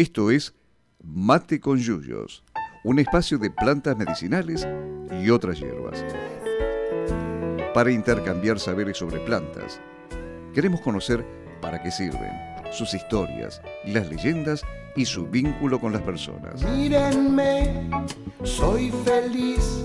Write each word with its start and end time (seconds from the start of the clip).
Esto 0.00 0.30
es 0.30 0.54
Mate 1.04 1.60
con 1.60 1.76
Yuyos, 1.76 2.42
un 2.84 2.98
espacio 3.00 3.36
de 3.36 3.50
plantas 3.50 3.98
medicinales 3.98 4.66
y 5.22 5.28
otras 5.28 5.60
hierbas. 5.60 6.02
Para 7.74 7.90
intercambiar 7.90 8.58
saberes 8.58 8.96
sobre 8.96 9.20
plantas, 9.20 9.78
queremos 10.54 10.80
conocer 10.80 11.22
para 11.60 11.82
qué 11.82 11.90
sirven, 11.90 12.32
sus 12.72 12.94
historias, 12.94 13.60
las 13.84 14.08
leyendas 14.08 14.62
y 14.96 15.04
su 15.04 15.26
vínculo 15.26 15.78
con 15.78 15.92
las 15.92 16.00
personas. 16.00 16.62
Mírenme, 16.62 17.90
soy 18.42 18.90
feliz 19.04 19.84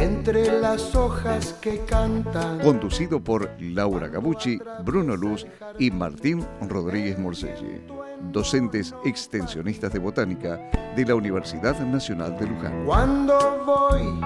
entre 0.00 0.60
las 0.60 0.94
hojas 0.94 1.54
que 1.60 1.80
cantan. 1.80 2.60
Conducido 2.60 3.20
por 3.20 3.50
Laura 3.58 4.08
Gabucci, 4.08 4.58
Bruno 4.84 5.16
Luz 5.16 5.46
y 5.78 5.90
Martín 5.90 6.46
Rodríguez 6.68 7.18
Morselli, 7.18 7.82
docentes 8.30 8.94
extensionistas 9.04 9.92
de 9.92 9.98
botánica 9.98 10.60
de 10.94 11.04
la 11.04 11.14
Universidad 11.14 11.78
Nacional 11.80 12.38
de 12.38 12.46
Luján. 12.46 12.84
Cuando 12.84 13.64
voy 13.66 14.20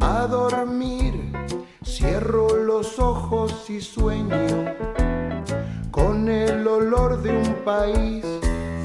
a 0.00 0.26
dormir, 0.26 1.32
cierro 1.84 2.56
los 2.56 2.98
ojos 2.98 3.68
y 3.68 3.80
sueño 3.80 4.74
con 5.90 6.28
el 6.28 6.66
olor 6.66 7.20
de 7.22 7.36
un 7.36 7.54
país 7.64 8.24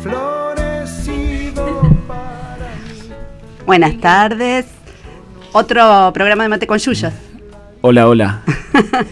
florecido 0.02 1.82
para 2.07 2.73
mí. 2.76 3.12
Buenas 3.66 3.99
tardes. 3.99 4.84
Otro 5.58 6.12
programa 6.14 6.44
de 6.44 6.50
Mate 6.50 6.68
con 6.68 6.77
Yuyos. 6.77 7.14
Hola, 7.80 8.09
hola. 8.09 8.41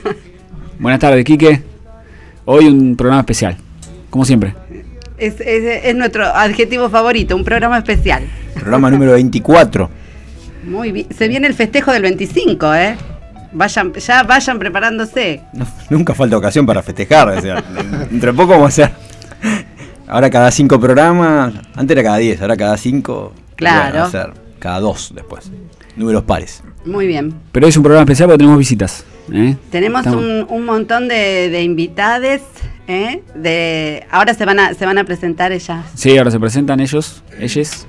Buenas 0.77 0.99
tardes, 0.99 1.23
Quique. 1.23 1.63
Hoy 2.43 2.65
un 2.67 2.97
programa 2.97 3.21
especial, 3.21 3.55
como 4.09 4.25
siempre. 4.25 4.53
Es, 5.17 5.39
es- 5.39 5.85
es 5.85 5.95
nuestro 5.95 6.25
adjetivo 6.25 6.89
favorito, 6.89 7.33
un 7.37 7.45
programa 7.45 7.77
especial. 7.77 8.23
Programa 8.55 8.91
número 8.91 9.13
24. 9.13 9.89
Muy 10.65 10.91
bien. 10.91 11.07
Se 11.17 11.29
viene 11.29 11.47
el 11.47 11.53
festejo 11.53 11.93
del 11.93 12.01
25, 12.01 12.73
¿eh? 12.75 12.97
Vayan, 13.53 13.93
ya 13.93 14.23
vayan 14.23 14.59
preparándose. 14.59 15.41
No, 15.53 15.65
nunca 15.91 16.13
falta 16.13 16.35
ocasión 16.35 16.65
para 16.65 16.83
festejar. 16.83 17.29
o 17.29 17.39
sea, 17.41 17.63
entre 18.11 18.33
poco 18.33 18.49
vamos 18.49 18.65
a 18.65 18.67
hacer. 18.67 18.91
Ahora 20.07 20.29
cada 20.29 20.51
cinco 20.51 20.77
programas. 20.77 21.53
Antes 21.73 21.95
era 21.95 22.03
cada 22.03 22.17
10, 22.17 22.41
ahora 22.41 22.57
cada 22.57 22.75
cinco. 22.75 23.31
Claro. 23.55 23.91
bueno, 23.91 24.05
a 24.07 24.11
ser 24.11 24.33
cada 24.59 24.81
dos 24.81 25.13
después. 25.15 25.49
Números 25.95 26.23
pares. 26.23 26.63
Muy 26.85 27.07
bien. 27.07 27.33
Pero 27.51 27.65
hoy 27.65 27.69
es 27.69 27.77
un 27.77 27.83
programa 27.83 28.03
especial 28.03 28.27
porque 28.27 28.39
tenemos 28.39 28.57
visitas. 28.57 29.05
¿eh? 29.31 29.55
Tenemos 29.71 30.05
un, 30.07 30.45
un 30.49 30.65
montón 30.65 31.07
de, 31.07 31.49
de 31.49 31.61
invitades. 31.63 32.41
¿eh? 32.87 33.21
De, 33.35 34.05
ahora 34.11 34.33
se 34.33 34.45
van, 34.45 34.59
a, 34.59 34.73
se 34.73 34.85
van 34.85 34.97
a 34.97 35.03
presentar 35.03 35.51
ellas. 35.51 35.85
Sí, 35.95 36.17
ahora 36.17 36.31
se 36.31 36.39
presentan 36.39 36.79
ellos, 36.79 37.23
ellas. 37.39 37.87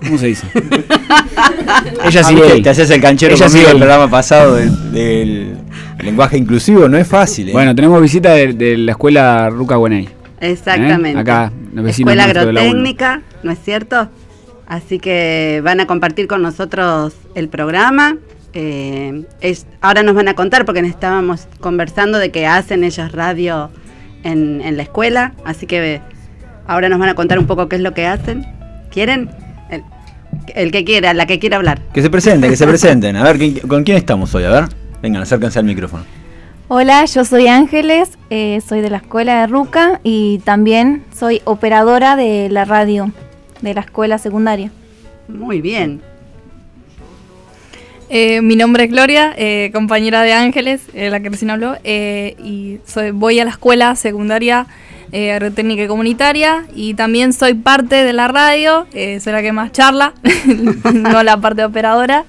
¿Cómo 0.00 0.16
se 0.16 0.28
dice? 0.28 0.46
Ella 2.06 2.24
sí, 2.24 2.34
te 2.62 2.70
haces 2.70 2.88
el 2.88 3.02
canchero 3.02 3.34
Ella 3.34 3.44
conmigo 3.44 3.66
sí, 3.66 3.72
el 3.72 3.76
programa 3.76 4.10
pasado 4.10 4.56
del, 4.56 4.92
del 4.92 5.56
lenguaje 6.02 6.38
inclusivo. 6.38 6.88
No 6.88 6.96
es 6.96 7.06
fácil. 7.06 7.50
¿eh? 7.50 7.52
Bueno, 7.52 7.74
tenemos 7.74 8.00
visita 8.00 8.32
de, 8.32 8.54
de 8.54 8.78
la 8.78 8.92
escuela 8.92 9.50
Ruca 9.50 9.76
Guaney. 9.76 10.08
Exactamente. 10.40 11.18
¿Eh? 11.18 11.20
Acá, 11.20 11.52
Escuela 11.86 12.24
nuestros 12.24 12.46
de 12.46 12.52
la 12.54 12.60
Agrotécnica, 12.62 13.22
¿no 13.42 13.52
es 13.52 13.58
cierto? 13.62 14.08
Así 14.70 15.00
que 15.00 15.60
van 15.64 15.80
a 15.80 15.86
compartir 15.88 16.28
con 16.28 16.42
nosotros 16.42 17.12
el 17.34 17.48
programa. 17.48 18.16
Eh, 18.54 19.24
es- 19.40 19.66
ahora 19.80 20.04
nos 20.04 20.14
van 20.14 20.28
a 20.28 20.34
contar 20.34 20.64
porque 20.64 20.78
estábamos 20.80 21.48
conversando 21.58 22.18
de 22.18 22.30
que 22.30 22.46
hacen 22.46 22.84
ellos 22.84 23.10
radio 23.10 23.70
en, 24.22 24.60
en 24.60 24.76
la 24.76 24.84
escuela. 24.84 25.32
Así 25.44 25.66
que 25.66 26.00
ahora 26.68 26.88
nos 26.88 27.00
van 27.00 27.08
a 27.08 27.14
contar 27.14 27.40
un 27.40 27.46
poco 27.48 27.68
qué 27.68 27.76
es 27.76 27.82
lo 27.82 27.94
que 27.94 28.06
hacen. 28.06 28.46
¿Quieren? 28.92 29.28
El, 29.70 29.82
el 30.54 30.70
que 30.70 30.84
quiera, 30.84 31.14
la 31.14 31.26
que 31.26 31.40
quiera 31.40 31.56
hablar. 31.56 31.80
Que 31.92 32.00
se 32.00 32.08
presenten, 32.08 32.48
que 32.48 32.56
se 32.56 32.66
presenten. 32.66 33.16
A 33.16 33.24
ver, 33.24 33.38
¿quién- 33.38 33.58
¿con 33.66 33.82
quién 33.82 33.96
estamos 33.96 34.32
hoy? 34.36 34.44
A 34.44 34.50
ver. 34.50 34.64
Vengan, 35.02 35.22
acérquense 35.22 35.58
al 35.58 35.64
micrófono. 35.64 36.04
Hola, 36.68 37.04
yo 37.06 37.24
soy 37.24 37.48
Ángeles, 37.48 38.10
eh, 38.30 38.60
soy 38.64 38.80
de 38.82 38.90
la 38.90 38.98
escuela 38.98 39.40
de 39.40 39.46
Ruca 39.48 39.98
y 40.04 40.38
también 40.44 41.02
soy 41.12 41.42
operadora 41.44 42.14
de 42.14 42.48
la 42.48 42.64
radio 42.64 43.10
de 43.62 43.74
la 43.74 43.80
escuela 43.80 44.18
secundaria. 44.18 44.70
Muy 45.28 45.60
bien. 45.60 46.00
Eh, 48.08 48.42
mi 48.42 48.56
nombre 48.56 48.84
es 48.84 48.90
Gloria, 48.90 49.32
eh, 49.36 49.70
compañera 49.72 50.22
de 50.22 50.32
Ángeles, 50.32 50.82
eh, 50.94 51.10
la 51.10 51.20
que 51.20 51.30
recién 51.30 51.50
habló, 51.50 51.76
eh, 51.84 52.34
y 52.42 52.80
soy, 52.84 53.12
voy 53.12 53.38
a 53.38 53.44
la 53.44 53.52
escuela 53.52 53.94
secundaria 53.94 54.66
eh, 55.12 55.32
agrotécnica 55.32 55.84
y 55.84 55.86
comunitaria 55.88 56.66
y 56.74 56.94
también 56.94 57.32
soy 57.32 57.54
parte 57.54 58.04
de 58.04 58.12
la 58.12 58.28
radio, 58.28 58.86
eh, 58.92 59.18
soy 59.20 59.32
la 59.32 59.42
que 59.42 59.52
más 59.52 59.72
charla, 59.72 60.12
no 60.94 61.22
la 61.22 61.36
parte 61.36 61.64
operadora. 61.64 62.24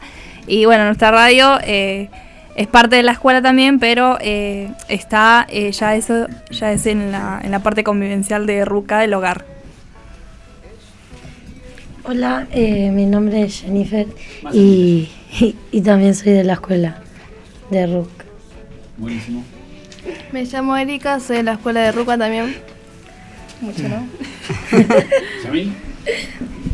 Y 0.47 0.65
bueno, 0.65 0.85
nuestra 0.85 1.11
radio 1.11 1.59
eh, 1.63 2.09
es 2.55 2.67
parte 2.67 2.95
de 2.95 3.03
la 3.03 3.11
escuela 3.11 3.41
también, 3.41 3.79
pero 3.79 4.17
eh, 4.19 4.71
está 4.87 5.45
eh, 5.49 5.71
ya 5.71 5.95
eso 5.95 6.27
ya 6.49 6.71
es 6.71 6.85
en 6.85 7.11
la, 7.11 7.39
en 7.43 7.51
la 7.51 7.59
parte 7.59 7.83
convivencial 7.83 8.45
de 8.45 8.65
Ruca 8.65 8.99
del 8.99 9.13
hogar. 9.13 9.45
Hola, 12.03 12.47
eh, 12.51 12.89
mi 12.91 13.05
nombre 13.05 13.43
es 13.43 13.61
Jennifer 13.61 14.07
y, 14.53 15.09
y, 15.39 15.55
y 15.71 15.81
también 15.81 16.15
soy 16.15 16.31
de 16.33 16.43
la 16.43 16.53
escuela 16.53 16.97
de 17.69 17.85
RUC. 17.85 18.09
Buenísimo. 18.97 19.43
Me 20.31 20.45
llamo 20.45 20.75
Erika, 20.77 21.19
soy 21.19 21.37
de 21.37 21.43
la 21.43 21.53
escuela 21.53 21.81
de 21.81 21.91
Ruca 21.91 22.17
también. 22.17 22.55
Mucho, 23.61 23.83
¿no? 23.87 24.07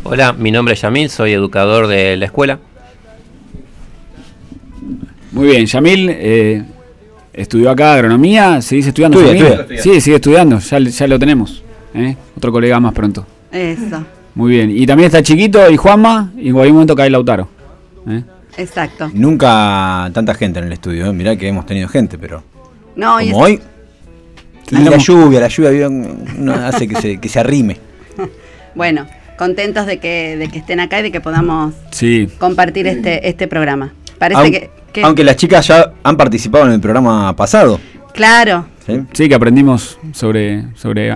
Hola, 0.04 0.32
mi 0.32 0.50
nombre 0.50 0.72
es 0.74 0.80
Yamil, 0.80 1.10
soy 1.10 1.32
educador 1.32 1.86
de 1.88 2.16
la 2.16 2.24
escuela. 2.24 2.58
Muy 5.32 5.48
bien, 5.48 5.66
Yamil 5.66 6.08
eh, 6.10 6.64
estudió 7.34 7.70
acá 7.70 7.92
agronomía, 7.94 8.62
¿seguís 8.62 8.86
estudiando? 8.86 9.20
Estudia, 9.20 9.38
Yamil? 9.42 9.60
estudia. 9.60 9.82
Sí, 9.82 10.00
sigue 10.00 10.16
estudiando, 10.16 10.58
ya, 10.58 10.78
ya 10.78 11.06
lo 11.06 11.18
tenemos. 11.18 11.62
¿eh? 11.94 12.16
Otro 12.34 12.50
colega 12.50 12.80
más 12.80 12.94
pronto. 12.94 13.26
Eso. 13.52 14.04
Muy 14.38 14.52
bien. 14.52 14.70
Y 14.70 14.86
también 14.86 15.06
está 15.08 15.20
Chiquito 15.22 15.68
y 15.68 15.76
Juanma, 15.76 16.32
y 16.36 16.48
en 16.48 16.54
cualquier 16.54 16.72
momento 16.72 16.94
cae 16.94 17.10
Lautaro. 17.10 17.48
¿eh? 18.08 18.22
Exacto. 18.56 19.10
Nunca 19.12 20.08
tanta 20.14 20.32
gente 20.34 20.60
en 20.60 20.66
el 20.66 20.72
estudio. 20.72 21.06
¿eh? 21.06 21.12
Mirá 21.12 21.34
que 21.36 21.48
hemos 21.48 21.66
tenido 21.66 21.88
gente, 21.88 22.16
pero. 22.18 22.42
No, 22.94 23.20
y 23.20 23.30
Como 23.32 23.46
es- 23.48 23.54
hoy. 23.54 23.62
Y 24.70 24.84
la 24.84 24.96
lluvia, 24.98 25.40
la 25.40 25.48
lluvia 25.48 25.88
hace 26.68 26.86
que 26.86 26.94
se, 27.00 27.18
que 27.18 27.28
se 27.28 27.40
arrime. 27.40 27.76
Bueno, 28.74 29.06
contentos 29.36 29.86
de 29.86 29.98
que, 29.98 30.36
de 30.36 30.46
que 30.48 30.58
estén 30.60 30.78
acá 30.78 31.00
y 31.00 31.02
de 31.02 31.10
que 31.10 31.20
podamos 31.20 31.74
Sí. 31.90 32.28
compartir 32.38 32.86
este, 32.86 33.28
este 33.28 33.48
programa. 33.48 33.92
Parece 34.18 34.40
Aun- 34.40 34.50
que, 34.52 34.70
que- 34.92 35.02
Aunque 35.02 35.24
las 35.24 35.34
chicas 35.36 35.66
ya 35.66 35.94
han 36.04 36.16
participado 36.16 36.66
en 36.66 36.72
el 36.74 36.80
programa 36.80 37.34
pasado. 37.34 37.80
Claro, 38.14 38.66
¿sí? 38.86 39.00
Sí, 39.14 39.28
que 39.28 39.34
aprendimos 39.34 39.98
sobre, 40.12 40.64
sobre 40.76 41.12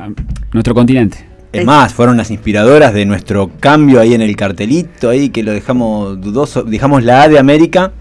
nuestro 0.52 0.74
continente. 0.74 1.18
Es 1.52 1.64
más, 1.66 1.92
fueron 1.92 2.16
las 2.16 2.30
inspiradoras 2.30 2.94
de 2.94 3.04
nuestro 3.04 3.50
cambio 3.60 4.00
ahí 4.00 4.14
en 4.14 4.22
el 4.22 4.34
cartelito, 4.36 5.10
ahí 5.10 5.28
que 5.28 5.42
lo 5.42 5.52
dejamos 5.52 6.20
dudoso. 6.20 6.62
Dejamos 6.62 7.02
la 7.04 7.22
A 7.22 7.28
de 7.28 7.38
América, 7.38 7.92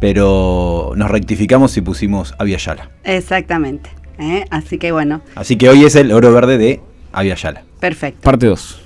pero 0.00 0.92
nos 0.96 1.10
rectificamos 1.10 1.76
y 1.76 1.80
pusimos 1.80 2.34
Aviala. 2.38 2.90
exactamente. 3.04 3.90
¿eh? 4.18 4.44
Así 4.50 4.78
que 4.78 4.90
bueno, 4.92 5.20
Así 5.36 5.56
que 5.56 5.68
hoy 5.68 5.84
es 5.84 5.94
el 5.94 6.10
oro 6.12 6.32
verde 6.32 6.58
de 6.58 6.80
Aviala. 7.12 7.62
perfecto. 7.78 8.20
Parte 8.22 8.46
2. 8.46 8.80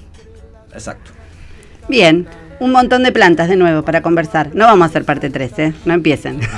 Exacto. 0.74 1.10
Bien, 1.88 2.26
un 2.60 2.70
montón 2.72 3.02
de 3.02 3.12
plantas 3.12 3.48
de 3.48 3.56
nuevo 3.56 3.82
para 3.82 4.02
conversar. 4.02 4.50
No 4.54 4.66
vamos 4.66 4.84
a 4.84 4.88
hacer 4.90 5.04
parte 5.04 5.30
3, 5.30 5.58
¿eh? 5.58 5.72
No 5.86 5.94
empiecen. 5.94 6.38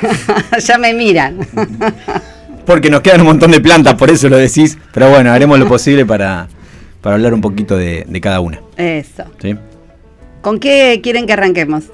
ya 0.64 0.78
me 0.78 0.94
miran. 0.94 1.38
Porque 2.68 2.90
nos 2.90 3.00
quedan 3.00 3.22
un 3.22 3.28
montón 3.28 3.50
de 3.50 3.60
plantas, 3.60 3.94
por 3.94 4.10
eso 4.10 4.28
lo 4.28 4.36
decís. 4.36 4.76
Pero 4.92 5.08
bueno, 5.08 5.32
haremos 5.32 5.58
lo 5.58 5.66
posible 5.66 6.04
para, 6.04 6.46
para 7.00 7.16
hablar 7.16 7.32
un 7.32 7.40
poquito 7.40 7.78
de, 7.78 8.04
de 8.06 8.20
cada 8.20 8.40
una. 8.40 8.60
Eso. 8.76 9.24
¿sí? 9.40 9.56
¿Con 10.42 10.60
qué 10.60 11.00
quieren 11.02 11.26
que 11.26 11.32
arranquemos? 11.32 11.84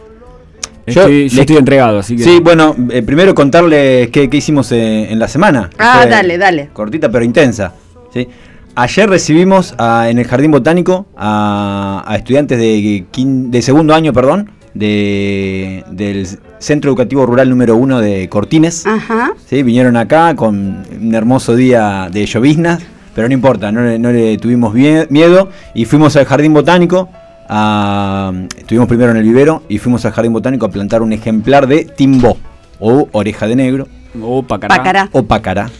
Yo 0.86 1.02
Estoy, 1.02 1.28
yo 1.28 1.40
estoy 1.42 1.56
entregado, 1.58 2.00
así 2.00 2.16
que. 2.16 2.24
Sí, 2.24 2.40
bueno, 2.42 2.74
eh, 2.90 3.02
primero 3.02 3.34
contarles 3.36 4.10
qué, 4.10 4.28
qué 4.28 4.36
hicimos 4.36 4.70
eh, 4.72 5.10
en 5.12 5.18
la 5.20 5.28
semana. 5.28 5.70
Ah, 5.78 6.00
fue 6.02 6.10
dale, 6.10 6.38
dale. 6.38 6.70
Cortita 6.72 7.08
pero 7.08 7.24
intensa. 7.24 7.72
¿sí? 8.12 8.28
Ayer 8.74 9.08
recibimos 9.08 9.74
a- 9.78 10.10
en 10.10 10.18
el 10.18 10.26
Jardín 10.26 10.50
Botánico 10.50 11.06
a, 11.16 12.02
a 12.04 12.16
estudiantes 12.16 12.58
de, 12.58 13.04
quin- 13.12 13.50
de 13.50 13.62
segundo 13.62 13.94
año, 13.94 14.12
perdón, 14.12 14.50
de, 14.74 15.84
del 15.90 16.26
Centro 16.58 16.90
Educativo 16.90 17.24
Rural 17.26 17.48
número 17.48 17.76
1 17.76 18.00
de 18.00 18.28
Cortines. 18.28 18.86
Ajá. 18.86 19.32
¿sí? 19.46 19.62
Vinieron 19.62 19.96
acá 19.96 20.34
con 20.34 20.84
un 21.00 21.14
hermoso 21.14 21.56
día 21.56 22.08
de 22.12 22.26
lloviznas, 22.26 22.82
pero 23.14 23.28
no 23.28 23.34
importa, 23.34 23.70
no 23.72 23.82
le, 23.82 23.98
no 23.98 24.10
le 24.12 24.36
tuvimos 24.38 24.74
miedo 24.74 25.48
y 25.74 25.84
fuimos 25.84 26.16
al 26.16 26.24
Jardín 26.26 26.52
Botánico. 26.52 27.08
A, 27.48 28.32
estuvimos 28.56 28.88
primero 28.88 29.10
en 29.10 29.18
el 29.18 29.22
vivero 29.22 29.62
y 29.68 29.78
fuimos 29.78 30.04
al 30.06 30.12
Jardín 30.12 30.32
Botánico 30.32 30.66
a 30.66 30.70
plantar 30.70 31.02
un 31.02 31.12
ejemplar 31.12 31.66
de 31.66 31.84
timbó 31.84 32.38
o 32.80 33.08
oreja 33.12 33.46
de 33.46 33.54
negro 33.54 33.86
O 34.20 34.42
pacará. 34.42 34.76
Pacará. 34.76 35.08
o 35.12 35.22
pacará. 35.24 35.70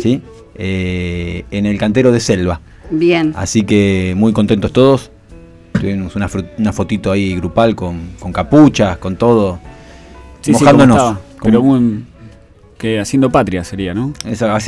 ¿sí? 0.00 0.20
Eh, 0.56 1.44
en 1.50 1.66
el 1.66 1.78
cantero 1.78 2.12
de 2.12 2.20
selva. 2.20 2.60
Bien. 2.90 3.32
Así 3.36 3.62
que 3.62 4.14
muy 4.16 4.32
contentos 4.32 4.72
todos. 4.72 5.10
Tuvimos 5.82 6.14
una, 6.14 6.72
fotito 6.72 7.10
ahí 7.10 7.34
grupal 7.34 7.74
con, 7.74 8.10
con 8.20 8.32
capuchas, 8.32 8.98
con 8.98 9.16
todo. 9.16 9.58
Sí, 10.40 10.52
sí, 10.54 10.64
como 10.64 10.74
mojándonos. 10.74 10.96
estaba, 10.96 11.14
Como- 11.14 11.42
pero 11.42 11.62
muy, 11.62 12.04
que 12.78 13.00
haciendo 13.00 13.30
patria 13.30 13.64
sería, 13.64 13.92
¿no? 13.92 14.12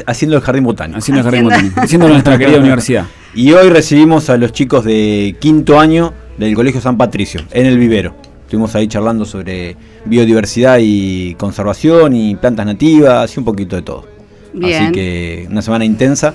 Haciendo 0.07 0.37
el 0.37 0.43
jardín 0.43 0.65
botánico. 0.65 0.99
Haciendo 0.99 1.21
el 1.21 1.25
jardín 1.25 1.45
botánico. 1.45 1.81
Haciendo 1.81 2.09
nuestra 2.09 2.37
querida 2.37 2.59
universidad. 2.59 3.07
Y 3.33 3.53
hoy 3.53 3.69
recibimos 3.71 4.29
a 4.29 4.37
los 4.37 4.53
chicos 4.53 4.85
de 4.85 5.37
quinto 5.39 5.79
año 5.79 6.13
del 6.37 6.53
Colegio 6.57 6.81
San 6.81 6.97
Patricio, 6.97 7.43
en 7.53 7.67
el 7.67 7.79
vivero. 7.79 8.17
Estuvimos 8.43 8.75
ahí 8.75 8.89
charlando 8.89 9.25
sobre 9.25 9.77
biodiversidad 10.05 10.79
y 10.81 11.37
conservación 11.37 12.17
y 12.17 12.35
plantas 12.35 12.67
nativas 12.67 13.33
y 13.37 13.39
un 13.39 13.45
poquito 13.45 13.77
de 13.77 13.83
todo. 13.83 14.07
Bien. 14.53 14.83
Así 14.83 14.93
que 14.93 15.47
una 15.49 15.63
semana 15.63 15.85
intensa 15.85 16.35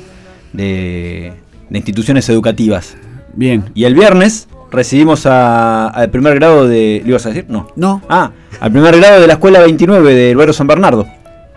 de, 0.53 1.33
de 1.69 1.77
instituciones 1.77 2.29
educativas. 2.29 2.95
Bien. 3.33 3.65
Y 3.75 3.83
el 3.83 3.93
viernes 3.93 4.47
recibimos 4.71 5.25
a- 5.25 5.87
al 5.87 6.09
primer 6.09 6.35
grado 6.35 6.67
de... 6.67 7.01
¿Le 7.03 7.09
ibas 7.09 7.25
a 7.25 7.29
decir? 7.29 7.45
No. 7.49 7.67
No. 7.75 8.01
Ah, 8.09 8.31
al 8.59 8.71
primer 8.71 8.97
grado 8.97 9.21
de 9.21 9.27
la 9.27 9.33
escuela 9.33 9.59
29 9.59 10.13
del 10.13 10.35
Barrio 10.37 10.53
San 10.53 10.67
Bernardo. 10.67 11.05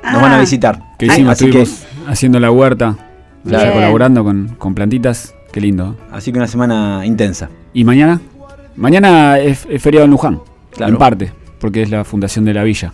Nos 0.05 0.21
van 0.23 0.33
a 0.33 0.37
Ah. 0.39 0.41
visitar. 0.41 0.79
Que 0.99 1.07
hicimos, 1.07 1.33
Así 1.33 1.51
que, 1.51 1.63
estuvimos 1.63 1.87
haciendo 2.09 2.41
la 2.41 2.51
huerta, 2.51 2.97
Claro. 3.47 3.73
colaborando 3.73 4.25
con, 4.25 4.49
con 4.59 4.75
plantitas. 4.75 5.35
Qué 5.53 5.61
lindo. 5.61 5.97
así 6.11 6.33
que 6.33 6.39
una 6.39 6.47
semana 6.49 7.03
intensa. 7.05 7.51
¿Y 7.75 7.85
mañana? 7.85 8.21
Mañana 8.77 9.39
es, 9.39 9.67
es 9.69 9.83
feriado 9.83 10.07
en 10.07 10.11
Luján, 10.11 10.41
Claro. 10.71 10.93
en 10.95 10.99
parte, 10.99 11.33
porque 11.61 11.83
es 11.83 11.91
la 11.91 12.05
fundación 12.05 12.45
de 12.47 12.55
la 12.55 12.63
villa. 12.65 12.93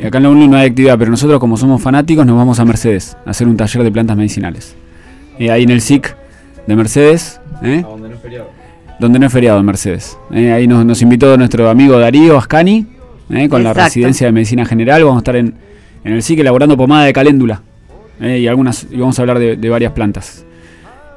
Y 0.00 0.06
Acá 0.06 0.18
en 0.18 0.24
la 0.24 0.30
UNI 0.30 0.46
no 0.48 0.56
hay 0.56 0.68
actividad, 0.68 0.96
pero 0.98 1.10
nosotros 1.10 1.40
como 1.40 1.56
somos 1.56 1.82
fanáticos 1.82 2.24
nos 2.26 2.36
vamos 2.36 2.60
a 2.60 2.64
Mercedes 2.64 3.16
a 3.26 3.30
hacer 3.30 3.48
un 3.48 3.56
taller 3.56 3.82
de 3.82 3.90
plantas 3.90 4.16
medicinales. 4.16 4.76
Eh, 5.38 5.50
ahí 5.50 5.64
en 5.64 5.70
el 5.70 5.80
SIC 5.80 6.14
de 6.66 6.76
Mercedes, 6.76 7.40
¿eh? 7.62 7.82
donde 7.82 8.08
no 8.08 8.14
es 8.14 8.20
feriado 8.20 8.46
en 9.06 9.64
Mercedes. 9.66 10.18
Eh, 10.32 10.52
ahí 10.52 10.66
nos, 10.66 10.84
nos 10.84 11.00
invitó 11.02 11.36
nuestro 11.36 11.68
amigo 11.68 11.98
Darío 11.98 12.36
Ascani, 12.38 12.86
eh, 13.30 13.48
con 13.48 13.62
la 13.62 13.70
Exacto. 13.70 13.84
residencia 13.88 14.26
de 14.26 14.32
medicina 14.32 14.64
general. 14.64 15.02
Vamos 15.04 15.18
a 15.18 15.20
estar 15.20 15.36
en, 15.36 15.54
en 16.04 16.12
el 16.12 16.22
SIC 16.22 16.40
elaborando 16.40 16.76
pomada 16.76 17.04
de 17.04 17.12
caléndula. 17.12 17.62
eh, 18.20 18.38
y 18.38 18.46
algunas 18.46 18.86
y 18.90 18.96
vamos 18.96 19.18
a 19.18 19.22
hablar 19.22 19.38
de, 19.38 19.56
de 19.56 19.68
varias 19.70 19.92
plantas. 19.92 20.44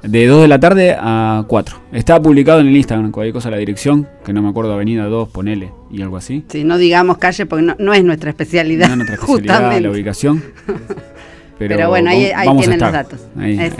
De 0.04 0.28
2 0.28 0.44
de 0.44 0.48
la 0.48 0.60
tarde 0.60 0.95
a 0.98 1.44
4. 1.48 1.78
Está 1.92 2.22
publicado 2.22 2.60
en 2.60 2.68
el 2.68 2.78
Instagram, 2.78 3.12
cualquier 3.12 3.34
cosa 3.34 3.50
la 3.50 3.57
dirección, 3.57 4.07
que 4.24 4.31
no 4.31 4.42
me 4.44 4.50
acuerdo, 4.50 4.72
Avenida 4.74 5.06
2, 5.06 5.30
ponele, 5.30 5.72
y 5.92 6.01
algo 6.04 6.18
así. 6.18 6.45
Sí, 6.50 6.63
no 6.63 6.78
digamos 6.78 7.18
calle 7.18 7.45
porque 7.48 7.63
no, 7.66 7.75
no 7.80 7.94
es 7.94 8.04
nuestra 8.04 8.30
especialidad. 8.30 8.88
No 8.88 8.94
es 8.94 8.98
nuestra 8.98 9.16
especialidad, 9.16 9.56
justamente. 9.56 9.81
la 9.81 9.92
ubicación. 9.92 10.44
Pero, 11.60 11.89
bueno, 11.89 12.12
ahí, 12.12 12.25
ahí 12.36 12.48
tienen 12.60 12.80
los 12.80 12.92
datos. 12.92 13.19
Ahí, 13.38 13.57
ahí. 13.57 13.72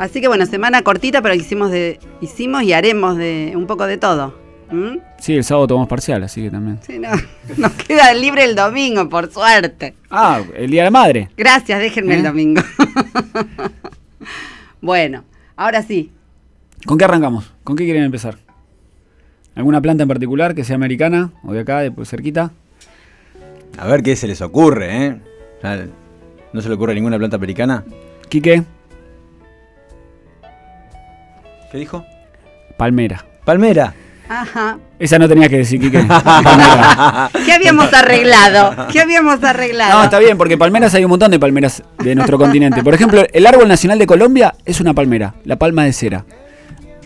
Así 0.00 0.22
que 0.22 0.28
bueno, 0.28 0.46
semana 0.46 0.80
cortita, 0.80 1.20
pero 1.20 1.34
hicimos 1.34 1.70
de 1.70 2.00
hicimos 2.22 2.62
y 2.62 2.72
haremos 2.72 3.18
de 3.18 3.52
un 3.54 3.66
poco 3.66 3.86
de 3.86 3.98
todo. 3.98 4.34
¿Mm? 4.70 4.96
Sí, 5.18 5.36
el 5.36 5.44
sábado 5.44 5.66
tomamos 5.66 5.90
parcial, 5.90 6.22
así 6.22 6.40
que 6.40 6.50
también. 6.50 6.78
Sí, 6.80 6.98
no, 6.98 7.10
nos 7.58 7.72
queda 7.72 8.14
libre 8.14 8.44
el 8.44 8.54
domingo, 8.54 9.10
por 9.10 9.30
suerte. 9.30 9.92
Ah, 10.10 10.40
el 10.56 10.70
Día 10.70 10.80
de 10.80 10.84
la 10.86 10.90
Madre. 10.90 11.28
Gracias, 11.36 11.78
déjenme 11.80 12.14
el 12.14 12.22
domingo. 12.22 12.62
bueno, 14.80 15.22
ahora 15.54 15.82
sí. 15.82 16.10
¿Con 16.86 16.96
qué 16.96 17.04
arrancamos? 17.04 17.52
¿Con 17.62 17.76
qué 17.76 17.84
quieren 17.84 18.04
empezar? 18.04 18.38
¿Alguna 19.54 19.82
planta 19.82 20.04
en 20.04 20.08
particular 20.08 20.54
que 20.54 20.64
sea 20.64 20.76
americana 20.76 21.30
o 21.44 21.52
de 21.52 21.60
acá, 21.60 21.80
de 21.80 21.92
pues, 21.92 22.08
cerquita? 22.08 22.52
A 23.76 23.86
ver 23.86 24.02
qué 24.02 24.16
se 24.16 24.26
les 24.26 24.40
ocurre, 24.40 25.08
¿eh? 25.08 25.20
¿No 26.54 26.62
se 26.62 26.70
le 26.70 26.74
ocurre 26.76 26.94
ninguna 26.94 27.18
planta 27.18 27.36
americana? 27.36 27.84
Quique, 28.30 28.64
¿Qué 31.70 31.78
dijo? 31.78 32.04
palmera. 32.76 33.24
Palmera. 33.44 33.94
Ajá. 34.28 34.78
Esa 34.98 35.18
no 35.18 35.28
tenía 35.28 35.48
que 35.48 35.58
decir, 35.58 35.80
Quique. 35.80 35.98
Palmera. 36.04 37.30
¿Qué 37.44 37.52
habíamos 37.52 37.92
arreglado? 37.92 38.86
¿Qué 38.92 39.00
habíamos 39.00 39.42
arreglado? 39.42 39.98
No, 39.98 40.04
está 40.04 40.18
bien, 40.18 40.38
porque 40.38 40.56
palmeras 40.56 40.94
hay 40.94 41.04
un 41.04 41.10
montón 41.10 41.30
de 41.30 41.38
palmeras 41.38 41.82
de 42.02 42.14
nuestro 42.14 42.38
continente. 42.38 42.82
Por 42.82 42.94
ejemplo, 42.94 43.22
el 43.32 43.46
árbol 43.46 43.68
nacional 43.68 43.98
de 43.98 44.06
Colombia 44.06 44.54
es 44.64 44.80
una 44.80 44.94
palmera, 44.94 45.34
la 45.44 45.56
palma 45.56 45.84
de 45.84 45.92
cera, 45.92 46.24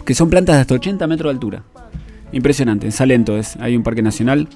que 0.05 0.15
son 0.15 0.31
plantas 0.31 0.57
de 0.57 0.61
hasta 0.61 0.75
80 0.75 1.07
metros 1.07 1.31
de 1.31 1.35
altura. 1.35 1.63
Impresionante, 2.33 2.87
en 2.87 2.93
Salento 2.93 3.37
es, 3.37 3.57
hay 3.57 3.77
un 3.77 3.83
parque 3.83 4.03
nacional, 4.03 4.49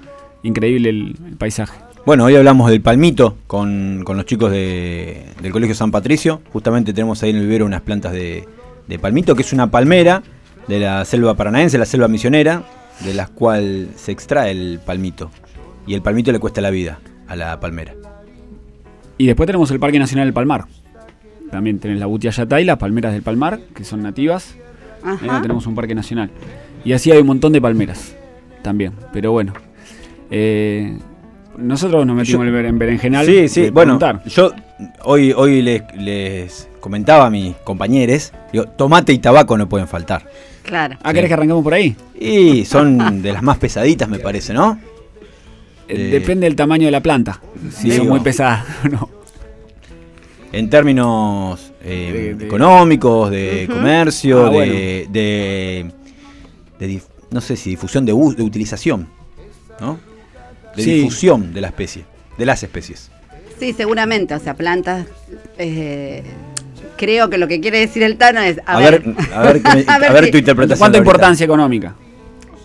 increíble 0.43 0.91
el, 0.91 1.17
el 1.27 1.37
paisaje. 1.37 1.79
Bueno, 2.07 2.25
hoy 2.25 2.37
hablamos 2.37 2.71
del 2.71 2.81
palmito 2.81 3.37
con, 3.47 4.03
con 4.05 4.17
los 4.17 4.25
chicos 4.27 4.51
de- 4.51 5.25
del 5.43 5.53
Colegio 5.53 5.75
San 5.75 5.91
Patricio. 5.91 6.43
Justamente 6.53 6.93
tenemos 6.93 7.23
ahí 7.23 7.31
en 7.31 7.37
el 7.37 7.43
vivero 7.43 7.67
unas 7.67 7.83
plantas 7.83 8.13
de, 8.13 8.49
de 8.89 8.99
palmito, 8.99 9.35
que 9.35 9.43
es 9.43 9.53
una 9.53 9.71
palmera 9.71 10.23
de 10.67 10.81
la 10.81 11.05
selva 11.05 11.35
paranaense, 11.35 11.79
la 11.79 11.85
selva 11.87 12.09
misionera, 12.09 12.63
de 13.05 13.15
la 13.15 13.27
cual 13.27 13.89
se 13.97 14.13
extrae 14.13 14.51
el 14.51 14.81
palmito. 14.85 15.31
Y 15.87 15.95
el 15.95 16.03
palmito 16.03 16.33
le 16.33 16.39
cuesta 16.39 16.61
la 16.61 16.71
vida 16.71 16.99
a 17.29 17.37
la 17.37 17.59
palmera. 17.61 17.95
Y 19.17 19.27
después 19.27 19.47
tenemos 19.47 19.71
el 19.71 19.81
Parque 19.81 19.99
Nacional 19.99 20.27
del 20.27 20.35
Palmar. 20.35 20.65
También 21.51 21.79
tenés 21.79 21.99
la 21.99 22.07
Butiayatá 22.07 22.61
y 22.61 22.65
las 22.65 22.77
palmeras 22.77 23.13
del 23.13 23.23
Palmar, 23.23 23.59
que 23.75 23.85
son 23.85 24.03
nativas. 24.03 24.55
Ajá. 25.03 25.39
Eh, 25.39 25.41
tenemos 25.43 25.67
un 25.67 25.75
parque 25.75 25.95
nacional. 25.95 26.31
Y 26.85 26.93
así 26.93 27.11
hay 27.11 27.19
un 27.19 27.27
montón 27.27 27.53
de 27.53 27.61
palmeras 27.61 28.15
también. 28.63 28.93
Pero 29.13 29.33
bueno. 29.33 29.53
eh, 30.31 30.99
nosotros 31.57 32.07
nos 32.07 32.17
metimos 32.17 32.47
Yo- 32.47 32.59
en 32.59 32.67
en 32.67 32.79
berenjenal. 32.79 33.27
Sí, 33.27 33.49
sí, 33.49 33.63
de 33.63 33.71
bueno, 33.71 33.99
yo 34.27 34.53
hoy, 35.05 35.33
hoy 35.33 35.63
les, 35.63 35.83
les 35.97 36.69
comentaba 36.81 37.27
a 37.27 37.31
mis 37.31 37.55
compañeros, 37.57 38.33
digo, 38.53 38.67
tomate 38.67 39.13
y 39.13 39.19
tabaco 39.19 39.57
no 39.59 39.69
pueden 39.69 39.89
faltar. 39.89 40.29
Claro. 40.63 40.97
Ah, 41.03 41.13
¿querés 41.15 41.29
que 41.29 41.35
arranquemos 41.35 41.63
por 41.65 41.75
ahí? 41.75 41.97
Y 42.19 42.65
son 42.65 43.23
de 43.23 43.33
las 43.33 43.43
más 43.43 43.59
pesaditas, 43.59 44.09
me 44.09 44.19
parece, 44.19 44.53
¿no? 44.53 44.79
Eh, 45.89 45.95
Eh, 45.97 46.11
Depende 46.11 46.45
del 46.47 46.55
tamaño 46.57 46.85
de 46.87 46.91
la 46.91 47.01
planta. 47.03 47.41
Si 47.71 47.91
son 47.91 48.01
digo. 48.03 48.05
muy 48.15 48.21
pesadas 48.21 48.65
o 48.85 48.89
no. 48.91 49.11
En 50.53 50.69
términos 50.71 51.73
eh, 51.83 52.11
De- 52.13 52.35
de- 52.35 52.47
económicos, 52.47 53.31
de 53.31 53.67
comercio, 53.71 54.47
Ah, 54.47 54.51
de, 54.51 54.57
bueno. 54.57 55.93
de, 56.79 57.11
no 57.31 57.41
sé 57.41 57.57
si 57.57 57.71
difusión 57.71 58.07
de, 58.07 58.13
utilización, 58.13 59.09
¿no? 59.81 59.99
De 60.77 60.83
Sí. 60.83 60.93
difusión 60.95 61.53
de 61.53 61.61
la 61.61 61.69
especie, 61.69 62.05
de 62.39 62.47
las 62.47 62.63
especies. 62.63 63.11
Sí, 63.59 63.73
seguramente. 63.73 64.35
O 64.35 64.39
sea, 64.41 64.55
plantas. 64.55 65.07
eh, 65.59 66.23
creo 66.97 67.31
que 67.31 67.39
lo 67.39 67.47
que 67.49 67.61
quiere 67.61 67.79
decir 67.81 68.03
el 68.03 68.17
Tano 68.17 68.41
es. 68.41 68.59
A, 68.67 68.77
A, 68.77 68.81
ver, 68.81 69.03
a 69.35 69.43
ver, 69.43 69.61
me- 69.63 69.85
A 69.89 69.99
ver 69.99 70.31
tu 70.31 70.39
interpretación. 70.39 70.79
¿Cuánta 70.79 70.99
importancia 70.99 71.45
económica? 71.45 71.95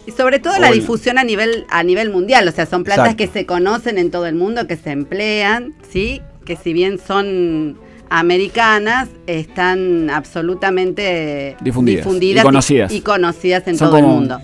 Y 0.05 0.11
sobre 0.11 0.39
todo 0.39 0.57
la 0.59 0.69
difusión 0.71 1.17
a 1.17 1.23
nivel 1.23 1.65
a 1.69 1.81
nivel 1.83 2.09
mundial, 2.11 2.45
o 2.47 2.51
sea, 2.51 2.65
son 2.65 2.83
plantas 2.83 3.13
Exacto. 3.13 3.23
que 3.33 3.39
se 3.39 3.45
conocen 3.45 3.97
en 3.97 4.11
todo 4.11 4.25
el 4.25 4.35
mundo, 4.35 4.67
que 4.67 4.75
se 4.75 4.91
emplean, 4.91 5.73
¿sí? 5.89 6.21
Que 6.45 6.57
si 6.57 6.73
bien 6.73 6.99
son 6.99 7.77
americanas, 8.09 9.07
están 9.27 10.09
absolutamente 10.09 11.55
Difundidas 11.61 12.03
y 12.05 12.45
conocidas. 12.45 12.91
y, 12.91 12.99
conocidas 13.01 13.65
en 13.67 13.77
Son 13.77 13.87
todo 13.89 13.97
el 13.99 14.03
mundo. 14.05 14.39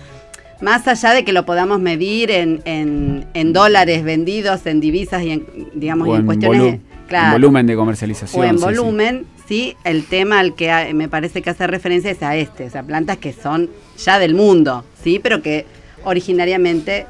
Más 0.60 0.86
allá 0.88 1.12
de 1.14 1.24
que 1.24 1.32
lo 1.32 1.46
podamos 1.46 1.80
medir 1.80 2.30
en, 2.30 2.60
en- 2.64 3.26
en 3.34 3.52
dólares 3.52 4.04
vendidos, 4.04 4.66
en 4.66 4.80
divisas 4.80 5.22
y 5.22 5.30
en, 5.30 5.46
digamos, 5.74 6.06
y 6.08 6.10
O 6.10 6.14
en 6.14 6.20
en, 6.20 6.26
cuestiones... 6.26 6.60
volu- 6.62 6.68
en 6.74 6.82
claro, 7.08 7.32
volumen 7.32 7.66
de 7.66 7.74
comercialización. 7.76 8.40
o 8.40 8.44
en 8.48 8.58
sí, 8.58 8.64
volumen, 8.64 9.26
sí, 9.48 9.74
el 9.84 10.04
tema 10.04 10.38
al 10.40 10.54
que 10.54 10.92
me 10.94 11.08
parece 11.08 11.42
que 11.42 11.50
hace 11.50 11.66
referencia 11.66 12.10
es 12.10 12.22
a 12.22 12.36
este, 12.36 12.66
o 12.66 12.70
sea, 12.70 12.82
plantas 12.82 13.16
que 13.16 13.32
son 13.32 13.68
ya 13.98 14.18
del 14.18 14.34
mundo, 14.34 14.84
sí, 15.02 15.18
pero 15.20 15.42
que 15.42 15.66
originariamente 16.04 17.06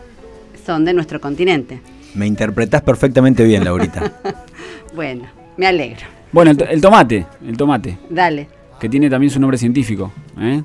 son 0.65 0.85
de 0.85 0.93
nuestro 0.95 1.21
continente. 1.21 1.81
Me 2.15 2.27
interpretás 2.27 2.83
perfectamente 2.83 3.45
bien, 3.45 3.65
Laurita. 3.65 4.13
Bueno, 4.95 5.23
me 5.57 5.67
alegro. 5.69 6.01
Bueno, 6.33 6.51
el, 6.51 6.57
to- 6.57 6.65
el 6.67 6.81
tomate, 6.81 7.25
el 7.47 7.57
tomate, 7.57 7.97
Dale. 8.09 8.49
que 8.81 8.89
tiene 8.89 9.09
también 9.09 9.31
su 9.31 9.39
nombre 9.39 9.57
científico. 9.59 10.11
¿eh? 10.41 10.63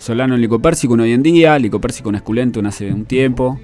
Solano 0.00 0.34
licopersicum 0.36 0.98
hoy 1.00 1.12
en 1.12 1.22
día, 1.22 1.58
licopersicum 1.58 2.14
esculentum 2.14 2.64
hace 2.66 2.90
un 2.92 3.04
tiempo. 3.04 3.60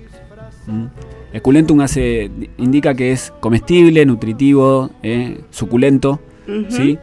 ¿Mm? 0.66 0.84
Esculentum 1.32 1.80
hace, 1.80 2.30
indica 2.58 2.94
que 2.94 3.10
es 3.12 3.32
comestible, 3.40 4.04
nutritivo, 4.04 4.90
¿eh? 5.02 5.40
suculento. 5.50 6.20
¿sí? 6.68 6.98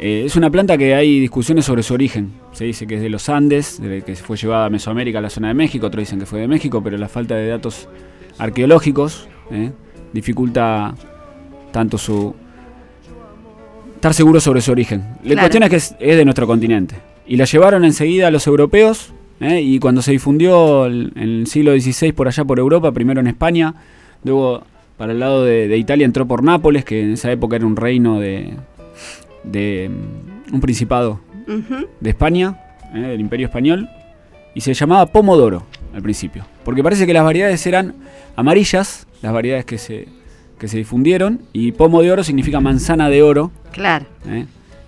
Eh, 0.00 0.24
es 0.26 0.34
una 0.36 0.50
planta 0.50 0.76
que 0.76 0.94
hay 0.94 1.20
discusiones 1.20 1.64
sobre 1.64 1.82
su 1.84 1.94
origen. 1.94 2.32
Se 2.52 2.64
dice 2.64 2.86
que 2.86 2.96
es 2.96 3.00
de 3.00 3.08
los 3.10 3.28
Andes, 3.28 3.80
de 3.80 4.02
que 4.02 4.16
fue 4.16 4.36
llevada 4.36 4.66
a 4.66 4.70
Mesoamérica, 4.70 5.20
a 5.20 5.22
la 5.22 5.30
zona 5.30 5.48
de 5.48 5.54
México, 5.54 5.86
otros 5.86 6.02
dicen 6.02 6.18
que 6.18 6.26
fue 6.26 6.40
de 6.40 6.48
México, 6.48 6.82
pero 6.82 6.98
la 6.98 7.08
falta 7.08 7.36
de 7.36 7.46
datos 7.46 7.88
arqueológicos 8.38 9.28
¿eh? 9.52 9.70
dificulta 10.12 10.94
tanto 11.70 11.96
su 11.96 12.34
estar 13.94 14.12
seguro 14.14 14.40
sobre 14.40 14.60
su 14.60 14.72
origen. 14.72 15.00
La 15.22 15.32
Claro. 15.32 15.40
cuestión 15.42 15.62
es 15.62 15.70
que 15.70 15.76
es, 15.76 15.96
es 16.00 16.16
de 16.16 16.24
nuestro 16.24 16.46
continente. 16.46 16.96
Y 17.26 17.36
la 17.36 17.44
llevaron 17.44 17.84
enseguida 17.84 18.28
a 18.28 18.30
los 18.30 18.46
europeos, 18.46 19.12
¿eh? 19.40 19.60
y 19.60 19.78
cuando 19.78 20.02
se 20.02 20.12
difundió 20.12 20.86
en 20.86 21.12
el 21.16 21.46
siglo 21.46 21.72
XVI 21.78 22.12
por 22.12 22.28
allá 22.28 22.44
por 22.44 22.58
Europa, 22.58 22.92
primero 22.92 23.20
en 23.20 23.26
España, 23.26 23.74
luego 24.24 24.62
para 24.96 25.12
el 25.12 25.20
lado 25.20 25.44
de, 25.44 25.68
de 25.68 25.76
Italia 25.76 26.04
entró 26.06 26.26
por 26.26 26.42
Nápoles, 26.42 26.84
que 26.84 27.02
en 27.02 27.12
esa 27.12 27.30
época 27.32 27.56
era 27.56 27.66
un 27.66 27.76
reino 27.76 28.20
de, 28.20 28.54
de, 29.44 29.90
un 30.52 30.60
principado 30.60 31.20
de 32.00 32.10
España, 32.10 32.58
eh, 32.94 32.98
del 32.98 33.20
Imperio 33.20 33.46
Español, 33.46 33.88
y 34.54 34.60
se 34.62 34.72
llamaba 34.74 35.06
Pomodoro 35.06 35.64
al 35.94 36.02
principio. 36.02 36.44
Porque 36.64 36.82
parece 36.82 37.06
que 37.06 37.12
las 37.12 37.24
variedades 37.24 37.66
eran 37.66 37.94
amarillas, 38.36 39.06
las 39.22 39.32
variedades 39.32 39.64
que 39.64 39.78
se, 39.78 40.08
que 40.58 40.68
se 40.68 40.78
difundieron, 40.78 41.40
y 41.52 41.72
pomo 41.72 42.02
de 42.02 42.10
oro 42.12 42.24
significa 42.24 42.60
manzana 42.60 43.08
de 43.10 43.22
oro, 43.22 43.50
Claro. 43.72 44.06
¿eh? 44.28 44.46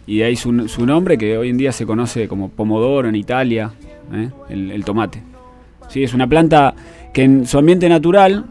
Y 0.09 0.19
de 0.19 0.25
ahí 0.25 0.37
su, 0.37 0.69
su 0.69 0.87
nombre 0.87 1.19
que 1.19 1.37
hoy 1.37 1.50
en 1.50 1.59
día 1.59 1.71
se 1.71 1.85
conoce 1.85 2.29
como 2.29 2.49
pomodoro 2.49 3.11
en 3.11 3.15
Italia, 3.15 3.73
¿eh? 4.11 4.31
el, 4.49 4.71
el 4.71 4.83
tomate. 4.83 5.23
Sí, 5.91 6.03
es 6.03 6.15
una 6.15 6.27
planta 6.27 6.75
que 7.12 7.25
en 7.25 7.47
su 7.47 7.59
ambiente 7.59 7.91
natural 7.91 8.47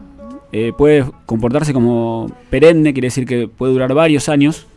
eh, 0.52 0.72
puede 0.78 1.04
comportarse 1.26 1.72
como 1.72 2.30
perenne, 2.48 2.92
quiere 2.92 3.06
decir 3.06 3.26
que 3.26 3.48
puede 3.48 3.72
durar 3.72 3.92
varios 3.92 4.28
años, 4.28 4.68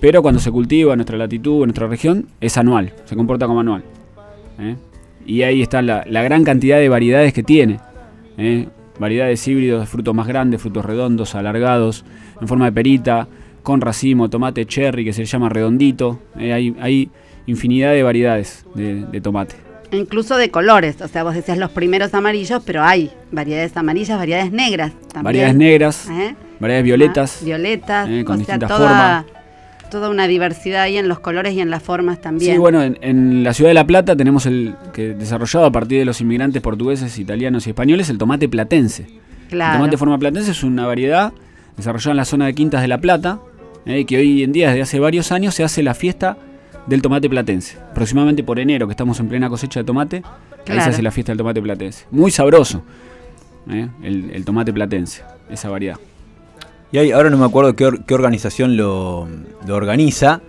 pero 0.00 0.22
cuando 0.22 0.40
se 0.40 0.52
cultiva 0.52 0.92
en 0.92 0.98
nuestra 0.98 1.18
latitud, 1.18 1.62
en 1.62 1.66
nuestra 1.66 1.88
región, 1.88 2.28
es 2.40 2.56
anual, 2.56 2.94
se 3.06 3.16
comporta 3.16 3.48
como 3.48 3.60
anual. 3.60 3.82
¿eh? 4.60 4.76
Y 5.26 5.42
ahí 5.42 5.60
está 5.62 5.82
la, 5.82 6.04
la 6.08 6.22
gran 6.22 6.44
cantidad 6.44 6.78
de 6.78 6.88
variedades 6.88 7.32
que 7.32 7.42
tiene. 7.42 7.80
Variedades 9.00 9.46
híbridos 9.48 9.80
de 9.80 9.86
frutos 9.86 10.14
más 10.14 10.28
grandes, 10.28 10.62
frutos 10.62 10.84
redondos, 10.84 11.34
alargados, 11.34 12.04
en 12.40 12.46
forma 12.46 12.66
de 12.66 12.72
perita, 12.72 13.28
con 13.62 13.80
racimo, 13.80 14.30
tomate 14.30 14.66
cherry 14.66 15.04
que 15.04 15.12
se 15.12 15.24
llama 15.24 15.48
redondito. 15.48 16.18
¿eh? 16.38 16.52
Hay, 16.52 16.76
hay 16.80 17.10
infinidad 17.46 17.92
de 17.92 18.02
variedades 18.02 18.64
de, 18.74 19.04
de 19.06 19.20
tomate. 19.20 19.56
Incluso 19.92 20.36
de 20.36 20.50
colores, 20.50 21.00
o 21.00 21.08
sea, 21.08 21.24
vos 21.24 21.34
decías 21.34 21.58
los 21.58 21.70
primeros 21.70 22.14
amarillos, 22.14 22.62
pero 22.64 22.84
hay 22.84 23.10
variedades 23.32 23.76
amarillas, 23.76 24.18
variedades 24.18 24.52
negras 24.52 24.92
también. 25.08 25.24
Variedades 25.24 25.56
negras, 25.56 26.08
¿Eh? 26.08 26.36
variedades 26.60 26.84
violetas. 26.84 27.38
Ah, 27.40 27.44
violetas, 27.44 28.08
eh, 28.08 28.24
con 28.24 28.40
o 28.40 28.44
sea, 28.44 28.54
distintas 28.54 28.68
toda, 28.68 29.26
toda 29.90 30.08
una 30.10 30.28
diversidad 30.28 30.82
ahí 30.82 30.96
en 30.96 31.08
los 31.08 31.18
colores 31.18 31.54
y 31.54 31.60
en 31.60 31.70
las 31.70 31.82
formas 31.82 32.20
también. 32.20 32.52
Sí, 32.52 32.58
bueno, 32.58 32.84
en, 32.84 32.98
en 33.00 33.42
la 33.42 33.52
ciudad 33.52 33.70
de 33.70 33.74
La 33.74 33.84
Plata 33.84 34.14
tenemos 34.14 34.46
el 34.46 34.76
que 34.92 35.08
desarrollado 35.14 35.66
a 35.66 35.72
partir 35.72 35.98
de 35.98 36.04
los 36.04 36.20
inmigrantes 36.20 36.62
portugueses, 36.62 37.18
italianos 37.18 37.66
y 37.66 37.70
españoles 37.70 38.08
el 38.10 38.18
tomate 38.18 38.48
platense. 38.48 39.08
Claro. 39.48 39.72
El 39.72 39.78
tomate 39.78 39.90
de 39.90 39.96
forma 39.96 40.18
platense 40.18 40.52
es 40.52 40.62
una 40.62 40.86
variedad 40.86 41.32
desarrollada 41.76 42.12
en 42.12 42.16
la 42.18 42.24
zona 42.26 42.46
de 42.46 42.54
Quintas 42.54 42.82
de 42.82 42.86
La 42.86 42.98
Plata, 42.98 43.40
eh, 43.86 44.04
que 44.04 44.18
hoy 44.18 44.42
en 44.42 44.52
día, 44.52 44.68
desde 44.68 44.82
hace 44.82 45.00
varios 45.00 45.32
años, 45.32 45.54
se 45.54 45.64
hace 45.64 45.82
la 45.82 45.94
fiesta 45.94 46.36
del 46.86 47.02
tomate 47.02 47.28
platense. 47.28 47.78
Aproximadamente 47.90 48.42
por 48.42 48.58
enero, 48.58 48.86
que 48.86 48.92
estamos 48.92 49.20
en 49.20 49.28
plena 49.28 49.48
cosecha 49.48 49.80
de 49.80 49.84
tomate, 49.84 50.22
ahí 50.68 50.80
se 50.80 50.90
hace 50.90 51.02
la 51.02 51.10
fiesta 51.10 51.32
del 51.32 51.38
tomate 51.38 51.60
platense. 51.62 52.06
Muy 52.10 52.30
sabroso, 52.30 52.82
eh, 53.70 53.88
el, 54.02 54.30
el 54.32 54.44
tomate 54.44 54.72
platense, 54.72 55.22
esa 55.50 55.68
variedad. 55.68 55.96
Y 56.92 56.98
hay, 56.98 57.12
ahora 57.12 57.30
no 57.30 57.36
me 57.38 57.44
acuerdo 57.44 57.76
qué, 57.76 57.86
or- 57.86 58.04
qué 58.04 58.14
organización 58.14 58.76
lo, 58.76 59.28
lo 59.66 59.76
organiza, 59.76 60.40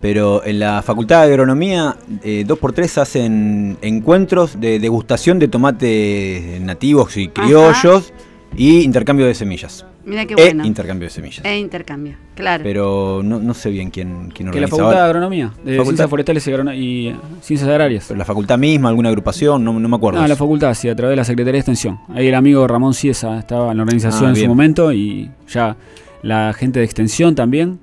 pero 0.00 0.44
en 0.44 0.60
la 0.60 0.80
Facultad 0.82 1.26
de 1.26 1.32
Agronomía, 1.32 1.96
eh, 2.22 2.44
dos 2.46 2.58
por 2.60 2.72
tres 2.72 2.98
hacen 2.98 3.76
encuentros 3.82 4.60
de 4.60 4.78
degustación 4.78 5.40
de 5.40 5.48
tomates 5.48 6.60
nativos 6.60 7.16
y 7.16 7.26
criollos 7.28 8.12
y 8.56 8.80
intercambio 8.82 9.26
de 9.26 9.34
semillas. 9.34 9.84
Mira 10.04 10.24
qué 10.24 10.34
E 10.34 10.44
bueno. 10.46 10.64
intercambio 10.64 11.06
de 11.06 11.10
semillas. 11.10 11.44
E 11.44 11.58
intercambio, 11.58 12.16
claro. 12.34 12.64
Pero 12.64 13.20
no, 13.22 13.38
no 13.40 13.52
sé 13.54 13.68
bien 13.70 13.90
quién, 13.90 14.30
quién 14.34 14.50
Que 14.50 14.60
la 14.60 14.66
organiza. 14.66 14.76
Facultad 14.76 14.96
de. 15.00 15.04
Agronomía, 15.04 15.52
de 15.62 15.76
Facultad- 15.76 15.84
Ciencias 15.84 16.10
Forestales 16.10 16.48
y, 16.78 17.08
eh, 17.08 17.16
Ciencias 17.42 17.68
Agrarias. 17.68 18.04
Pero 18.08 18.16
la 18.18 18.24
facultad 18.24 18.56
misma, 18.58 18.88
alguna 18.88 19.10
agrupación, 19.10 19.62
no, 19.64 19.78
no 19.78 19.88
me 19.88 19.96
acuerdo. 19.96 20.20
No, 20.20 20.26
la 20.26 20.36
facultad, 20.36 20.72
sí, 20.74 20.88
a 20.88 20.96
través 20.96 21.12
de 21.12 21.16
la 21.16 21.24
Secretaría 21.24 21.52
de 21.54 21.58
Extensión. 21.60 21.98
Ahí 22.14 22.26
el 22.28 22.34
amigo 22.34 22.66
Ramón 22.66 22.94
Ciesa 22.94 23.38
estaba 23.38 23.70
en 23.72 23.76
la 23.76 23.82
organización 23.82 24.26
Ah, 24.26 24.30
en 24.30 24.36
su 24.36 24.46
momento 24.48 24.92
y 24.92 25.30
ya 25.48 25.76
la 26.22 26.52
gente 26.54 26.78
de 26.78 26.84
Extensión 26.86 27.34
también. 27.34 27.78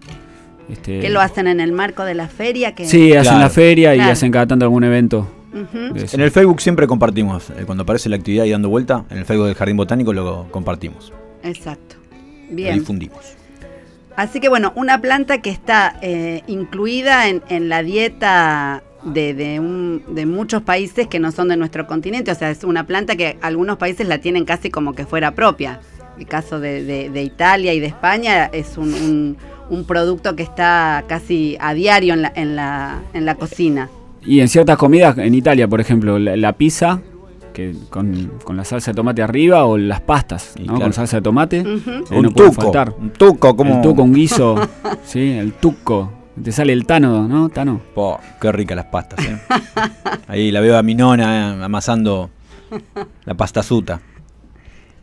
Este, 0.67 0.99
que 0.99 1.09
lo 1.09 1.21
hacen 1.21 1.45
en 1.45 1.59
el 1.59 1.71
marco 1.73 2.03
de 2.05 2.15
la 2.15 2.27
feria. 2.27 2.73
Que... 2.73 2.85
Sí, 2.85 3.11
hacen 3.11 3.21
Claro. 3.33 3.39
la 3.39 3.49
feria 3.51 3.93
y 3.93 3.97
Claro. 3.99 4.13
hacen 4.13 4.31
cada 4.31 4.47
tanto 4.47 4.65
algún 4.65 4.83
evento. 4.83 5.29
En 5.55 6.19
el 6.21 6.31
Facebook 6.31 6.61
siempre 6.61 6.85
compartimos. 6.87 7.49
eh, 7.51 7.63
Cuando 7.65 7.83
aparece 7.83 8.09
la 8.09 8.17
actividad 8.17 8.43
y 8.45 8.51
dando 8.51 8.69
vuelta, 8.69 9.05
en 9.09 9.17
el 9.19 9.25
Facebook 9.25 9.45
del 9.47 9.55
Jardín 9.55 9.77
Botánico 9.77 10.11
lo 10.13 10.47
compartimos. 10.51 11.13
Exacto. 11.43 11.95
Lo 12.49 12.55
Bien. 12.55 12.79
difundimos. 12.79 13.19
Así 14.15 14.39
que 14.39 14.49
bueno, 14.49 14.71
una 14.75 15.01
planta 15.01 15.41
que 15.41 15.49
está 15.49 15.97
eh, 16.01 16.41
incluida 16.47 17.27
en, 17.27 17.41
en 17.49 17.67
la 17.69 17.83
dieta 17.83 18.83
de, 19.03 19.33
de 19.33 19.59
un- 19.59 20.03
de 20.09 20.25
muchos 20.25 20.61
países 20.61 21.07
que 21.07 21.19
no 21.19 21.31
son 21.31 21.47
de 21.49 21.57
nuestro 21.57 21.85
continente. 21.87 22.31
O 22.31 22.35
sea, 22.35 22.49
es 22.49 22.63
una 22.63 22.85
planta 22.85 23.15
que 23.15 23.37
algunos 23.41 23.77
países 23.77 24.07
la 24.07 24.19
tienen 24.19 24.45
casi 24.45 24.69
como 24.69 24.93
que 24.93 25.05
fuera 25.05 25.31
propia. 25.35 25.79
El 26.17 26.25
caso 26.27 26.59
de, 26.61 26.83
de- 26.83 27.09
de 27.09 27.23
Italia 27.23 27.73
y 27.73 27.79
de 27.81 27.87
España 27.87 28.45
es 28.45 28.77
un, 28.77 28.93
un- 28.93 29.37
un 29.69 29.85
producto 29.85 30.35
que 30.35 30.43
está 30.43 31.03
casi 31.07 31.57
a 31.59 31.73
diario 31.73 32.13
en 32.13 32.21
la, 32.21 32.31
en 32.35 32.55
la, 32.55 33.01
en 33.13 33.25
la 33.25 33.35
cocina. 33.35 33.89
Y 34.25 34.39
en 34.39 34.47
ciertas 34.47 34.77
comidas, 34.77 35.17
en 35.17 35.33
Italia, 35.35 35.67
por 35.67 35.79
ejemplo, 35.81 36.17
la, 36.19 36.35
la 36.35 36.53
pizza 36.53 37.01
que 37.53 37.73
con, 37.89 38.31
con 38.43 38.57
la 38.57 38.65
salsa 38.65 38.91
de 38.91 38.95
tomate 38.95 39.21
arriba 39.21 39.65
o 39.65 39.77
las 39.77 40.01
pastas, 40.01 40.55
¿no? 40.59 40.65
claro. 40.65 40.81
Con 40.81 40.93
salsa 40.93 41.17
de 41.17 41.21
tomate. 41.21 41.59
Eh, 41.59 41.63
un 42.11 42.23
no 42.23 42.31
tuco. 42.31 42.51
faltar. 42.51 42.93
Un 42.99 43.11
tuco, 43.11 43.55
como. 43.55 43.75
El 43.75 43.81
tuco, 43.81 44.03
un 44.03 44.13
guiso, 44.13 44.55
sí, 45.05 45.31
el 45.31 45.53
tuco. 45.53 46.11
Te 46.43 46.51
sale 46.51 46.73
el 46.73 46.85
tano, 46.85 47.27
¿no? 47.29 47.47
Tano. 47.47 47.79
Qué 48.41 48.51
ricas 48.51 48.75
las 48.75 48.87
pastas, 48.87 49.23
¿eh? 49.25 49.37
Ahí 50.27 50.51
la 50.51 50.59
veo 50.59 50.77
a 50.77 50.83
mi 50.83 50.93
nona 50.95 51.53
eh, 51.55 51.63
amasando 51.63 52.29
la 53.23 53.35
pastazuta. 53.35 54.01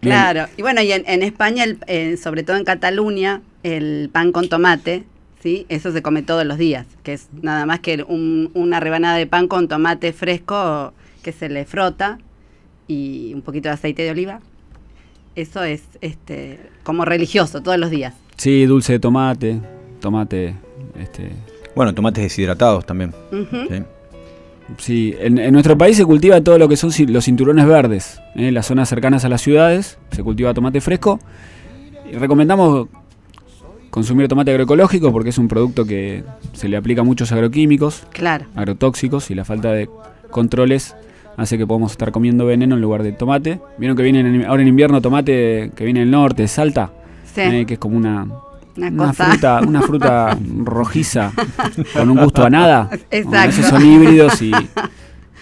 Bien. 0.02 0.14
Claro, 0.14 0.46
y 0.58 0.62
bueno, 0.62 0.82
y 0.82 0.92
en, 0.92 1.04
en 1.06 1.22
España, 1.22 1.64
el- 1.64 1.78
eh, 1.86 2.18
sobre 2.18 2.42
todo 2.42 2.56
en 2.56 2.64
Cataluña, 2.64 3.40
el 3.62 4.10
pan 4.12 4.30
con 4.32 4.48
tomate, 4.50 5.04
¿sí? 5.42 5.66
Eso 5.68 5.92
se 5.92 6.02
come 6.02 6.22
todos 6.22 6.44
los 6.46 6.58
días, 6.58 6.86
que 7.02 7.12
es 7.14 7.28
nada 7.42 7.66
más 7.66 7.80
que 7.80 8.04
un- 8.06 8.50
una 8.54 8.80
rebanada 8.80 9.16
de 9.16 9.26
pan 9.26 9.48
con 9.48 9.68
tomate 9.68 10.12
fresco 10.12 10.92
que 11.22 11.32
se 11.32 11.48
le 11.48 11.64
frota 11.64 12.18
y 12.88 13.32
un 13.34 13.42
poquito 13.42 13.68
de 13.68 13.74
aceite 13.74 14.02
de 14.02 14.10
oliva. 14.10 14.40
Eso 15.34 15.62
es 15.62 15.82
este 16.00 16.58
como 16.82 17.04
religioso 17.04 17.62
todos 17.62 17.78
los 17.78 17.90
días. 17.90 18.14
Sí, 18.36 18.66
dulce 18.66 18.94
de 18.94 18.98
tomate, 18.98 19.60
tomate, 20.00 20.56
este, 21.00 21.30
Bueno, 21.74 21.94
tomates 21.94 22.22
deshidratados 22.24 22.84
también. 22.84 23.14
¿sí? 23.30 23.82
Sí, 24.78 25.14
en, 25.18 25.38
en 25.38 25.52
nuestro 25.52 25.76
país 25.78 25.96
se 25.96 26.04
cultiva 26.04 26.40
todo 26.42 26.58
lo 26.58 26.68
que 26.68 26.76
son 26.76 26.90
los 27.08 27.24
cinturones 27.24 27.66
verdes. 27.66 28.18
¿eh? 28.36 28.48
En 28.48 28.54
las 28.54 28.66
zonas 28.66 28.88
cercanas 28.88 29.24
a 29.24 29.28
las 29.28 29.40
ciudades 29.42 29.98
se 30.10 30.22
cultiva 30.22 30.52
tomate 30.54 30.80
fresco. 30.80 31.18
Y 32.10 32.16
recomendamos 32.16 32.88
consumir 33.92 34.26
tomate 34.26 34.50
agroecológico 34.50 35.12
porque 35.12 35.28
es 35.30 35.38
un 35.38 35.46
producto 35.48 35.84
que 35.84 36.24
se 36.54 36.66
le 36.68 36.76
aplica 36.78 37.02
muchos 37.04 37.30
agroquímicos, 37.30 38.04
Claro. 38.10 38.46
agrotóxicos 38.56 39.30
y 39.30 39.34
la 39.34 39.44
falta 39.44 39.70
de 39.70 39.88
controles 40.30 40.96
hace 41.36 41.58
que 41.58 41.66
podamos 41.66 41.92
estar 41.92 42.10
comiendo 42.10 42.46
veneno 42.46 42.74
en 42.74 42.80
lugar 42.80 43.02
de 43.02 43.12
tomate. 43.12 43.60
Vieron 43.78 43.96
que 43.96 44.02
viene 44.02 44.20
en- 44.20 44.46
ahora 44.46 44.62
en 44.62 44.68
invierno 44.68 45.00
tomate 45.02 45.70
que 45.76 45.84
viene 45.84 46.00
del 46.00 46.10
norte, 46.10 46.42
de 46.42 46.48
Salta, 46.48 46.90
Sí. 47.34 47.42
¿eh? 47.42 47.64
que 47.66 47.74
es 47.74 47.78
como 47.78 47.96
una, 47.98 48.26
una 48.76 49.12
fruta, 49.12 49.60
una 49.66 49.82
fruta 49.82 50.38
rojiza 50.64 51.32
con 51.94 52.08
un 52.10 52.16
gusto 52.18 52.44
a 52.44 52.50
nada. 52.50 52.88
Exacto. 53.10 53.28
Bueno, 53.28 53.44
esos 53.44 53.66
son 53.66 53.84
híbridos 53.86 54.40
y, 54.42 54.52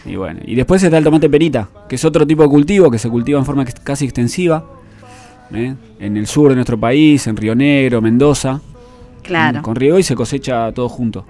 y 0.07 0.17
bueno. 0.17 0.41
Y 0.45 0.57
después 0.57 0.83
está 0.83 0.99
el 0.99 1.05
tomate 1.05 1.31
perita, 1.31 1.69
que 1.89 1.95
es 1.95 2.05
otro 2.05 2.27
tipo 2.27 2.43
de 2.43 2.49
cultivo 2.49 2.91
que 2.91 2.99
se 2.99 3.09
cultiva 3.09 3.39
en 3.39 3.47
forma 3.47 3.65
casi 3.65 4.05
extensiva. 4.07 4.65
¿Eh? 5.53 5.75
En 5.99 6.17
el 6.17 6.27
sur 6.27 6.49
de 6.51 6.55
nuestro 6.57 6.79
país, 6.79 7.27
en 7.27 7.37
Río 7.37 7.55
Negro, 7.55 8.01
Mendoza. 8.01 8.61
Claro. 9.23 9.63
Con 9.63 9.77
riego 9.77 9.99
y 9.99 10.03
se 10.03 10.15
cosecha 10.15 10.73
todo 10.73 10.89
junto. 10.89 11.25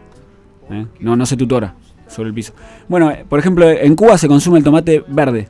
¿eh? 0.70 0.86
No, 1.00 1.16
no 1.16 1.26
se 1.26 1.36
tutora 1.36 1.74
sobre 2.08 2.28
el 2.28 2.34
piso. 2.34 2.52
Bueno, 2.88 3.10
eh, 3.10 3.24
por 3.28 3.38
ejemplo, 3.38 3.68
en 3.68 3.94
Cuba 3.96 4.16
se 4.18 4.28
consume 4.28 4.58
el 4.58 4.64
tomate 4.64 5.04
verde. 5.08 5.48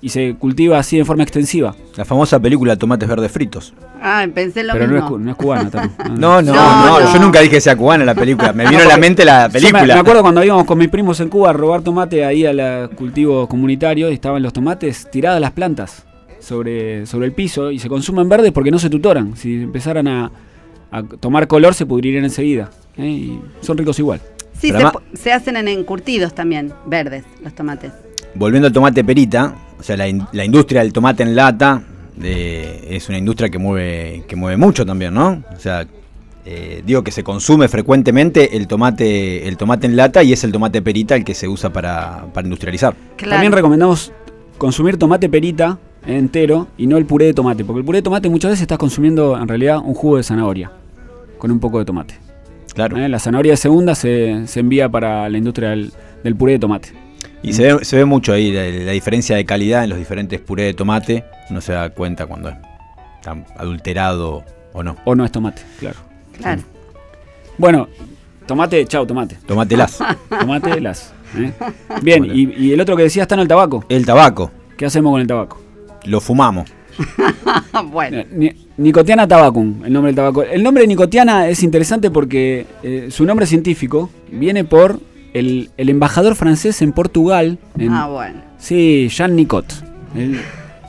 Y 0.00 0.10
se 0.10 0.36
cultiva 0.36 0.78
así 0.78 0.96
de 0.96 1.04
forma 1.04 1.24
extensiva. 1.24 1.74
La 1.96 2.04
famosa 2.04 2.38
película 2.38 2.76
Tomates 2.76 3.08
Verdes 3.08 3.32
Fritos. 3.32 3.74
Ah, 4.00 4.24
pensé 4.32 4.62
lo 4.62 4.72
pero 4.74 4.86
no 4.86 4.92
es, 4.96 5.02
mismo. 5.02 5.08
cu- 5.08 5.18
no 5.18 5.30
es 5.32 5.36
cubana 5.36 5.68
también. 5.70 5.92
No, 6.20 6.40
no, 6.40 6.54
No, 6.54 6.86
no, 6.86 7.00
no. 7.00 7.12
yo 7.12 7.18
nunca 7.20 7.40
dije 7.40 7.54
que 7.56 7.60
sea 7.60 7.74
cubana 7.74 8.04
la 8.04 8.14
película. 8.14 8.52
Me 8.52 8.64
vino 8.68 8.80
a 8.80 8.84
la 8.84 8.96
mente 8.96 9.24
la 9.24 9.48
me, 9.48 9.54
película. 9.54 9.94
me 9.94 10.00
acuerdo 10.00 10.22
cuando 10.22 10.44
íbamos 10.44 10.66
con 10.66 10.78
mis 10.78 10.86
primos 10.88 11.18
en 11.18 11.28
Cuba 11.28 11.50
a 11.50 11.52
robar 11.52 11.82
tomate 11.82 12.24
ahí 12.24 12.46
al 12.46 12.90
cultivo 12.90 13.48
comunitario 13.48 14.08
y 14.08 14.14
estaban 14.14 14.40
los 14.40 14.52
tomates 14.52 15.10
tiradas 15.10 15.40
las 15.40 15.50
plantas 15.50 16.06
sobre, 16.48 17.04
sobre 17.06 17.26
el 17.26 17.32
piso 17.32 17.70
y 17.70 17.78
se 17.78 17.88
consumen 17.88 18.28
verdes 18.28 18.52
porque 18.52 18.70
no 18.70 18.78
se 18.78 18.88
tutoran. 18.88 19.36
Si 19.36 19.62
empezaran 19.62 20.08
a, 20.08 20.32
a 20.90 21.02
tomar 21.02 21.46
color 21.46 21.74
se 21.74 21.84
pudrirían 21.86 22.24
enseguida. 22.24 22.70
¿eh? 22.96 23.06
Y 23.06 23.40
son 23.60 23.76
ricos 23.76 23.98
igual. 23.98 24.20
Sí, 24.58 24.72
se, 25.14 25.32
hacen 25.32 25.56
en 25.56 25.68
encurtidos 25.68 26.34
también, 26.34 26.72
verdes, 26.86 27.24
los 27.44 27.54
tomates. 27.54 27.92
Volviendo 28.34 28.66
al 28.66 28.72
tomate 28.72 29.04
perita, 29.04 29.54
o 29.78 29.82
sea, 29.82 29.96
la, 29.96 30.08
in- 30.08 30.26
la 30.32 30.44
industria 30.44 30.82
del 30.82 30.92
tomate 30.92 31.22
en 31.22 31.36
lata 31.36 31.82
de- 32.16 32.96
es 32.96 33.08
una 33.08 33.18
industria 33.18 33.50
que 33.50 33.58
mueve, 33.58 34.24
que 34.26 34.34
mueve 34.34 34.56
mucho 34.56 34.84
también, 34.84 35.14
¿no? 35.14 35.44
O 35.54 35.60
sea, 35.60 35.86
eh, 36.44 36.82
digo 36.84 37.04
que 37.04 37.12
se 37.12 37.22
consume 37.22 37.68
frecuentemente 37.68 38.56
el 38.56 38.66
tomate, 38.66 39.46
el 39.46 39.56
tomate 39.56 39.86
en 39.86 39.94
lata 39.96 40.22
y 40.24 40.32
es 40.32 40.42
el 40.42 40.50
tomate 40.50 40.82
perita 40.82 41.14
el 41.14 41.24
que 41.24 41.34
se 41.34 41.46
usa 41.46 41.70
para, 41.72 42.24
para 42.34 42.46
industrializar. 42.46 42.94
Claro. 43.16 43.32
También 43.34 43.52
recomendamos 43.52 44.12
consumir 44.56 44.96
tomate 44.96 45.28
perita 45.28 45.78
entero 46.08 46.68
y 46.76 46.86
no 46.86 46.96
el 46.96 47.06
puré 47.06 47.26
de 47.26 47.34
tomate, 47.34 47.64
porque 47.64 47.80
el 47.80 47.84
puré 47.84 47.98
de 47.98 48.02
tomate 48.02 48.28
muchas 48.28 48.50
veces 48.50 48.62
estás 48.62 48.78
consumiendo 48.78 49.36
en 49.36 49.46
realidad 49.46 49.78
un 49.78 49.94
jugo 49.94 50.16
de 50.16 50.22
zanahoria 50.22 50.70
con 51.38 51.50
un 51.50 51.60
poco 51.60 51.78
de 51.78 51.84
tomate. 51.84 52.14
Claro. 52.74 52.96
¿eh? 52.96 53.08
La 53.08 53.18
zanahoria 53.18 53.52
de 53.52 53.56
segunda 53.56 53.94
se, 53.94 54.46
se 54.46 54.60
envía 54.60 54.88
para 54.88 55.28
la 55.28 55.38
industria 55.38 55.70
del, 55.70 55.92
del 56.24 56.36
puré 56.36 56.52
de 56.52 56.58
tomate. 56.58 56.92
Y 57.42 57.52
se 57.52 57.72
ve, 57.72 57.84
se 57.84 57.96
ve 57.96 58.04
mucho 58.04 58.32
ahí 58.32 58.52
la, 58.52 58.62
la 58.84 58.92
diferencia 58.92 59.36
de 59.36 59.44
calidad 59.44 59.84
en 59.84 59.90
los 59.90 59.98
diferentes 59.98 60.40
purés 60.40 60.66
de 60.66 60.74
tomate. 60.74 61.24
Uno 61.50 61.60
se 61.60 61.72
da 61.72 61.90
cuenta 61.90 62.26
cuando 62.26 62.48
está 62.48 63.44
adulterado 63.56 64.44
o 64.72 64.82
no. 64.82 64.96
O 65.04 65.14
no 65.14 65.24
es 65.24 65.32
tomate, 65.32 65.62
claro. 65.78 65.96
Claro. 66.38 66.62
Bueno, 67.56 67.88
tomate, 68.46 68.84
chau, 68.86 69.06
tomate. 69.06 69.36
Tomatelas. 69.46 69.98
Tomate, 70.28 70.80
las. 70.80 71.12
¿eh? 71.36 71.52
Bien, 72.02 72.24
y, 72.24 72.54
y 72.56 72.72
el 72.72 72.80
otro 72.80 72.96
que 72.96 73.02
decía 73.02 73.22
está 73.22 73.34
en 73.34 73.40
el 73.42 73.48
tabaco. 73.48 73.84
El 73.88 74.06
tabaco. 74.06 74.50
¿Qué 74.76 74.86
hacemos 74.86 75.10
con 75.10 75.20
el 75.20 75.26
tabaco? 75.26 75.60
Lo 76.04 76.20
fumamos. 76.20 76.70
bueno. 77.90 78.24
Ni- 78.32 78.52
Nicotiana 78.76 79.26
tabacum, 79.26 79.84
el 79.84 79.92
nombre 79.92 80.10
del 80.10 80.16
tabaco. 80.16 80.42
El 80.42 80.62
nombre 80.62 80.82
de 80.82 80.88
Nicotiana 80.88 81.48
es 81.48 81.62
interesante 81.62 82.10
porque 82.10 82.66
eh, 82.82 83.08
su 83.10 83.24
nombre 83.24 83.46
científico 83.46 84.08
viene 84.30 84.64
por 84.64 85.00
el, 85.34 85.70
el 85.76 85.88
embajador 85.88 86.34
francés 86.36 86.80
en 86.82 86.92
Portugal. 86.92 87.58
en- 87.78 87.92
Ah, 87.92 88.06
bueno. 88.08 88.40
Sí, 88.58 89.08
Jean 89.10 89.34
Nicot. 89.36 89.66
El, 90.14 90.40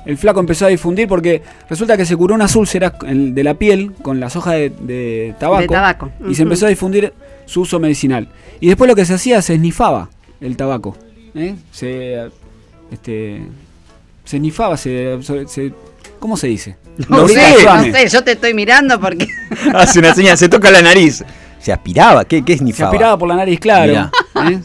el 0.06 0.18
flaco 0.18 0.40
empezó 0.40 0.66
a 0.66 0.70
difundir 0.70 1.08
porque 1.08 1.42
resulta 1.70 1.98
que 1.98 2.06
se 2.06 2.16
curó 2.16 2.36
unas 2.36 2.56
úlceras 2.56 2.94
de 3.02 3.44
la 3.44 3.56
piel 3.56 3.92
con 4.02 4.20
las 4.20 4.36
hojas 4.36 4.54
de, 4.56 4.70
de 4.82 5.36
tabaco. 5.40 5.62
De 5.62 5.68
tabaco, 5.68 6.12
Y 6.28 6.36
se 6.36 6.44
empezó 6.44 6.66
a 6.68 6.70
difundir 6.70 7.14
su 7.46 7.62
uso 7.62 7.80
medicinal. 7.80 8.28
Y 8.60 8.68
después 8.68 8.88
lo 8.88 8.96
que 8.96 9.06
se 9.06 9.16
hacía, 9.16 9.42
se 9.42 9.56
esnifaba 9.56 10.10
el 10.42 10.56
tabaco. 10.58 10.96
¿eh? 11.36 11.56
Se, 11.72 12.30
este, 12.92 13.42
se 14.30 14.36
esnifaba, 14.38 14.78
se, 14.78 15.18
se- 15.48 15.74
¿Cómo 16.20 16.38
se 16.38 16.48
dice? 16.48 16.76
No 17.08 17.28
sé, 17.28 17.56
no 17.66 17.82
sé, 17.94 18.08
yo 18.10 18.24
te 18.24 18.34
estoy 18.34 18.54
mirando 18.54 19.00
porque. 19.00 19.26
Hace 19.74 19.98
una 20.00 20.14
señal, 20.14 20.38
se 20.38 20.50
toca 20.50 20.70
la 20.70 20.82
nariz. 20.84 21.24
Se 21.60 21.72
aspiraba. 21.74 22.26
¿Qué, 22.26 22.44
qué 22.46 22.54
es 22.54 22.60
Se 22.76 22.84
aspiraba 22.84 23.18
por 23.18 23.28
la 23.28 23.36
nariz, 23.38 23.60
claro. 23.60 24.12
¿eh? 24.36 24.60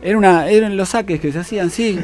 Era 0.00 0.16
una, 0.16 0.48
eran 0.48 0.76
los 0.76 0.88
saques 0.88 1.20
que 1.20 1.30
se 1.30 1.40
hacían, 1.40 1.70
sí. 1.70 1.98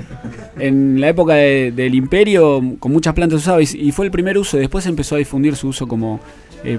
En 0.58 1.00
la 1.00 1.08
época 1.08 1.34
de- 1.34 1.72
del 1.74 1.94
imperio, 1.94 2.60
con 2.78 2.92
muchas 2.92 3.14
plantas 3.14 3.38
usaba 3.40 3.62
y, 3.62 3.68
y 3.72 3.90
fue 3.92 4.04
el 4.04 4.10
primer 4.10 4.36
uso. 4.36 4.58
Después 4.58 4.84
empezó 4.86 5.14
a 5.14 5.18
difundir 5.18 5.56
su 5.56 5.68
uso 5.68 5.88
como 5.88 6.20
eh, 6.62 6.78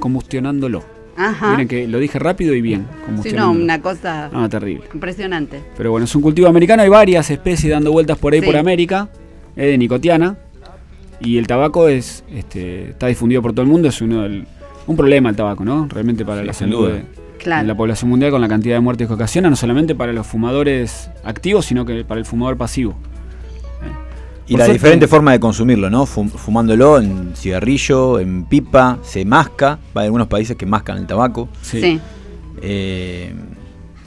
combustionándolo. 0.00 0.82
Ajá. 1.16 1.50
Miren 1.52 1.68
que 1.68 1.86
lo 1.88 1.98
dije 1.98 2.18
rápido 2.18 2.54
y 2.54 2.62
bien. 2.62 2.86
Sí, 3.22 3.32
no, 3.32 3.50
una 3.50 3.80
cosa 3.82 4.30
Ah, 4.32 4.48
terrible. 4.48 4.84
impresionante. 4.94 5.60
Pero 5.76 5.90
bueno, 5.90 6.04
es 6.04 6.14
un 6.14 6.22
cultivo 6.22 6.48
americano. 6.48 6.82
Hay 6.82 6.88
varias 6.88 7.30
especies 7.30 7.70
dando 7.72 7.92
vueltas 7.92 8.18
por 8.18 8.32
ahí 8.32 8.40
Sí. 8.40 8.46
por 8.46 8.56
América. 8.56 9.08
Es 9.54 9.66
de 9.66 9.78
nicotiana. 9.78 10.36
Y 11.20 11.38
el 11.38 11.46
tabaco 11.46 11.88
es 11.88 12.24
este, 12.34 12.90
está 12.90 13.06
difundido 13.06 13.42
por 13.42 13.52
todo 13.52 13.62
el 13.62 13.68
mundo. 13.68 13.88
Es 13.88 14.00
uno 14.00 14.22
del- 14.22 14.46
un 14.86 14.96
problema 14.96 15.28
el 15.28 15.36
tabaco, 15.36 15.64
¿no? 15.64 15.86
Realmente 15.88 16.24
para 16.24 16.40
Sí, 16.40 16.46
la 16.46 16.52
salud 16.52 16.88
de, 16.90 17.02
Claro. 17.38 17.62
de 17.62 17.68
la 17.68 17.76
población 17.76 18.10
mundial 18.10 18.30
con 18.32 18.40
la 18.40 18.48
cantidad 18.48 18.74
de 18.76 18.80
muertes 18.80 19.06
que 19.06 19.14
ocasiona, 19.14 19.48
no 19.50 19.54
solamente 19.56 19.94
para 19.94 20.12
los 20.12 20.26
fumadores 20.26 21.10
activos, 21.24 21.66
sino 21.66 21.84
que 21.84 22.04
para 22.04 22.18
el 22.18 22.24
fumador 22.26 22.56
pasivo. 22.56 22.96
Y 24.46 24.52
Por 24.54 24.66
la 24.66 24.72
diferente 24.72 25.06
forma 25.06 25.32
de 25.32 25.40
consumirlo, 25.40 25.88
¿no? 25.88 26.04
Fum- 26.06 26.28
fumándolo 26.30 26.98
en 27.00 27.32
cigarrillo, 27.36 28.18
en 28.18 28.44
pipa, 28.44 28.98
se 29.02 29.24
masca. 29.24 29.78
Hay 29.94 30.06
algunos 30.06 30.26
países 30.26 30.56
que 30.56 30.66
mascan 30.66 30.98
el 30.98 31.06
tabaco. 31.06 31.48
Sí. 31.62 31.80
Sí. 31.80 32.00
Eh, 32.60 33.32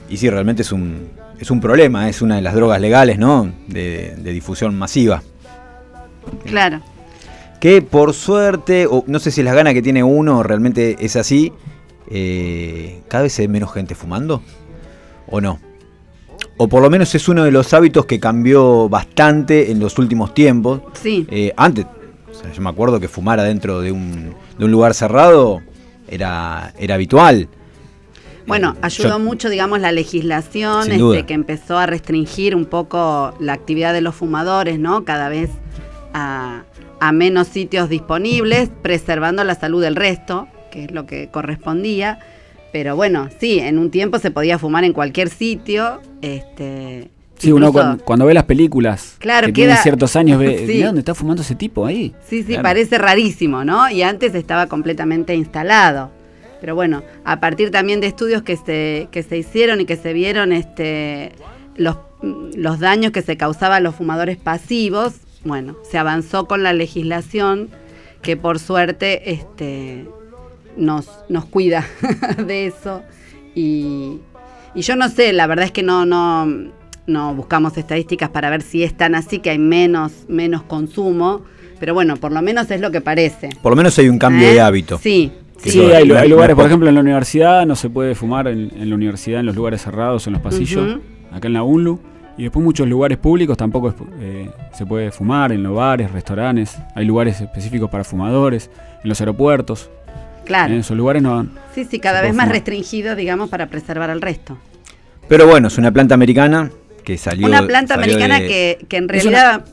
y 0.08 0.16
sí, 0.18 0.28
realmente 0.30 0.62
es 0.62 0.72
un, 0.72 1.08
es 1.40 1.50
un 1.50 1.60
problema, 1.60 2.08
es 2.08 2.22
una 2.22 2.36
de 2.36 2.42
las 2.42 2.54
drogas 2.54 2.80
legales, 2.80 3.18
¿no? 3.18 3.50
De, 3.66 4.14
de 4.16 4.32
difusión 4.32 4.76
masiva. 4.78 5.22
claro. 6.44 6.80
Que 7.60 7.80
por 7.80 8.12
suerte, 8.12 8.86
o 8.86 9.02
no 9.06 9.18
sé 9.18 9.30
si 9.30 9.42
las 9.42 9.54
ganas 9.54 9.72
que 9.72 9.80
tiene 9.80 10.04
uno 10.04 10.42
realmente 10.42 10.96
es 11.00 11.16
así, 11.16 11.52
eh, 12.10 13.00
cada 13.08 13.22
vez 13.24 13.38
hay 13.38 13.48
menos 13.48 13.72
gente 13.72 13.94
fumando, 13.94 14.42
¿o 15.26 15.40
no? 15.40 15.58
O 16.58 16.68
por 16.68 16.82
lo 16.82 16.90
menos 16.90 17.14
es 17.14 17.28
uno 17.28 17.44
de 17.44 17.50
los 17.50 17.72
hábitos 17.74 18.06
que 18.06 18.18
cambió 18.20 18.88
bastante 18.88 19.70
en 19.70 19.78
los 19.80 19.98
últimos 19.98 20.32
tiempos. 20.34 20.80
Sí. 20.94 21.26
Eh, 21.30 21.52
antes, 21.56 21.86
o 22.30 22.34
sea, 22.34 22.52
yo 22.52 22.62
me 22.62 22.70
acuerdo 22.70 22.98
que 23.00 23.08
fumara 23.08 23.42
dentro 23.42 23.80
de 23.80 23.92
un, 23.92 24.34
de 24.58 24.64
un 24.64 24.70
lugar 24.70 24.94
cerrado 24.94 25.60
era, 26.08 26.72
era 26.78 26.94
habitual. 26.94 27.48
Bueno, 28.46 28.74
Eh, 28.76 28.78
ayudó 28.82 29.08
yo- 29.10 29.18
mucho, 29.18 29.48
digamos, 29.50 29.80
la 29.80 29.92
legislación 29.92 30.90
este, 30.90 31.26
que 31.26 31.34
empezó 31.34 31.78
a 31.78 31.86
restringir 31.86 32.54
un 32.54 32.64
poco 32.66 33.34
la 33.40 33.52
actividad 33.52 33.92
de 33.92 34.00
los 34.00 34.14
fumadores, 34.14 34.78
¿no? 34.78 35.04
Cada 35.04 35.28
vez 35.28 35.50
a, 36.14 36.62
a 37.00 37.12
menos 37.12 37.48
sitios 37.48 37.88
disponibles, 37.88 38.70
preservando 38.82 39.42
la 39.44 39.56
salud 39.56 39.82
del 39.82 39.96
resto, 39.96 40.46
que 40.70 40.84
es 40.84 40.90
lo 40.92 41.06
que 41.06 41.28
correspondía. 41.28 42.18
Pero 42.72 42.96
bueno, 42.96 43.28
sí, 43.40 43.58
en 43.58 43.78
un 43.78 43.90
tiempo 43.90 44.18
se 44.18 44.30
podía 44.30 44.58
fumar 44.58 44.84
en 44.84 44.92
cualquier 44.92 45.28
sitio. 45.28 46.00
Este, 46.22 47.10
Sí, 47.38 47.52
uno 47.52 47.70
cuando, 47.70 48.02
cuando 48.02 48.24
ve 48.24 48.32
las 48.32 48.44
películas 48.44 49.16
Claro, 49.18 49.48
que 49.48 49.52
queda- 49.52 49.64
tienen 49.66 49.82
ciertos 49.82 50.16
años, 50.16 50.38
ve, 50.38 50.58
Sí. 50.66 50.72
"Mirá 50.74 50.86
dónde 50.86 51.00
está 51.00 51.14
fumando 51.14 51.42
ese 51.42 51.54
tipo 51.54 51.84
ahí. 51.84 52.14
Sí, 52.26 52.40
sí, 52.42 52.48
Claro. 52.48 52.62
parece 52.62 52.96
rarísimo, 52.98 53.62
¿no? 53.62 53.90
Y 53.90 54.02
antes 54.02 54.34
estaba 54.34 54.66
completamente 54.68 55.34
instalado. 55.34 56.10
Pero 56.62 56.74
bueno, 56.74 57.02
a 57.24 57.38
partir 57.38 57.70
también 57.70 58.00
de 58.00 58.06
estudios 58.06 58.40
que 58.42 58.56
se, 58.56 59.08
que 59.10 59.22
se 59.22 59.36
hicieron 59.36 59.80
y 59.82 59.84
que 59.84 59.96
se 59.96 60.14
vieron 60.14 60.52
este, 60.52 61.32
los, 61.76 61.98
los 62.22 62.80
daños 62.80 63.12
que 63.12 63.20
se 63.20 63.36
causaban 63.36 63.76
a 63.76 63.80
los 63.80 63.94
fumadores 63.94 64.38
pasivos, 64.38 65.12
bueno, 65.44 65.76
se 65.88 65.98
avanzó 65.98 66.46
con 66.48 66.62
la 66.62 66.72
legislación 66.72 67.68
que 68.22 68.38
por 68.38 68.58
suerte 68.58 69.30
este, 69.30 70.06
nos, 70.76 71.08
nos 71.28 71.44
cuida 71.46 71.84
de 72.46 72.66
eso. 72.66 73.02
Y, 73.54 74.18
y 74.74 74.82
yo 74.82 74.96
no 74.96 75.08
sé, 75.08 75.32
la 75.32 75.46
verdad 75.46 75.64
es 75.66 75.72
que 75.72 75.82
no, 75.82 76.04
no, 76.06 76.46
no 77.06 77.34
buscamos 77.34 77.76
estadísticas 77.76 78.28
para 78.30 78.50
ver 78.50 78.62
si 78.62 78.82
es 78.82 78.96
tan 78.96 79.14
así 79.14 79.38
que 79.38 79.50
hay 79.50 79.58
menos, 79.58 80.12
menos 80.28 80.62
consumo. 80.62 81.42
Pero 81.78 81.92
bueno, 81.94 82.16
por 82.16 82.32
lo 82.32 82.40
menos 82.42 82.70
es 82.70 82.80
lo 82.80 82.90
que 82.90 83.00
parece. 83.00 83.50
Por 83.62 83.72
lo 83.72 83.76
menos 83.76 83.98
hay 83.98 84.08
un 84.08 84.18
cambio 84.18 84.48
¿Eh? 84.48 84.52
de 84.54 84.60
hábito. 84.60 84.98
Sí, 84.98 85.32
Sí, 85.58 85.80
hay, 85.80 86.06
lugares, 86.06 86.50
es 86.50 86.54
por 86.54 86.66
ejemplo, 86.66 86.88
en 86.88 86.94
la 86.94 87.00
universidad 87.00 87.66
no 87.66 87.74
se 87.76 87.88
puede 87.88 88.14
fumar 88.14 88.46
en, 88.46 88.70
en 88.76 88.88
la 88.90 88.94
universidad, 88.94 89.40
en 89.40 89.46
los 89.46 89.56
lugares 89.56 89.80
cerrados, 89.82 90.26
en 90.26 90.34
los 90.34 90.42
pasillos, 90.42 90.98
acá 91.32 91.48
en 91.48 91.54
la 91.54 91.62
UNLU. 91.62 91.98
Y 92.38 92.42
después 92.42 92.62
muchos 92.62 92.86
lugares 92.86 93.16
públicos 93.16 93.56
tampoco 93.56 93.88
es- 93.88 93.94
eh, 94.20 94.50
se 94.74 94.84
puede 94.84 95.10
fumar, 95.10 95.52
en 95.52 95.62
los 95.62 95.74
bares, 95.74 96.12
restaurantes. 96.12 96.76
Hay 96.94 97.06
lugares 97.06 97.40
específicos 97.40 97.88
para 97.90 98.04
fumadores, 98.04 98.70
en 99.02 99.08
los 99.08 99.18
aeropuertos. 99.20 99.90
Claro. 100.46 100.72
En 100.72 100.80
esos 100.80 100.96
lugares 100.96 101.22
no... 101.22 101.46
Sí, 101.74 101.84
sí, 101.84 101.98
cada 101.98 102.22
vez 102.22 102.30
más 102.34 102.44
fumar. 102.46 102.54
restringido, 102.56 103.14
digamos, 103.16 103.50
para 103.50 103.66
preservar 103.66 104.08
al 104.10 104.22
resto. 104.22 104.56
Pero 105.28 105.46
bueno, 105.46 105.68
es 105.68 105.76
una 105.76 105.92
planta 105.92 106.14
americana 106.14 106.70
que 107.04 107.18
salió. 107.18 107.46
Una 107.46 107.66
planta 107.66 107.94
salió 107.96 108.14
americana 108.14 108.40
de- 108.40 108.48
que, 108.48 108.86
que 108.88 108.96
en 108.96 109.08
realidad, 109.08 109.64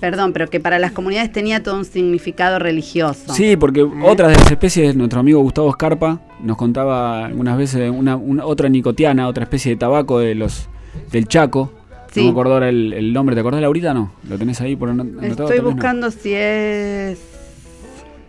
perdón, 0.00 0.32
pero 0.32 0.48
que 0.48 0.60
para 0.60 0.78
las 0.78 0.92
comunidades 0.92 1.32
tenía 1.32 1.62
todo 1.62 1.76
un 1.76 1.84
significado 1.84 2.58
religioso. 2.58 3.34
Sí, 3.34 3.56
porque 3.56 3.82
otras 3.82 4.30
de 4.30 4.36
las 4.38 4.50
especies, 4.50 4.94
nuestro 4.96 5.20
amigo 5.20 5.40
Gustavo 5.40 5.70
Scarpa 5.72 6.20
nos 6.40 6.56
contaba 6.56 7.26
algunas 7.26 7.58
veces 7.58 7.90
una, 7.90 8.16
una- 8.16 8.44
otra 8.46 8.68
nicotiana, 8.68 9.28
otra 9.28 9.44
especie 9.44 9.72
de 9.72 9.76
tabaco 9.76 10.18
de 10.20 10.34
los 10.34 10.68
del 11.10 11.26
Chaco. 11.26 11.72
Sí. 12.10 12.20
No 12.20 12.26
me 12.26 12.30
acuerdo 12.30 12.54
ahora 12.54 12.68
el, 12.70 12.94
el 12.94 13.12
nombre, 13.12 13.34
¿te 13.34 13.40
acordás 13.40 13.62
ahorita? 13.62 13.92
No, 13.92 14.12
lo 14.26 14.38
tenés 14.38 14.58
ahí 14.62 14.74
por 14.76 14.88
ano- 14.88 15.02
anotado. 15.02 15.50
Estoy 15.50 15.58
no. 15.62 15.70
buscando 15.72 16.10
si 16.10 16.32
es... 16.32 17.18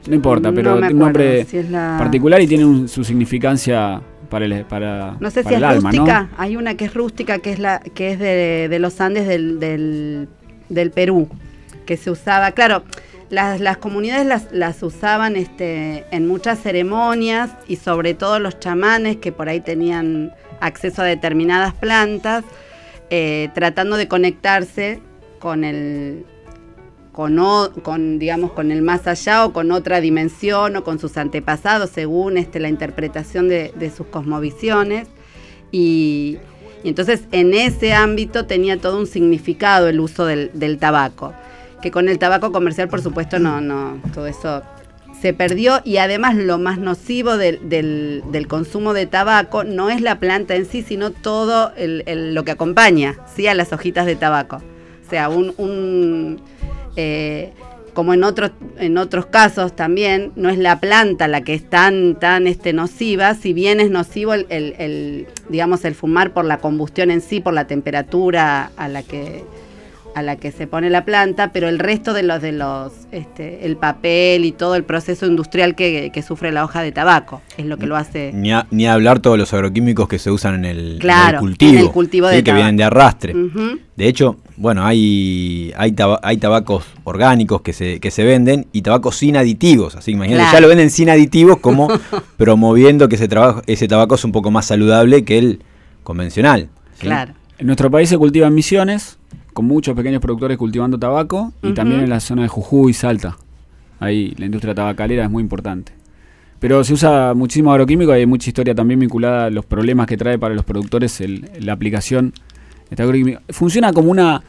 No 0.08 0.16
importa, 0.16 0.50
No 0.50 0.56
pero 0.56 0.76
me 0.76 0.80
tiene 0.82 0.94
un 0.94 1.00
nombre 1.00 1.26
acuerdo 1.42 1.50
si 1.52 1.58
es 1.58 1.70
la- 1.70 1.96
particular 2.00 2.42
y 2.42 2.48
tiene 2.48 2.66
un- 2.66 2.88
su 2.88 3.04
significancia 3.04 4.02
para 4.30 4.46
el, 4.46 4.66
para, 4.66 5.18
No 5.20 5.30
sé 5.32 5.44
si 5.44 5.54
es 5.54 5.62
alma, 5.64 5.92
rústica. 5.92 6.22
¿no? 6.24 6.30
Hay 6.38 6.56
una 6.56 6.76
que 6.76 6.86
es 6.86 6.94
rústica, 6.94 7.40
que 7.40 7.52
es 7.52 7.60
la 7.60 7.80
que 7.80 8.12
es 8.12 8.20
de, 8.20 8.68
de 8.70 8.80
los 8.80 9.02
Andes 9.02 9.28
del, 9.28 9.60
del, 9.60 10.28
del 10.70 10.92
Perú, 10.92 11.28
que 11.86 11.98
se 11.98 12.12
usaba, 12.12 12.52
claro, 12.52 12.84
las, 13.32 13.60
las 13.60 13.78
comunidades 13.78 14.26
las, 14.26 14.48
las 14.52 14.82
usaban 14.84 15.36
este, 15.36 16.06
en 16.12 16.28
muchas 16.28 16.60
ceremonias 16.60 17.52
y 17.68 17.76
sobre 17.76 18.14
todo 18.14 18.40
los 18.40 18.60
chamanes 18.60 19.18
que 19.18 19.32
por 19.32 19.50
ahí 19.50 19.60
tenían 19.62 20.32
acceso 20.62 21.02
a 21.02 21.06
determinadas 21.06 21.74
plantas, 21.74 22.44
eh, 23.12 23.50
tratando 23.54 23.98
de 23.98 24.08
conectarse 24.08 25.02
con 25.40 25.64
el 25.64 26.26
con, 27.12 28.20
digamos, 28.20 28.52
con 28.52 28.72
el 28.72 28.82
más 28.82 29.08
allá 29.08 29.46
o 29.46 29.54
con 29.54 29.72
otra 29.72 30.00
dimensión 30.00 30.76
o 30.76 30.84
con 30.84 31.00
sus 31.00 31.18
antepasados, 31.18 31.90
según 31.90 32.38
este, 32.38 32.60
la 32.60 32.70
interpretación 32.70 33.50
de, 33.50 33.92
sus 33.96 34.08
cosmovisiones. 34.08 35.08
Y, 35.72 36.38
entonces 36.84 37.24
en 37.34 37.54
ese 37.54 37.94
ámbito 37.94 38.46
tenía 38.46 38.80
todo 38.80 38.98
un 38.98 39.08
significado 39.08 39.90
el 39.90 40.00
uso 40.00 40.26
del, 40.26 40.78
tabaco, 40.80 41.34
que 41.82 41.92
con 41.92 42.08
el 42.08 42.20
tabaco 42.20 42.54
comercial, 42.54 42.88
por 42.88 43.02
supuesto, 43.02 43.38
no, 43.38 43.60
no, 43.60 44.02
todo 44.14 44.28
eso 44.28 44.62
se 45.20 45.34
perdió 45.34 45.82
y 45.84 45.98
además 45.98 46.36
lo 46.36 46.58
más 46.58 46.78
nocivo 46.78 47.38
del, 47.38 48.46
consumo 48.48 48.94
de 48.94 49.06
tabaco 49.06 49.66
no 49.66 49.90
es 49.90 50.02
la 50.02 50.20
planta 50.20 50.56
en 50.56 50.66
sí, 50.66 50.82
sino 50.82 51.12
todo 51.12 51.74
lo 51.78 52.46
que 52.46 52.52
acompaña 52.52 53.18
¿sí? 53.36 53.48
a 53.48 53.54
las 53.54 53.74
hojitas 53.74 54.06
de 54.06 54.16
tabaco. 54.16 54.62
O 55.06 55.10
sea, 55.10 55.28
un, 55.30 56.40
eh, 56.96 57.52
como 57.94 58.14
en 58.14 58.24
otros, 58.24 58.52
en 58.78 58.98
otros 58.98 59.26
casos 59.26 59.76
también, 59.76 60.32
no 60.36 60.50
es 60.50 60.58
la 60.58 60.80
planta 60.80 61.28
la 61.28 61.42
que 61.42 61.54
es 61.54 61.70
tan, 61.70 62.16
tan 62.18 62.48
este, 62.48 62.72
nociva, 62.72 63.34
si 63.34 63.52
bien 63.52 63.80
es 63.82 63.90
nocivo 63.92 64.34
el, 64.34 64.46
el- 64.50 64.76
el, 64.80 65.28
digamos, 65.50 65.84
el 65.86 65.96
fumar 65.96 66.32
por 66.32 66.46
la 66.46 66.60
combustión 66.60 67.12
en 67.12 67.20
sí, 67.22 67.42
por 67.42 67.54
la 67.54 67.66
temperatura 67.68 68.72
a 68.78 68.88
la 68.88 69.04
que 69.04 69.44
a 70.16 70.24
la 70.24 70.38
que 70.38 70.52
se 70.52 70.66
pone 70.66 70.90
la 70.90 71.06
planta, 71.06 71.52
pero 71.54 71.70
el 71.70 71.78
resto 71.78 72.14
de 72.14 72.24
los 72.24 72.42
de 72.42 72.52
los 72.52 72.92
este, 73.12 73.66
el 73.68 73.78
papel 73.78 74.44
y 74.44 74.52
todo 74.52 74.76
el 74.76 74.84
proceso 74.84 75.28
industrial 75.28 75.76
que, 75.76 76.10
que 76.12 76.22
sufre 76.24 76.52
la 76.52 76.64
hoja 76.64 76.82
de 76.82 76.92
tabaco 76.92 77.42
es 77.58 77.66
lo 77.68 77.78
que 77.78 77.86
lo 77.86 77.96
hace 77.96 78.32
Ni, 78.34 78.52
a- 78.52 78.66
ni 78.72 78.88
hablar 78.88 79.20
todos 79.20 79.38
los 79.38 79.54
agroquímicos 79.54 80.08
que 80.08 80.18
se 80.18 80.32
usan 80.32 80.56
en 80.56 80.66
el, 80.66 80.94
en 80.94 81.00
Claro, 81.00 81.38
el 81.38 81.42
cultivo, 81.42 81.72
en 81.74 81.78
el 81.86 81.92
cultivo 81.92 82.30
¿sí? 82.30 82.36
de 82.38 82.44
que 82.44 82.54
vienen 82.54 82.76
de 82.76 82.86
arrastre. 82.86 83.36
De 83.96 84.08
hecho, 84.08 84.38
bueno, 84.60 84.86
hay, 84.86 85.74
hay, 85.78 85.94
taba- 85.94 86.20
hay 86.22 86.38
tabacos 86.38 86.84
orgánicos 87.06 87.62
que 87.62 87.72
se, 87.74 88.00
que 88.00 88.12
se 88.12 88.24
venden 88.26 88.68
y 88.74 88.82
tabacos 88.82 89.16
sin 89.16 89.38
aditivos. 89.38 89.96
Así 89.96 90.12
que 90.12 90.18
imagínate, 90.18 90.44
Claro. 90.44 90.54
ya 90.58 90.62
lo 90.62 90.68
venden 90.68 90.90
sin 90.92 91.10
aditivos 91.10 91.58
como 91.60 91.88
promoviendo 92.38 93.08
que 93.10 93.16
ese, 93.16 93.28
trabajo, 93.28 93.62
ese 93.68 93.88
tabaco 93.88 94.16
es 94.16 94.24
un 94.26 94.32
poco 94.32 94.52
más 94.52 94.66
saludable 94.66 95.24
que 95.24 95.38
el 95.38 95.62
convencional. 96.04 96.70
¿sí? 96.96 97.08
claro. 97.08 97.34
En 97.58 97.66
nuestro 97.66 97.90
país 97.92 98.08
se 98.10 98.18
cultivan 98.18 98.54
misiones, 98.54 99.18
con 99.54 99.66
muchos 99.66 99.96
pequeños 99.96 100.22
productores 100.22 100.58
cultivando 100.58 100.98
tabaco, 100.98 101.52
y 101.62 101.74
también 101.74 102.00
en 102.02 102.10
la 102.10 102.20
zona 102.22 102.44
de 102.44 102.48
Jujuy 102.48 102.92
y 102.92 102.94
Salta. 102.94 103.38
Ahí 104.00 104.34
la 104.38 104.46
industria 104.46 104.74
tabacalera 104.76 105.26
es 105.26 105.30
muy 105.30 105.42
importante. 105.44 105.92
Pero 106.60 106.84
se 106.86 106.94
usa 106.94 107.34
muchísimo 107.34 107.72
agroquímico 107.72 108.12
y 108.16 108.20
hay 108.20 108.26
mucha 108.26 108.50
historia 108.50 108.74
también 108.76 109.00
vinculada 109.00 109.46
a 109.46 109.50
los 109.50 109.66
problemas 109.66 110.08
que 110.08 110.16
trae 110.18 110.38
para 110.38 110.56
los 110.56 110.64
productores 110.66 111.20
el- 111.22 111.50
la 111.60 111.74
aplicación 111.74 112.34
Funciona 113.50 113.94
como 113.94 114.12
una, 114.12 114.42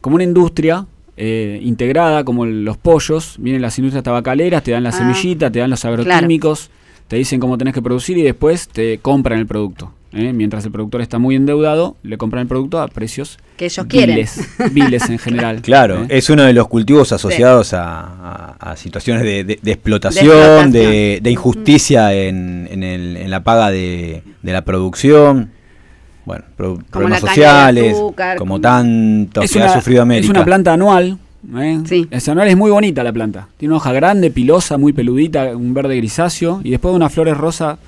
como 0.00 0.14
una 0.16 0.24
industria 0.24 0.86
eh, 1.18 1.58
integrada, 1.62 2.24
como 2.24 2.44
el- 2.44 2.64
los 2.64 2.76
pollos. 2.76 3.36
Vienen 3.38 3.62
las 3.62 3.78
industrias 3.78 4.04
tabacaleras, 4.04 4.62
te 4.62 4.70
dan 4.72 4.82
la 4.82 4.90
Ah, 4.90 4.92
semillita, 4.92 5.50
te 5.50 5.58
dan 5.60 5.70
los 5.70 5.84
agroquímicos, 5.84 6.70
te 7.08 7.16
dicen 7.16 7.40
cómo 7.40 7.56
tenés 7.56 7.72
que 7.74 7.80
producir 7.82 8.18
y 8.18 8.22
después 8.22 8.68
te 8.68 8.98
compran 8.98 9.38
el 9.38 9.46
producto. 9.46 9.92
¿eh? 10.12 10.32
Mientras 10.32 10.64
el 10.64 10.72
productor 10.72 11.00
está 11.02 11.18
muy 11.18 11.34
endeudado, 11.34 11.96
le 12.02 12.16
compran 12.18 12.42
el 12.42 12.48
producto 12.48 12.80
a 12.80 12.88
precios 12.88 13.38
Que 13.56 13.66
ellos 13.66 13.86
quieren. 13.86 14.16
viles, 14.16 14.40
viles 14.72 15.08
en 15.10 15.18
general. 15.26 15.60
Claro, 15.62 16.02
¿eh? 16.04 16.06
es 16.10 16.28
uno 16.30 16.42
de 16.42 16.52
los 16.52 16.68
cultivos 16.68 17.12
asociados 17.12 17.72
a, 17.74 17.98
a- 18.60 18.72
a 18.72 18.76
situaciones 18.76 19.22
de, 19.24 19.44
de- 19.44 19.58
de 19.62 19.72
explotación, 19.72 20.26
De 20.26 20.32
explotación. 20.32 20.72
de, 20.72 21.18
de 21.22 21.30
injusticia 21.30 22.14
en, 22.14 22.68
en 22.70 22.82
el- 22.82 23.16
en 23.16 23.30
la 23.30 23.42
paga 23.42 23.70
de, 23.70 24.22
de 24.42 24.52
la 24.52 24.62
producción. 24.64 25.50
Bueno, 26.26 26.44
pro- 26.56 26.78
problemas 26.90 27.20
sociales, 27.20 27.94
azúcar, 27.94 28.36
como 28.36 28.54
como- 28.56 28.60
tanto 28.60 29.40
es 29.42 29.50
que 29.52 29.58
una, 29.58 29.66
ha 29.66 29.74
sufrido 29.74 30.02
América. 30.02 30.24
Es 30.26 30.30
una 30.30 30.44
planta 30.44 30.72
anual. 30.74 31.18
¿eh? 31.56 31.80
Sí. 31.86 32.06
Es 32.10 32.28
anual, 32.28 32.48
es 32.48 32.56
muy 32.56 32.70
bonita 32.70 33.02
la 33.04 33.12
planta. 33.12 33.48
Tiene 33.56 33.72
una 33.72 33.78
hoja 33.78 33.92
grande, 33.92 34.30
pilosa, 34.30 34.76
muy 34.76 34.92
peludita, 34.92 35.56
un 35.56 35.72
verde 35.72 35.96
grisáceo 35.96 36.60
y 36.64 36.70
después 36.70 36.94
unas 36.94 37.12
flores 37.12 37.36
rosa 37.36 37.78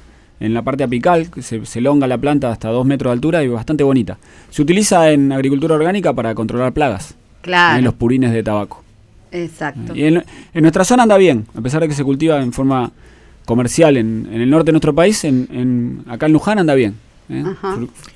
en 0.40 0.54
la 0.54 0.62
parte 0.62 0.84
apical, 0.84 1.28
que 1.32 1.42
se, 1.42 1.66
se 1.66 1.80
elonga 1.80 2.06
la 2.06 2.16
planta 2.16 2.52
hasta 2.52 2.68
dos 2.68 2.86
metros 2.86 3.10
de 3.10 3.14
altura 3.14 3.42
y 3.42 3.48
bastante 3.48 3.82
bonita. 3.82 4.18
Se 4.50 4.62
utiliza 4.62 5.10
en 5.10 5.32
agricultura 5.32 5.74
orgánica 5.74 6.12
para 6.12 6.32
controlar 6.36 6.72
plagas, 6.72 7.16
Claro. 7.40 7.78
en 7.78 7.84
los 7.84 7.94
purines 7.94 8.32
de 8.32 8.44
tabaco. 8.44 8.84
Exacto. 9.32 9.96
Y 9.96 10.04
en, 10.04 10.24
en 10.54 10.62
nuestra 10.62 10.84
zona 10.84 11.02
anda 11.02 11.16
bien, 11.16 11.44
a 11.56 11.60
pesar 11.60 11.80
de 11.82 11.88
que 11.88 11.94
se 11.94 12.04
cultiva 12.04 12.40
en 12.40 12.52
forma 12.52 12.92
comercial 13.46 13.96
en, 13.96 14.28
en 14.32 14.40
el 14.40 14.48
norte 14.48 14.66
de 14.66 14.72
nuestro 14.72 14.94
país, 14.94 15.24
en, 15.24 15.48
en- 15.52 16.04
acá 16.08 16.26
en 16.26 16.32
Luján 16.32 16.60
anda 16.60 16.74
bien. 16.74 16.94
¿Eh? 17.28 17.44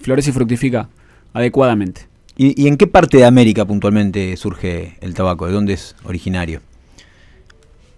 Florece 0.00 0.30
y 0.30 0.32
fructifica 0.32 0.88
adecuadamente. 1.32 2.06
¿Y, 2.36 2.60
y 2.62 2.68
en 2.68 2.76
qué 2.76 2.86
parte 2.86 3.18
de 3.18 3.24
América 3.26 3.64
puntualmente 3.64 4.36
surge 4.36 4.96
el 5.00 5.14
tabaco? 5.14 5.46
¿De 5.46 5.52
dónde 5.52 5.74
es 5.74 5.94
originario? 6.04 6.60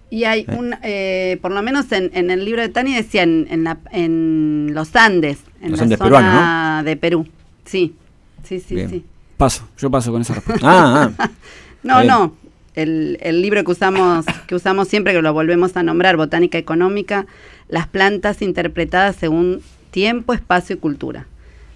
Y 0.09 0.23
hay 0.25 0.45
un, 0.49 0.75
eh, 0.83 1.39
por 1.41 1.51
lo 1.51 1.61
menos 1.61 1.91
en, 1.91 2.11
en 2.13 2.29
el 2.29 2.45
libro 2.45 2.61
de 2.61 2.69
Tani 2.69 2.93
decía 2.93 3.23
en, 3.23 3.47
en, 3.49 3.63
la- 3.63 3.79
en 3.91 4.71
los 4.73 4.95
Andes, 4.95 5.39
en 5.61 5.71
Los 5.71 5.79
la 5.79 5.83
Andes 5.83 5.97
zona 5.97 6.05
peruanos, 6.19 6.85
de 6.85 6.95
Perú. 6.95 7.27
Sí, 7.65 7.95
sí, 8.43 8.59
sí, 8.59 8.75
Bien. 8.75 8.89
sí. 8.89 9.05
Paso, 9.37 9.67
yo 9.77 9.89
paso 9.89 10.11
con 10.11 10.21
esa 10.21 10.35
respuesta. 10.35 10.65
Ah, 10.69 11.11
ah. 11.17 11.29
No, 11.83 12.03
no. 12.03 12.35
El, 12.75 13.17
el 13.21 13.41
libro 13.41 13.63
que 13.63 13.71
usamos, 13.71 14.25
que 14.47 14.55
usamos 14.55 14.87
siempre, 14.87 15.13
que 15.13 15.21
lo 15.21 15.33
volvemos 15.33 15.77
a 15.77 15.83
nombrar, 15.83 16.17
Botánica 16.17 16.57
Económica, 16.57 17.25
las 17.69 17.87
plantas 17.87 18.41
interpretadas 18.41 19.15
según 19.15 19.61
tiempo, 19.95 20.33
espacio 20.33 20.75
y 20.75 20.79
cultura, 20.79 21.25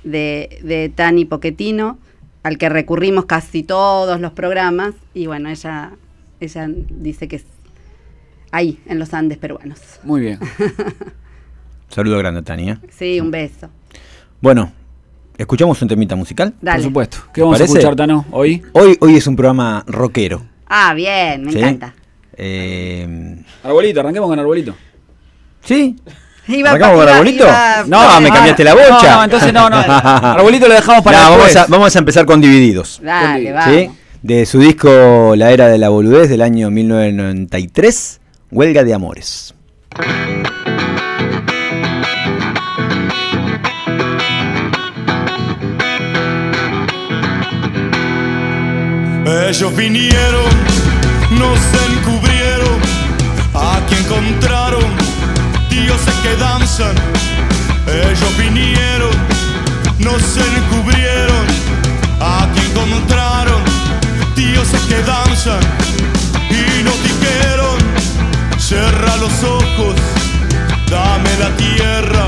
de, 0.03 0.59
de 0.61 0.89
Tani 0.93 1.23
Poquetino, 1.23 1.97
al 2.43 2.57
que 2.57 2.67
recurrimos 2.67 3.23
casi 3.23 3.63
todos 3.63 4.19
los 4.19 4.33
programas, 4.33 4.93
y 5.13 5.27
bueno, 5.27 5.47
ella, 5.47 5.93
ella 6.41 6.67
dice 6.89 7.29
que 7.29 7.37
es 7.37 7.45
ahí, 8.51 8.77
en 8.87 8.99
los 8.99 9.13
Andes 9.13 9.37
peruanos. 9.37 9.79
Muy 10.03 10.19
bien. 10.19 10.37
Saludo 11.87 12.17
grande, 12.17 12.41
Tania. 12.41 12.81
Sí, 12.89 13.21
un 13.21 13.31
beso. 13.31 13.69
Bueno, 14.41 14.73
¿escuchamos 15.37 15.81
un 15.81 15.87
temita 15.87 16.17
musical? 16.17 16.53
Dale. 16.61 16.79
Por 16.79 16.89
supuesto. 16.89 17.17
¿Qué 17.27 17.35
¿Te 17.35 17.41
vamos 17.43 17.57
parece? 17.57 17.71
a 17.71 17.77
escuchar, 17.77 17.95
Tano, 17.95 18.25
hoy? 18.31 18.61
Hoy, 18.73 18.97
hoy 18.99 19.15
es 19.15 19.27
un 19.27 19.37
programa 19.37 19.85
rockero. 19.87 20.45
Ah, 20.67 20.93
bien, 20.93 21.45
me 21.45 21.53
¿sí? 21.53 21.59
encanta. 21.59 21.95
Eh, 22.33 23.41
Arbolito, 23.63 24.01
arranquemos 24.01 24.29
con 24.29 24.37
Arbolito. 24.37 24.75
¿Sí? 25.63 25.95
Iba- 26.49 26.71
¿Arrancamos 26.71 26.97
con 27.05 27.09
Arbolito? 27.09 27.43
iba- 27.45 27.83
No, 27.87 28.21
me 28.21 28.29
cambiaste 28.31 28.63
la 28.63 28.73
bocha. 28.73 29.11
No, 29.11 29.15
no, 29.17 29.23
entonces 29.23 29.53
no, 29.53 29.69
no. 29.69 29.77
Arbolito 29.87 30.67
lo 30.67 30.73
dejamos 30.73 31.03
para 31.03 31.17
No, 31.17 31.23
vamos, 31.31 31.45
después. 31.45 31.55
a, 31.57 31.65
vamos 31.69 31.95
a 31.95 31.99
empezar 31.99 32.25
con 32.25 32.41
Divididos. 32.41 32.99
Dale, 33.03 33.51
vamos. 33.53 33.75
¿sí? 33.75 33.89
De 34.21 34.45
su 34.45 34.59
disco 34.59 35.33
La 35.37 35.51
Era 35.51 35.67
de 35.67 35.77
la 35.77 35.89
Boludez 35.89 36.27
del 36.29 36.41
año 36.41 36.69
1993, 36.71 38.19
Huelga 38.51 38.83
de 38.83 38.93
Amores. 38.93 39.53
Ellos 49.25 49.75
vinieron, 49.75 50.45
nos 51.31 51.59
encubrieron, 51.91 52.79
aquí 53.53 53.95
encontraron 54.03 54.88
dioses 55.89 56.13
que 56.21 56.35
danzan. 56.35 56.95
Ellos 57.87 58.37
vinieron, 58.37 59.09
nos 59.97 60.21
encubrieron, 60.37 61.45
aquí 62.19 62.61
encontraron 62.69 63.61
dioses 64.35 64.81
que 64.81 65.01
danzan 65.01 65.59
y 66.51 66.83
nos 66.83 66.97
dijeron, 67.09 67.77
cierra 68.59 69.15
los 69.17 69.33
ojos, 69.43 69.95
dame 70.91 71.31
la 71.43 71.49
tierra, 71.57 72.25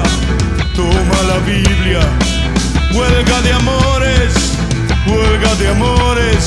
toma 0.75 1.19
la 1.31 1.37
Biblia, 1.45 2.01
huelga 2.95 3.41
de 3.41 3.53
amores, 3.53 4.33
huelga 5.05 5.53
de 5.61 5.67
amores, 5.67 6.43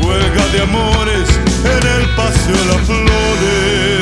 huelga 0.00 0.44
de 0.54 0.62
amores 0.62 1.28
en 1.76 1.82
el 1.96 2.08
paseo 2.16 2.56
de 2.56 2.64
las 2.72 2.80
flores. 2.86 3.99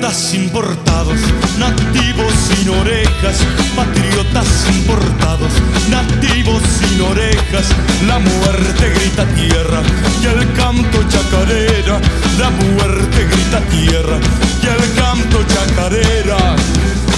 Patriotas 0.00 0.34
importados, 0.34 1.20
nativos 1.58 2.32
sin 2.32 2.70
orejas, 2.70 3.36
patriotas 3.76 4.46
importados, 4.72 5.52
nativos 5.90 6.62
sin 6.62 7.02
orejas, 7.02 7.66
la 8.06 8.18
muerte 8.18 8.88
grita 8.94 9.26
tierra 9.34 9.82
y 10.22 10.26
el 10.26 10.52
canto 10.54 11.02
chacarera, 11.06 12.00
la 12.38 12.48
muerte 12.48 13.28
grita 13.30 13.60
tierra 13.68 14.16
y 14.62 14.66
el 14.68 14.94
canto 14.94 15.44
chacarera. 15.44 16.56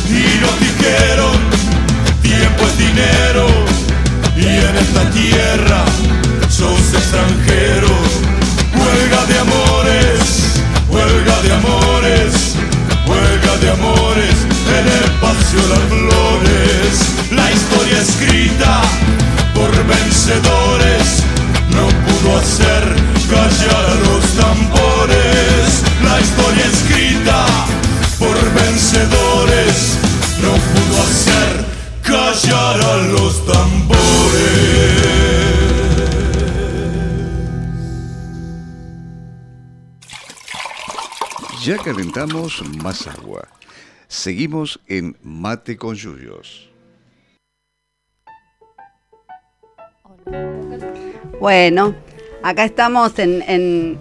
Y 0.09 0.41
nos 0.41 0.59
dijeron, 0.59 1.39
tiempo 2.21 2.65
es 2.67 2.79
dinero, 2.79 3.47
y 4.37 4.45
en 4.45 4.77
esta 4.77 5.09
tierra 5.13 5.85
sos 6.49 6.95
extranjero, 6.95 7.91
huelga 8.75 9.25
de 9.27 9.39
amores, 9.39 9.72
las 15.55 15.81
flores. 15.89 17.33
La 17.33 17.51
historia 17.53 17.99
escrita 18.01 18.83
por 19.55 19.71
vencedores 19.87 21.23
no 21.71 21.89
pudo 21.89 22.39
hacer 22.39 22.97
callar 23.29 23.85
a 23.85 23.95
los 24.07 24.25
tambores. 24.35 25.83
La 26.03 26.21
historia 26.21 26.67
escrita 26.67 27.47
por 28.19 28.37
vencedores 28.55 29.99
no 30.43 30.53
pudo 30.53 31.03
hacer 31.03 31.67
callar 32.03 32.81
a 32.81 32.97
los 33.09 33.47
tambores. 33.47 33.83
Ya 41.65 41.79
calentamos 41.79 42.61
más 42.83 43.07
agua. 43.07 43.47
Seguimos 44.17 44.79
en 44.89 45.17
Mate 45.23 45.79
con 45.79 45.95
Yuyos. 45.95 46.69
Bueno, 51.41 51.95
acá 52.43 52.65
estamos 52.67 53.19
en, 53.19 53.41
en- 53.49 53.99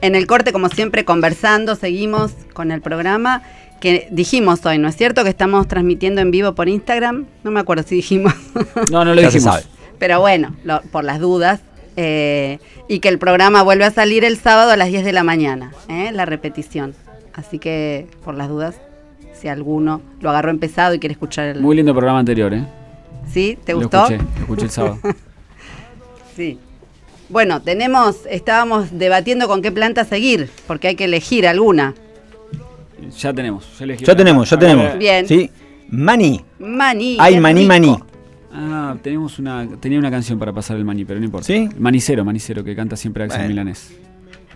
en 0.00 0.14
el 0.14 0.26
corte, 0.26 0.50
como 0.52 0.70
siempre, 0.70 1.04
conversando, 1.04 1.76
seguimos 1.76 2.32
con 2.54 2.70
el 2.72 2.80
programa 2.80 3.42
que 3.82 4.08
dijimos 4.10 4.64
hoy, 4.64 4.78
¿no 4.78 4.88
es 4.88 4.96
cierto? 4.96 5.24
Que 5.24 5.28
estamos 5.28 5.68
transmitiendo 5.68 6.22
en 6.22 6.30
vivo 6.30 6.54
por 6.54 6.70
Instagram. 6.70 7.26
No 7.44 7.50
me 7.50 7.60
acuerdo 7.60 7.82
si 7.86 7.96
dijimos. 7.96 8.32
No, 8.90 9.04
no 9.04 9.14
lo 9.14 9.20
dijimos. 9.20 9.68
Pero 9.98 10.20
bueno, 10.20 10.56
lo- 10.64 10.80
por 10.90 11.04
las 11.04 11.20
dudas. 11.20 11.60
eh, 11.96 12.60
y 12.88 13.00
que 13.00 13.10
el 13.10 13.18
programa 13.18 13.60
vuelve 13.62 13.84
a 13.84 13.90
salir 13.90 14.24
el 14.24 14.38
sábado 14.38 14.70
a 14.70 14.76
las 14.78 14.88
10 14.88 15.04
de 15.04 15.12
la 15.12 15.22
mañana, 15.22 15.72
¿eh? 15.90 16.12
la 16.14 16.24
repetición. 16.24 16.94
Así 17.34 17.58
que, 17.58 18.06
por 18.24 18.34
las 18.34 18.48
dudas, 18.48 18.76
si 19.40 19.48
alguno 19.48 20.00
lo 20.20 20.30
agarró 20.30 20.50
empezado 20.50 20.94
y 20.94 20.98
quiere 20.98 21.12
escuchar 21.14 21.46
el... 21.48 21.60
Muy 21.60 21.76
lindo 21.76 21.92
programa 21.94 22.18
anterior, 22.18 22.52
¿eh? 22.52 22.64
¿Sí? 23.32 23.58
¿Te 23.64 23.72
Lo 23.72 23.80
gustó? 23.80 24.02
escuché, 24.04 24.18
lo 24.18 24.40
escuché 24.40 24.64
el 24.64 24.70
sábado. 24.70 24.98
Sí. 26.36 26.58
Bueno, 27.28 27.60
tenemos, 27.60 28.20
estábamos 28.30 28.96
debatiendo 28.98 29.46
con 29.46 29.62
qué 29.62 29.70
planta 29.72 30.04
seguir, 30.04 30.48
porque 30.66 30.88
hay 30.88 30.94
que 30.96 31.04
elegir 31.04 31.46
alguna. 31.46 31.94
ya 33.18 33.32
tenemos. 33.34 33.78
Ya, 33.78 33.84
elegí 33.84 34.04
Ya 34.04 34.16
tenemos, 34.16 34.48
ya 34.48 34.58
tenemos. 34.58 34.96
Bien. 34.98 35.26
¿Sí? 35.26 35.50
Maní. 35.90 36.40
Maní. 36.58 37.16
Hay 37.20 37.34
qué 37.34 37.40
maní, 37.40 37.66
maní. 37.66 37.96
Ah, 38.52 38.96
tenemos 39.02 39.38
una, 39.38 39.68
tenía 39.80 39.98
una 39.98 40.10
canción 40.10 40.38
para 40.38 40.52
pasar 40.52 40.76
el 40.76 40.84
maní, 40.84 41.04
pero 41.04 41.18
no 41.20 41.26
importa. 41.26 41.46
¿Sí? 41.46 41.68
Manicero, 41.78 42.24
Manicero, 42.24 42.64
que 42.64 42.74
canta 42.74 42.96
siempre 42.96 43.24
Axel 43.24 43.40
Bueno. 43.40 43.48
Milanés. 43.48 43.92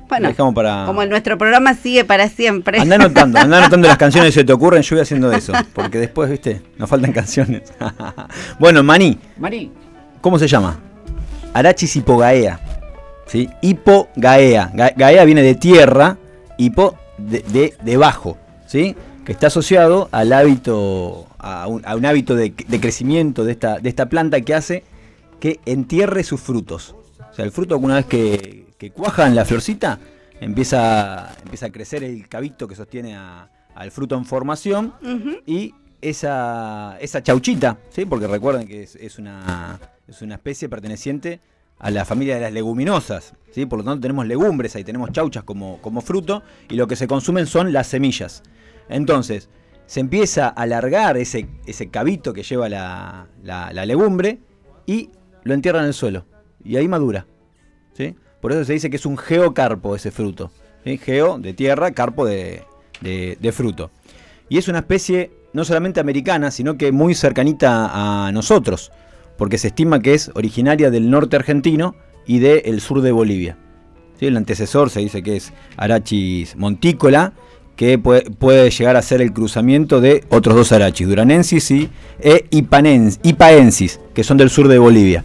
Bueno, 0.08 0.28
dejamos 0.28 0.54
para- 0.54 0.84
como 0.86 1.04
nuestro 1.06 1.36
programa 1.38 1.74
sigue 1.74 2.04
para 2.04 2.28
siempre. 2.28 2.78
Anda 2.80 2.96
anotando, 2.96 3.38
anda 3.38 3.58
anotando 3.58 3.88
las 3.88 3.96
canciones 4.04 4.34
que 4.34 4.40
se 4.40 4.44
te 4.44 4.52
ocurren, 4.52 4.82
yo 4.82 4.96
voy 4.96 5.02
haciendo 5.02 5.32
eso. 5.32 5.52
Porque 5.72 5.98
después, 5.98 6.30
viste, 6.30 6.62
nos 6.78 6.88
faltan 6.88 7.12
canciones. 7.12 7.72
bueno, 8.58 8.82
maní. 8.82 9.18
Maní. 9.38 9.70
¿Cómo 10.20 10.38
se 10.38 10.46
llama? 10.48 10.78
Arachis 11.52 11.96
hipogaea. 11.96 12.60
¿Sí? 13.26 13.48
Hipogaea. 13.62 14.70
Ga- 14.74 14.94
Gaea 14.96 15.24
viene 15.24 15.42
de 15.42 15.54
tierra, 15.54 16.16
hipo 16.58 16.96
de, 17.18 17.40
de 17.48 17.74
debajo. 17.82 18.36
¿Sí? 18.66 18.94
Que 19.24 19.32
está 19.32 19.46
asociado 19.46 20.08
al 20.12 20.32
hábito, 20.32 21.26
a 21.38 21.66
un, 21.66 21.82
a 21.86 21.96
un 21.96 22.04
hábito 22.04 22.34
de, 22.36 22.52
de 22.68 22.80
crecimiento 22.80 23.44
de 23.44 23.52
esta, 23.52 23.78
de 23.78 23.88
esta 23.88 24.06
planta 24.10 24.40
que 24.42 24.54
hace 24.54 24.84
que 25.40 25.60
entierre 25.66 26.24
sus 26.24 26.40
frutos. 26.40 26.94
O 27.30 27.34
sea, 27.34 27.44
el 27.44 27.50
fruto 27.50 27.76
una 27.78 27.96
vez 27.96 28.06
que, 28.06 28.63
que 28.84 28.90
cuaja 28.90 29.26
en 29.26 29.34
la 29.34 29.44
florcita, 29.44 29.98
empieza, 30.40 31.34
empieza 31.42 31.66
a 31.66 31.70
crecer 31.72 32.04
el 32.04 32.28
cabito 32.28 32.68
que 32.68 32.74
sostiene 32.76 33.16
a- 33.16 33.50
al 33.74 33.90
fruto 33.90 34.14
en 34.16 34.24
formación 34.24 34.92
y 35.46 35.74
esa, 36.00 36.96
esa 37.00 37.22
chauchita, 37.22 37.78
¿sí? 37.90 38.04
porque 38.04 38.26
recuerden 38.26 38.68
que 38.68 38.82
es, 38.82 38.94
es 38.96 39.18
una, 39.18 39.80
es 40.06 40.20
una 40.22 40.34
especie 40.34 40.68
perteneciente 40.68 41.40
a 41.78 41.90
la 41.90 42.04
familia 42.04 42.34
de 42.36 42.42
las 42.42 42.52
leguminosas, 42.52 43.32
¿sí? 43.52 43.66
por 43.66 43.78
lo 43.78 43.84
tanto 43.84 44.02
tenemos 44.02 44.26
legumbres, 44.26 44.76
ahí 44.76 44.84
tenemos 44.84 45.10
chauchas 45.12 45.44
como, 45.44 45.80
como 45.80 46.02
fruto 46.02 46.42
y 46.68 46.74
lo 46.76 46.86
que 46.86 46.94
se 46.96 47.08
consumen 47.08 47.46
son 47.46 47.72
las 47.72 47.86
semillas. 47.88 48.42
Entonces, 48.88 49.48
se 49.86 50.00
empieza 50.00 50.46
a 50.48 50.50
alargar 50.50 51.16
ese, 51.16 51.48
ese 51.66 51.88
cabito 51.88 52.32
que 52.34 52.42
lleva 52.42 52.68
la, 52.68 53.26
la- 53.42 53.72
la 53.72 53.86
legumbre 53.86 54.38
y 54.86 55.10
lo 55.42 55.54
entierra 55.54 55.80
en 55.80 55.86
el 55.86 55.94
suelo 55.94 56.26
y 56.62 56.76
ahí 56.76 56.86
madura. 56.86 57.26
¿sí? 57.94 58.14
Por 58.44 58.52
eso 58.52 58.62
se 58.62 58.74
dice 58.74 58.90
que 58.90 58.96
es 58.96 59.06
un 59.06 59.16
geocarpo 59.16 59.96
ese 59.96 60.10
fruto. 60.10 60.50
¿sí? 60.84 60.98
Geo 60.98 61.38
de 61.38 61.54
tierra, 61.54 61.92
carpo 61.92 62.26
de, 62.26 62.62
fruto. 63.54 63.90
Y 64.50 64.58
es 64.58 64.68
una 64.68 64.80
especie 64.80 65.30
no 65.54 65.64
solamente 65.64 65.98
americana, 65.98 66.50
sino 66.50 66.76
que 66.76 66.92
muy 66.92 67.14
cercanita 67.14 68.26
a 68.26 68.30
nosotros, 68.32 68.92
porque 69.38 69.56
se 69.56 69.68
estima 69.68 70.00
que 70.00 70.12
es 70.12 70.30
originaria 70.34 70.90
del 70.90 71.08
norte 71.08 71.36
argentino 71.36 71.96
y 72.26 72.40
del 72.40 72.82
sur 72.82 73.00
de 73.00 73.12
Bolivia. 73.12 73.56
¿Sí? 74.20 74.26
El 74.26 74.36
antecesor 74.36 74.90
se 74.90 75.00
dice 75.00 75.22
que 75.22 75.36
es 75.36 75.54
Arachis 75.78 76.54
montícola, 76.54 77.32
que 77.76 77.98
puede, 77.98 78.70
llegar 78.70 78.98
a 78.98 79.00
ser 79.00 79.22
el 79.22 79.32
cruzamiento 79.32 80.02
de 80.02 80.22
otros 80.28 80.54
dos 80.54 80.70
Arachis, 80.70 81.08
Duranensis 81.08 81.70
y 81.70 81.88
e 82.20 82.44
Ipaensis, 82.50 84.00
que 84.12 84.22
son 84.22 84.36
del 84.36 84.50
sur 84.50 84.68
de 84.68 84.76
Bolivia. 84.76 85.24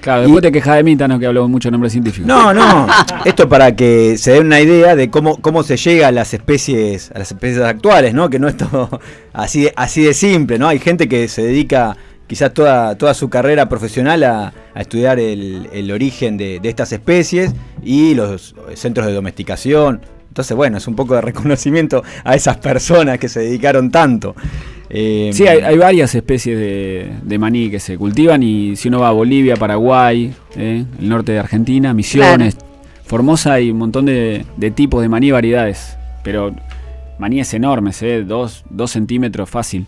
Claro, 0.00 0.22
después 0.22 0.42
te 0.42 0.50
quejas 0.52 0.76
de 0.76 0.82
mí, 0.82 0.96
Tano, 0.96 1.18
que 1.18 1.26
hablo 1.26 1.46
mucho 1.48 1.68
de 1.68 1.72
nombres 1.72 1.92
científicos. 1.92 2.26
No, 2.26 2.54
no. 2.54 2.86
Esto 3.24 3.48
para 3.48 3.76
que 3.76 4.16
se 4.16 4.32
den 4.32 4.46
una 4.46 4.60
idea 4.60 4.96
de 4.96 5.10
cómo, 5.10 5.36
cómo 5.40 5.62
se 5.62 5.76
llega 5.76 6.08
a 6.08 6.12
las 6.12 6.32
especies, 6.32 7.10
a 7.14 7.18
las 7.18 7.30
especies 7.30 7.62
actuales, 7.62 8.14
¿no? 8.14 8.30
Que 8.30 8.38
no 8.38 8.48
es 8.48 8.56
todo 8.56 9.00
así, 9.32 9.62
de- 9.64 9.72
así 9.76 10.02
de 10.02 10.14
simple, 10.14 10.58
¿no? 10.58 10.68
Hay 10.68 10.78
gente 10.78 11.08
que 11.08 11.28
se 11.28 11.42
dedica 11.42 11.96
quizás 12.26 12.54
toda, 12.54 12.94
toda 12.96 13.12
su 13.12 13.28
carrera 13.28 13.68
profesional 13.68 14.22
a, 14.24 14.52
a 14.74 14.80
estudiar 14.80 15.18
el, 15.18 15.68
el 15.72 15.90
origen 15.90 16.36
de, 16.38 16.60
de 16.60 16.68
estas 16.68 16.92
especies 16.92 17.52
y 17.82 18.14
los 18.14 18.54
centros 18.74 19.06
de 19.06 19.12
domesticación. 19.12 20.00
Entonces, 20.28 20.56
bueno, 20.56 20.78
es 20.78 20.86
un 20.86 20.94
poco 20.94 21.14
de 21.16 21.20
reconocimiento 21.22 22.04
a 22.24 22.36
esas 22.36 22.56
personas 22.58 23.18
que 23.18 23.28
se 23.28 23.40
dedicaron 23.40 23.90
tanto. 23.90 24.34
Eh, 24.92 25.30
Sí, 25.32 25.46
hay, 25.46 25.60
hay 25.60 25.78
varias 25.78 26.14
especies 26.14 26.58
de, 26.58 27.12
de 27.22 27.38
maní 27.38 27.70
que 27.70 27.78
se 27.78 27.96
cultivan 27.96 28.42
y 28.42 28.74
si 28.76 28.88
uno 28.88 28.98
va 29.00 29.08
a 29.08 29.12
Bolivia, 29.12 29.54
Paraguay, 29.56 30.32
eh, 30.56 30.84
el 30.98 31.08
norte 31.08 31.32
de 31.32 31.38
Argentina, 31.38 31.94
Misiones, 31.94 32.56
Formosa, 33.04 33.54
hay 33.54 33.70
un 33.70 33.78
montón 33.78 34.06
de, 34.06 34.44
de 34.56 34.70
tipos 34.72 35.02
de 35.02 35.08
maní 35.08 35.30
variedades. 35.30 35.96
Pero 36.24 36.54
maní 37.18 37.40
es 37.40 37.54
enorme, 37.54 37.92
¿eh? 38.00 38.24
dos, 38.26 38.64
dos 38.68 38.90
centímetros 38.90 39.48
fácil 39.48 39.86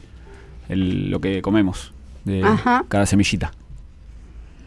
el- 0.68 1.10
lo 1.10 1.20
que 1.20 1.42
comemos 1.42 1.92
de 2.24 2.42
Ajá. 2.44 2.84
cada 2.88 3.04
semillita. 3.06 3.52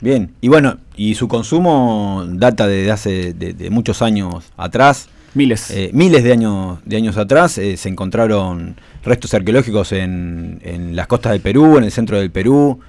Bien, 0.01 0.31
y 0.41 0.49
bueno, 0.49 0.77
y 0.97 1.15
su 1.15 1.27
consumo 1.29 2.25
data 2.27 2.67
de 2.67 2.91
hace 2.91 3.33
de, 3.33 3.53
de 3.53 3.69
muchos 3.69 4.01
años 4.01 4.51
atrás. 4.57 5.07
Miles. 5.35 5.69
Eh, 5.71 5.89
miles 5.93 6.23
de 6.23 6.31
años, 6.31 6.79
de 6.85 6.95
años 6.95 7.17
atrás 7.17 7.57
eh, 7.57 7.77
se 7.77 7.89
encontraron 7.89 8.75
restos 9.03 9.33
arqueológicos 9.33 9.91
en, 9.91 10.59
en 10.63 10.95
las 10.95 11.07
costas 11.07 11.33
del 11.33 11.41
Perú, 11.41 11.77
en 11.77 11.83
el 11.83 11.91
centro 11.91 12.17
del 12.19 12.31
Perú. 12.31 12.79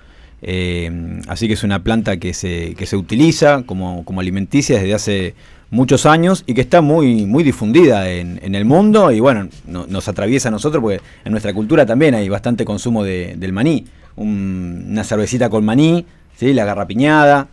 eh, 0.42 1.20
así 1.28 1.48
que 1.48 1.54
es 1.54 1.64
una 1.64 1.82
planta 1.82 2.18
que 2.18 2.32
se, 2.34 2.74
que 2.74 2.86
se 2.86 2.96
utiliza 2.96 3.62
como, 3.66 4.04
como 4.04 4.20
alimenticia 4.20 4.76
desde 4.78 4.94
hace 4.94 5.34
muchos 5.70 6.06
años 6.06 6.44
y 6.46 6.54
que 6.54 6.60
está 6.60 6.80
muy, 6.82 7.26
muy 7.26 7.42
difundida 7.42 8.08
en, 8.10 8.38
en 8.42 8.54
el 8.54 8.64
mundo 8.64 9.10
y 9.10 9.18
bueno, 9.18 9.48
no- 9.66 9.86
nos 9.88 10.06
atraviesa 10.08 10.48
a 10.48 10.52
nosotros 10.52 10.80
porque 10.80 11.00
en 11.24 11.32
nuestra 11.32 11.52
cultura 11.52 11.84
también 11.84 12.14
hay 12.14 12.28
bastante 12.28 12.64
consumo 12.64 13.02
de- 13.02 13.34
del 13.36 13.52
maní. 13.52 13.86
Un- 14.14 14.86
una 14.90 15.02
cervecita 15.04 15.50
con 15.50 15.64
maní, 15.64 16.06
¿sí? 16.36 16.52
la 16.54 16.64
garrapiñada. 16.64 17.48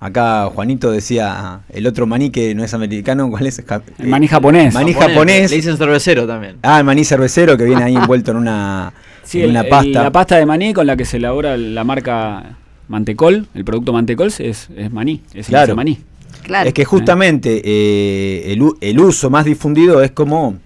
Acá 0.00 0.46
Juanito 0.54 0.92
decía 0.92 1.60
el 1.70 1.86
otro 1.86 2.06
maní 2.06 2.30
que 2.30 2.54
no 2.54 2.62
es 2.62 2.72
americano, 2.72 3.28
¿cuál 3.30 3.46
es? 3.48 3.62
El 3.98 4.06
maní 4.08 4.28
japonés. 4.28 4.72
Maní 4.72 4.92
Japonés, 4.92 5.14
japonés. 5.14 5.50
Le 5.50 5.56
dicen 5.56 5.76
cervecero 5.76 6.26
también. 6.26 6.56
Ah, 6.62 6.78
el 6.78 6.84
maní 6.84 7.04
cervecero 7.04 7.56
que 7.56 7.64
viene 7.64 7.82
ahí 7.82 7.96
envuelto 7.96 8.30
en 8.30 8.36
una, 8.36 8.92
Sí, 9.24 9.42
en 9.42 9.50
una 9.50 9.62
el- 9.62 9.68
pasta. 9.68 10.02
la 10.04 10.12
pasta 10.12 10.36
de 10.36 10.46
maní 10.46 10.72
con 10.72 10.86
la 10.86 10.96
que 10.96 11.04
se 11.04 11.16
elabora 11.16 11.56
la 11.56 11.82
marca 11.82 12.56
Mantecol, 12.86 13.48
el 13.54 13.64
producto 13.64 13.92
Mantecol 13.92 14.28
es, 14.28 14.40
es 14.40 14.92
maní, 14.92 15.20
es 15.34 15.48
Claro. 15.48 15.72
el 15.72 15.76
maní. 15.76 15.98
Claro. 16.42 16.68
Es 16.68 16.74
que 16.74 16.84
justamente 16.84 17.60
eh, 17.64 18.56
el, 18.80 19.00
uso 19.00 19.28
más 19.30 19.44
difundido 19.44 20.00
es 20.02 20.12
como 20.12 20.56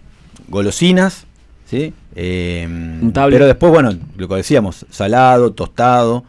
golosinas, 0.49 1.27
¿sí? 1.69 1.93
Eh, 2.15 2.69
Untable. 3.03 3.35
pero 3.37 3.47
después, 3.47 3.73
bueno, 3.73 3.93
lo 4.17 4.29
que 4.29 4.35
decíamos, 4.37 4.85
salado, 4.91 5.53
tostado, 5.53 6.25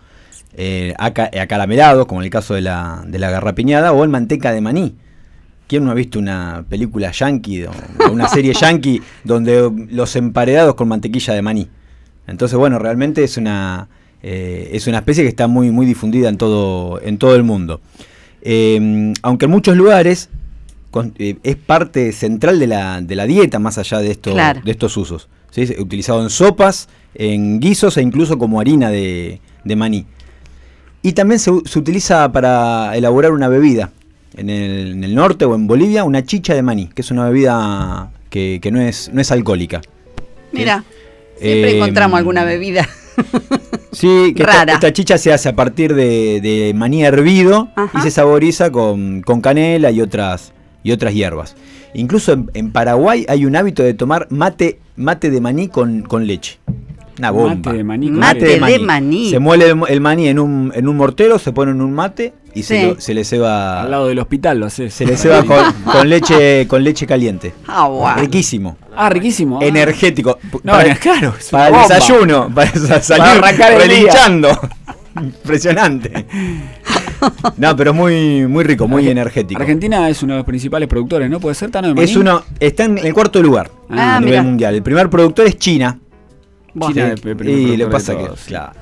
eh, 0.55 0.93
acaramelado, 0.97 2.07
como 2.07 2.21
en 2.21 2.25
el 2.25 2.29
caso 2.31 2.53
de 2.53 2.61
la, 2.61 3.03
de 3.07 3.19
la 3.19 3.29
garrapiñada, 3.31 3.91
o 3.91 4.03
en 4.03 4.11
manteca 4.11 4.51
de 4.51 4.61
maní. 4.61 4.95
¿Quién 5.67 5.85
no 5.85 5.91
ha 5.91 5.95
visto 5.95 6.19
una 6.19 6.65
película 6.69 7.11
yankee 7.11 7.63
o 7.63 7.71
una 8.11 8.27
serie 8.27 8.53
yankee 8.53 9.01
donde 9.23 9.71
los 9.89 10.15
emparedados 10.15 10.75
con 10.75 10.87
mantequilla 10.87 11.33
de 11.33 11.41
maní? 11.41 11.69
Entonces, 12.27 12.57
bueno, 12.57 12.77
realmente 12.79 13.23
es 13.23 13.37
una, 13.37 13.87
eh, 14.21 14.69
es 14.73 14.87
una 14.87 14.99
especie 14.99 15.23
que 15.23 15.29
está 15.29 15.47
muy, 15.47 15.71
muy 15.71 15.85
difundida 15.85 16.29
en 16.29 16.37
todo, 16.37 17.01
en 17.01 17.17
todo 17.17 17.35
el 17.35 17.43
mundo. 17.43 17.81
Eh, 18.41 19.13
aunque 19.21 19.45
en 19.45 19.51
muchos 19.51 19.75
lugares 19.77 20.29
con- 20.91 21.13
eh, 21.17 21.37
es 21.43 21.55
parte 21.55 22.11
central 22.11 22.59
de 22.59 22.67
la, 22.67 23.01
de 23.01 23.15
la 23.15 23.25
dieta, 23.25 23.57
más 23.59 23.77
allá 23.77 23.99
de, 23.99 24.11
estos 24.11 24.33
Claro. 24.33 24.61
de 24.63 24.71
estos 24.71 24.95
usos. 24.97 25.29
¿sí? 25.49 25.63
Utilizado 25.79 26.21
en 26.21 26.29
sopas, 26.29 26.89
en 27.15 27.59
guisos 27.59 27.97
e 27.97 28.01
incluso 28.01 28.37
como 28.37 28.59
harina 28.59 28.89
de, 28.89 29.39
de 29.63 29.75
maní. 29.75 30.05
Y 31.03 31.13
también 31.13 31.37
se, 31.39 31.51
se 31.65 31.77
utiliza 31.79 32.31
para 32.31 32.95
elaborar 32.97 33.31
una 33.33 33.47
bebida. 33.49 33.91
En 34.35 34.49
el, 34.49 34.93
en 34.93 35.03
el 35.03 35.13
norte 35.13 35.45
o 35.45 35.53
en 35.53 35.67
Bolivia, 35.67 36.03
una 36.05 36.23
chicha 36.25 36.55
de 36.55 36.63
maní, 36.63 36.87
que 36.87 37.03
es 37.03 37.11
una 37.11 37.27
bebida 37.29 38.11
que, 38.31 38.57
que 38.61 38.71
no, 38.71 38.81
es, 38.81 39.11
no 39.13 39.21
es 39.21 39.31
alcohólica. 39.31 39.81
Mira, 40.51 40.83
siempre 41.37 41.71
Eh, 41.73 41.75
encontramos 41.77 42.17
alguna 42.17 42.43
bebida. 42.43 42.87
Sí, 43.91 44.33
que 44.35 44.41
esta- 44.41 44.53
Rara. 44.53 44.73
Esta, 44.73 44.91
chicha 44.91 45.19
se 45.19 45.31
hace 45.31 45.49
a 45.49 45.55
partir 45.55 45.93
de, 45.93 46.41
de 46.41 46.73
maní 46.75 47.03
hervido 47.05 47.69
Ajá. 47.75 47.99
y 47.99 48.01
se 48.01 48.09
saboriza 48.09 48.71
con, 48.71 49.21
con 49.21 49.39
canela 49.39 49.91
y 49.91 50.01
otras, 50.01 50.51
y 50.81 50.91
otras 50.93 51.13
hierbas. 51.13 51.55
Incluso 51.93 52.33
en, 52.33 52.49
en 52.55 52.71
Paraguay 52.71 53.23
hay 53.29 53.45
un 53.45 53.55
hábito 53.55 53.83
de 53.83 53.93
tomar 53.93 54.25
mate, 54.31 54.79
mate 54.95 55.29
de 55.29 55.39
maní 55.41 55.67
con, 55.67 56.01
con 56.01 56.25
leche. 56.25 56.57
Una 57.19 57.31
bomba. 57.31 57.55
Mate 57.55 57.77
de 57.77 57.83
maní 57.83 58.07
con 58.09 58.19
Mate 58.19 58.45
de 58.45 58.79
maní. 58.79 59.29
Se 59.29 59.39
muele 59.39 59.69
el, 59.69 59.79
el 59.87 60.01
maní 60.01 60.27
en 60.27 60.39
un, 60.39 60.71
en 60.73 60.87
un 60.87 60.97
mortero, 60.97 61.37
se 61.39 61.51
pone 61.53 61.71
en 61.71 61.81
un 61.81 61.93
mate 61.93 62.33
y 62.55 62.63
se, 62.63 62.87
lo- 62.87 63.01
se 63.01 63.13
le 63.13 63.23
ceba, 63.23 63.81
Al 63.83 63.91
lado 63.91 64.07
del 64.07 64.19
hospital 64.19 64.59
lo 64.59 64.65
haces. 64.67 64.93
se 64.93 65.05
le 65.05 65.15
ceba 65.17 65.43
con, 65.45 65.63
con 65.83 66.09
leche, 66.09 66.67
con 66.67 66.83
leche 66.83 67.05
caliente. 67.05 67.53
Ah, 67.67 67.87
guau. 67.87 68.17
Riquísimo. 68.19 68.77
Ah, 68.95 69.09
riquísimo. 69.09 69.59
ah. 69.61 69.65
Energético. 69.65 70.37
No, 70.63 70.71
para, 70.73 70.95
claro. 70.95 71.33
es 71.39 71.49
para 71.49 71.67
el 71.67 71.73
bomba. 71.73 71.87
desayuno, 71.87 72.49
para 72.53 72.71
sa- 72.71 73.01
salir 73.01 73.23
arrancar 73.23 73.71
el 73.73 73.77
día. 73.77 73.87
relinchando. 73.87 74.49
Impresionante. 75.21 76.25
No, 77.57 77.75
pero 77.75 77.91
es 77.91 77.95
muy, 77.97 78.47
muy 78.47 78.63
rico, 78.63 78.87
muy 78.87 79.03
Arge- 79.05 79.11
energético. 79.11 79.61
Argentina 79.61 80.09
es 80.09 80.23
uno 80.23 80.33
de 80.33 80.37
los 80.39 80.45
principales 80.45 80.89
productores, 80.89 81.29
¿no? 81.29 81.39
¿Puede 81.39 81.55
ser 81.55 81.69
maní? 81.71 82.01
Es 82.01 82.15
uno, 82.15 82.43
está 82.59 82.85
en 82.85 82.97
el 82.97 83.13
cuarto 83.13 83.41
lugar 83.41 83.69
Ah, 83.89 84.15
a 84.15 84.19
nivel 84.19 84.31
mira. 84.31 84.43
mundial. 84.43 84.75
El 84.75 84.83
primer 84.83 85.09
productor 85.09 85.45
es 85.45 85.57
China. 85.57 85.99
China 86.79 86.93
Sí, 86.93 86.99
es 86.99 87.09
el 87.11 87.19
primer 87.19 87.47
y 87.49 87.77
le 87.77 87.85
de 87.85 87.91
pasa 87.91 88.17
que, 88.17 88.27
claro, 88.47 88.73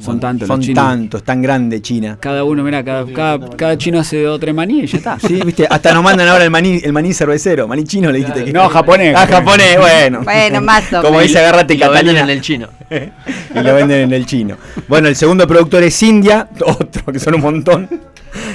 Son 0.00 0.20
tantos 0.20 0.46
son 0.46 0.58
los 0.58 0.66
chinos. 0.66 0.84
tantos, 0.84 1.22
tan 1.24 1.42
grande 1.42 1.80
China. 1.82 2.18
Cada 2.20 2.44
uno, 2.44 2.62
mira, 2.62 2.84
cada, 2.84 3.04
cada, 3.12 3.50
cada 3.56 3.76
chino 3.78 3.98
hace 3.98 4.22
dos 4.22 4.36
o 4.36 4.38
tres 4.38 4.54
maní 4.54 4.80
y 4.82 4.86
ya 4.86 4.98
está. 4.98 5.18
Sí, 5.18 5.40
viste, 5.44 5.66
hasta 5.68 5.92
nos 5.92 6.04
mandan 6.04 6.28
ahora 6.28 6.44
el 6.44 6.50
maní, 6.50 6.80
el 6.84 6.92
maní 6.92 7.12
cervecero, 7.12 7.66
maní 7.66 7.82
chino 7.84 8.12
le 8.12 8.18
dijiste 8.18 8.44
que 8.44 8.52
No, 8.52 8.68
japonés. 8.68 9.14
Ah, 9.16 9.26
japonés, 9.26 9.76
bueno. 9.78 10.20
Bueno, 10.22 10.60
más 10.60 10.84
Como 11.02 11.20
dice 11.20 11.38
Agarrate 11.40 11.74
Y 11.74 11.78
lo 11.78 11.90
venden 11.90 12.14
Catalina. 12.16 12.20
en 12.20 12.30
el 12.30 12.40
chino. 12.42 12.68
y 12.90 13.58
lo 13.60 13.74
venden 13.74 14.00
en 14.02 14.12
el 14.12 14.26
chino. 14.26 14.56
Bueno, 14.86 15.08
el 15.08 15.16
segundo 15.16 15.46
productor 15.48 15.82
es 15.82 16.00
India, 16.02 16.48
otro 16.64 17.12
que 17.12 17.18
son 17.18 17.34
un 17.34 17.40
montón. 17.40 17.88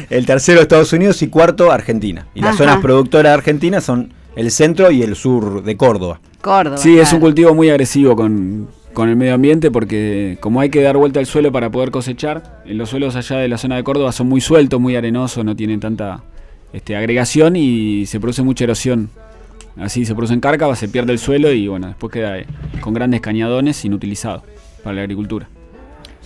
El 0.10 0.26
tercero 0.26 0.62
Estados 0.62 0.94
Unidos 0.94 1.22
y 1.24 1.28
cuarto 1.28 1.72
Argentina. 1.72 2.28
Y 2.36 2.40
las 2.42 2.52
Ajá. 2.52 2.58
zonas 2.60 2.78
productoras 2.78 3.32
de 3.32 3.34
Argentina 3.34 3.82
son 3.82 4.14
el 4.36 4.50
centro 4.52 4.92
y 4.92 5.02
el 5.04 5.16
sur 5.16 5.64
de 5.64 5.76
Córdoba. 5.76 6.22
Córdoba. 6.42 6.78
Sí, 6.78 6.98
es 6.98 7.12
un 7.12 7.20
cultivo 7.20 7.54
muy 7.54 7.70
agresivo 7.70 8.16
con, 8.16 8.68
con 8.94 9.10
el 9.10 9.16
medio 9.16 9.34
ambiente 9.34 9.72
porque 9.72 10.38
como 10.40 10.62
hay 10.62 10.70
que 10.70 10.82
dar 10.82 10.98
vuelta 10.98 11.20
al 11.20 11.26
suelo 11.26 11.52
para 11.52 11.70
poder 11.72 11.92
cosechar, 11.92 12.62
en 12.66 12.78
los 12.78 12.90
suelos 12.90 13.16
allá 13.16 13.38
de 13.38 13.48
la 13.48 13.58
zona 13.58 13.76
de 13.76 13.84
Córdoba 13.84 14.12
son 14.12 14.28
muy 14.28 14.42
sueltos, 14.42 14.80
muy 14.80 14.96
arenosos, 14.96 15.44
no 15.44 15.56
tienen 15.56 15.80
tanta 15.80 16.24
este, 16.72 16.96
agregación 16.96 17.56
y 17.56 18.06
se 18.06 18.20
produce 18.20 18.44
mucha 18.44 18.64
erosión. 18.64 19.10
Así 19.78 20.06
se 20.06 20.14
producen 20.14 20.40
cárcavas, 20.40 20.78
se 20.78 20.88
pierde 20.88 21.14
el 21.14 21.20
suelo 21.20 21.52
y 21.52 21.68
bueno, 21.68 21.88
después 21.88 22.14
queda 22.14 22.38
eh, 22.38 22.46
con 22.80 22.94
grandes 22.94 23.22
cañadones 23.22 23.84
inutilizado 23.86 24.44
para 24.84 24.96
la 24.96 25.02
agricultura. 25.02 25.48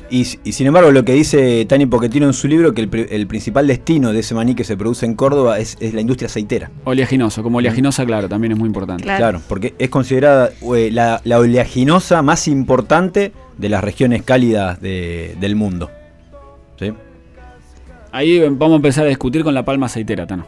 Y, 0.10 0.26
y 0.46 0.54
sin 0.54 0.67
embargo, 0.67 0.91
lo 0.91 1.04
que 1.04 1.12
dice 1.13 1.65
Tani 1.65 1.86
Pochettino 1.86 2.26
en 2.28 2.34
su 2.34 2.48
libro, 2.48 2.74
que 2.74 2.80
el, 2.82 2.88
pri- 2.89 3.08
el 3.10 3.28
principal 3.28 3.67
destino 3.67 4.13
de 4.13 4.20
ese 4.22 4.34
maní 4.36 4.56
que 4.56 4.63
se 4.63 4.78
produce 4.78 5.06
en 5.06 5.15
Córdoba 5.15 5.60
es, 5.60 5.76
es 5.82 5.93
la 5.93 6.00
industria 6.00 6.28
aceitera. 6.28 6.72
Oleaginoso, 6.86 7.43
como 7.43 7.58
oleaginosa, 7.58 8.06
claro, 8.06 8.30
también 8.30 8.54
es 8.54 8.58
muy 8.58 8.67
importante. 8.67 9.04
Claro. 9.04 9.17
Claro, 9.20 9.41
porque 9.50 9.74
es 9.78 9.89
considerada 9.89 10.50
eh, 10.76 10.89
la, 10.93 11.20
la 11.26 11.39
oleaginosa 11.39 12.22
más 12.22 12.48
importante 12.48 13.34
de 13.58 13.70
las 13.70 13.84
regiones 13.84 14.24
cálidas 14.24 14.80
de- 14.82 15.36
del 15.41 15.56
mundo. 15.58 15.91
¿Sí? 16.80 16.93
Ahí 18.13 18.39
vamos 18.39 18.74
a 18.74 18.76
empezar 18.78 19.06
a 19.06 19.10
discutir 19.10 19.43
con 19.43 19.54
la 19.54 19.65
palma 19.65 19.88
aceitera, 19.88 20.26
Tano. 20.26 20.46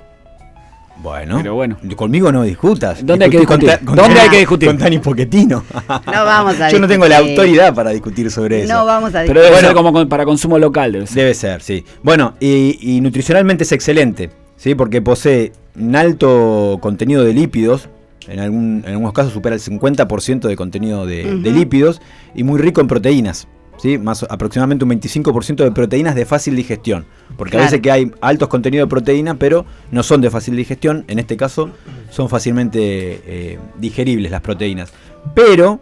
Bueno, 1.01 1.37
Pero 1.37 1.55
bueno. 1.55 1.77
conmigo 1.95 2.31
no 2.31 2.43
discutas. 2.43 3.05
¿Dónde 3.05 3.25
hay 3.25 3.31
que 3.31 3.39
discutir? 3.39 3.69
con 3.85 3.95
¿Dónde 3.95 4.19
hay 4.19 4.29
que 4.29 4.37
discutir? 4.39 4.67
Con 4.67 4.77
Tani 4.77 4.99
Pochettino. 4.99 5.63
No 6.05 6.25
vamos 6.25 6.59
a 6.59 6.69
Yo 6.69 6.79
no 6.79 6.87
tengo 6.87 7.07
la 7.07 7.17
discutir. 7.21 7.39
autoridad 7.39 7.73
para 7.73 7.91
discutir 7.91 8.29
sobre 8.29 8.63
eso. 8.63 8.73
No 8.73 8.85
vamos 8.85 9.15
a 9.15 9.23
Pero 9.25 9.39
debe 9.41 9.51
Bueno. 9.53 9.67
ser 9.67 9.75
como 9.75 9.93
con- 9.93 10.09
para 10.09 10.25
consumo 10.25 10.59
local, 10.59 10.91
debe 10.91 11.07
ser. 11.07 11.15
Debe 11.15 11.33
ser, 11.33 11.61
sí. 11.61 11.85
Bueno, 12.03 12.33
y, 12.41 12.77
y 12.97 12.99
nutricionalmente 13.01 13.63
es 13.63 13.71
excelente, 13.71 14.29
¿sí? 14.57 14.75
Porque 14.75 15.01
posee 15.01 15.53
un 15.79 15.95
alto 15.95 16.77
contenido 16.81 17.23
de 17.23 17.33
lípidos, 17.33 17.87
en, 18.27 18.39
algún- 18.41 18.83
en 18.85 18.91
algunos 18.91 19.13
casos 19.13 19.31
supera 19.31 19.55
el 19.55 19.61
50% 19.61 20.47
de 20.49 20.55
contenido 20.57 21.05
de, 21.05 21.23
lípidos, 21.51 22.01
y 22.35 22.43
muy 22.43 22.59
rico 22.59 22.81
en 22.81 22.87
proteínas, 22.87 23.47
¿sí? 23.81 23.97
Más 23.97 24.23
aproximadamente 24.29 24.85
un 24.85 24.91
25% 24.91 25.55
de 25.63 25.71
proteínas 25.71 26.15
de 26.15 26.25
fácil 26.25 26.55
digestión. 26.55 27.05
Porque 27.37 27.57
a 27.57 27.61
veces 27.61 27.81
que 27.81 27.91
hay 27.91 28.11
altos 28.21 28.47
contenidos 28.49 28.87
de 28.87 28.89
proteína, 28.89 29.35
pero 29.35 29.65
no 29.91 30.03
son 30.03 30.21
de 30.21 30.29
fácil 30.29 30.55
digestión, 30.55 31.05
en 31.07 31.19
este 31.19 31.35
caso 31.37 31.69
son 32.09 32.29
fácilmente 32.29 32.79
eh, 33.25 33.59
digeribles 33.79 34.31
las 34.31 34.41
proteínas. 34.41 34.91
Pero 35.35 35.79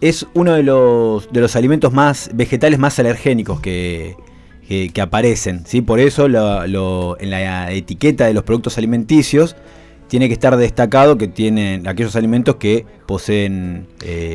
es 0.00 0.26
uno 0.34 0.54
de 0.54 0.62
los, 0.62 1.32
de 1.32 1.40
los 1.40 1.54
alimentos 1.56 1.92
más 1.92 2.30
vegetales 2.34 2.78
más 2.78 2.98
alergénicos 2.98 3.60
que, 3.60 4.16
que, 4.66 4.90
que 4.90 5.00
aparecen. 5.00 5.64
¿sí? 5.66 5.80
Por 5.80 6.00
eso 6.00 6.28
lo- 6.28 6.66
lo- 6.66 7.16
en 7.20 7.30
la 7.30 7.70
etiqueta 7.72 8.26
de 8.26 8.34
los 8.34 8.42
productos 8.44 8.78
alimenticios 8.78 9.54
tiene 10.08 10.26
que 10.28 10.34
estar 10.34 10.56
destacado 10.56 11.16
que 11.16 11.26
tienen 11.28 11.86
aquellos 11.88 12.16
alimentos 12.16 12.56
que 12.56 12.84
poseen, 13.06 13.86
eh, 14.04 14.32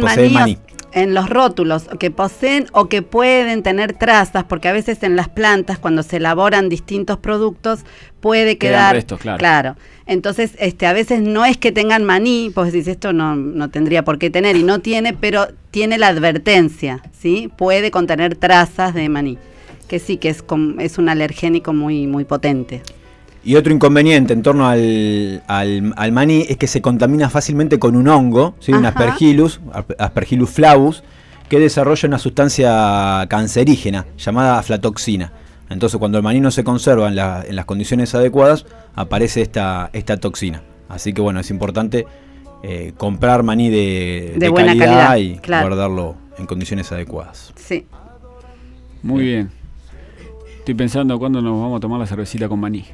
poseen, 0.00 0.32
maní, 0.34 0.58
en 0.94 1.12
los 1.12 1.28
rótulos, 1.28 1.88
que 1.98 2.10
poseen 2.10 2.66
o 2.72 2.88
que 2.88 3.02
pueden 3.02 3.62
tener 3.62 3.92
trazas, 3.92 4.44
porque 4.44 4.68
a 4.68 4.72
veces 4.72 5.02
en 5.02 5.16
las 5.16 5.28
plantas, 5.28 5.78
cuando 5.78 6.02
se 6.02 6.16
elaboran 6.16 6.68
distintos 6.68 7.18
productos, 7.18 7.80
puede 8.20 8.56
quedar. 8.58 8.94
restos, 8.94 9.20
claro. 9.20 9.76
Entonces, 10.06 10.52
este, 10.58 10.86
a 10.86 10.92
veces 10.92 11.20
no 11.20 11.44
es 11.44 11.56
que 11.58 11.72
tengan 11.72 12.04
maní, 12.04 12.50
pues 12.54 12.72
decís, 12.72 12.88
esto 12.88 13.12
no, 13.12 13.34
no 13.36 13.70
tendría 13.70 14.04
por 14.04 14.18
qué 14.18 14.30
tener, 14.30 14.56
y 14.56 14.62
no 14.62 14.78
tiene, 14.78 15.12
pero 15.12 15.48
tiene 15.70 15.98
la 15.98 16.08
advertencia, 16.08 17.02
¿sí? 17.12 17.50
Puede 17.56 17.90
contener 17.90 18.36
trazas 18.36 18.94
de 18.94 19.08
maní. 19.08 19.36
Que 19.88 19.98
sí, 19.98 20.16
que 20.16 20.30
es, 20.30 20.42
com- 20.42 20.80
es 20.80 20.96
un 20.96 21.08
alergénico 21.10 21.72
muy, 21.74 22.06
muy 22.06 22.24
potente. 22.24 22.82
Y 23.44 23.56
otro 23.56 23.72
inconveniente 23.74 24.32
en 24.32 24.42
torno 24.42 24.66
al, 24.66 25.42
al- 25.46 25.92
al 25.96 26.12
maní 26.12 26.46
es 26.48 26.56
que 26.56 26.66
se 26.66 26.80
contamina 26.80 27.28
fácilmente 27.28 27.78
con 27.78 27.94
un 27.94 28.08
hongo, 28.08 28.54
¿sí? 28.58 28.72
un 28.72 28.86
aspergillus, 28.86 29.60
asp- 29.72 29.94
aspergillus 29.98 30.48
flavus, 30.50 31.02
que 31.48 31.60
desarrolla 31.60 32.08
una 32.08 32.18
sustancia 32.18 33.26
cancerígena 33.28 34.06
llamada 34.16 34.58
aflatoxina. 34.58 35.32
Entonces 35.68 35.98
cuando 35.98 36.16
el 36.18 36.24
maní 36.24 36.40
no 36.40 36.50
se 36.50 36.64
conserva 36.64 37.08
en, 37.08 37.16
la- 37.16 37.44
en 37.46 37.54
las 37.56 37.66
condiciones 37.66 38.14
adecuadas, 38.14 38.64
aparece 38.94 39.42
esta, 39.42 39.90
esta 39.92 40.16
toxina. 40.16 40.62
Así 40.88 41.12
que 41.12 41.20
bueno, 41.20 41.40
es 41.40 41.50
importante 41.50 42.06
eh, 42.62 42.92
comprar 42.96 43.42
maní 43.42 43.68
de, 43.68 44.36
De 44.38 44.48
buena 44.48 44.68
calidad, 44.76 45.16
y 45.16 45.36
claro. 45.36 45.68
guardarlo 45.68 46.16
en 46.38 46.46
condiciones 46.46 46.90
adecuadas. 46.92 47.52
Sí. 47.56 47.86
Muy 49.02 49.22
bien. 49.22 49.50
Estoy 50.60 50.74
pensando 50.74 51.18
cuándo 51.18 51.42
nos 51.42 51.60
vamos 51.60 51.76
a 51.76 51.80
tomar 51.80 52.00
la 52.00 52.06
cervecita 52.06 52.48
con 52.48 52.58
maní. 52.58 52.86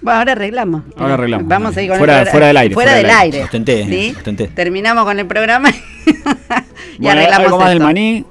Bueno, 0.00 0.18
ahora 0.20 0.32
arreglamos. 0.32 0.82
Ahora 0.96 1.14
arreglamos. 1.14 1.48
Vamos 1.48 1.76
a 1.76 1.82
ir 1.82 1.88
con 1.90 1.98
Fuera- 1.98 2.20
el 2.22 2.28
fuera 2.28 2.46
del 2.46 2.56
aire, 2.56 2.74
Fuera, 2.74 2.90
fuera 2.92 2.96
del 2.98 3.06
del 3.08 3.16
aire. 3.20 3.44
Ostenté, 3.44 3.84
¿sí? 3.86 4.14
ostenté. 4.16 4.48
Terminamos 4.48 5.04
con 5.04 5.18
el 5.18 5.26
programa 5.26 5.70
y 6.06 7.02
Bueno, 7.02 7.20
arreglamos 7.20 7.46
algo 7.46 7.58
más 7.58 7.68
del 7.70 7.80
maní. 7.80 8.24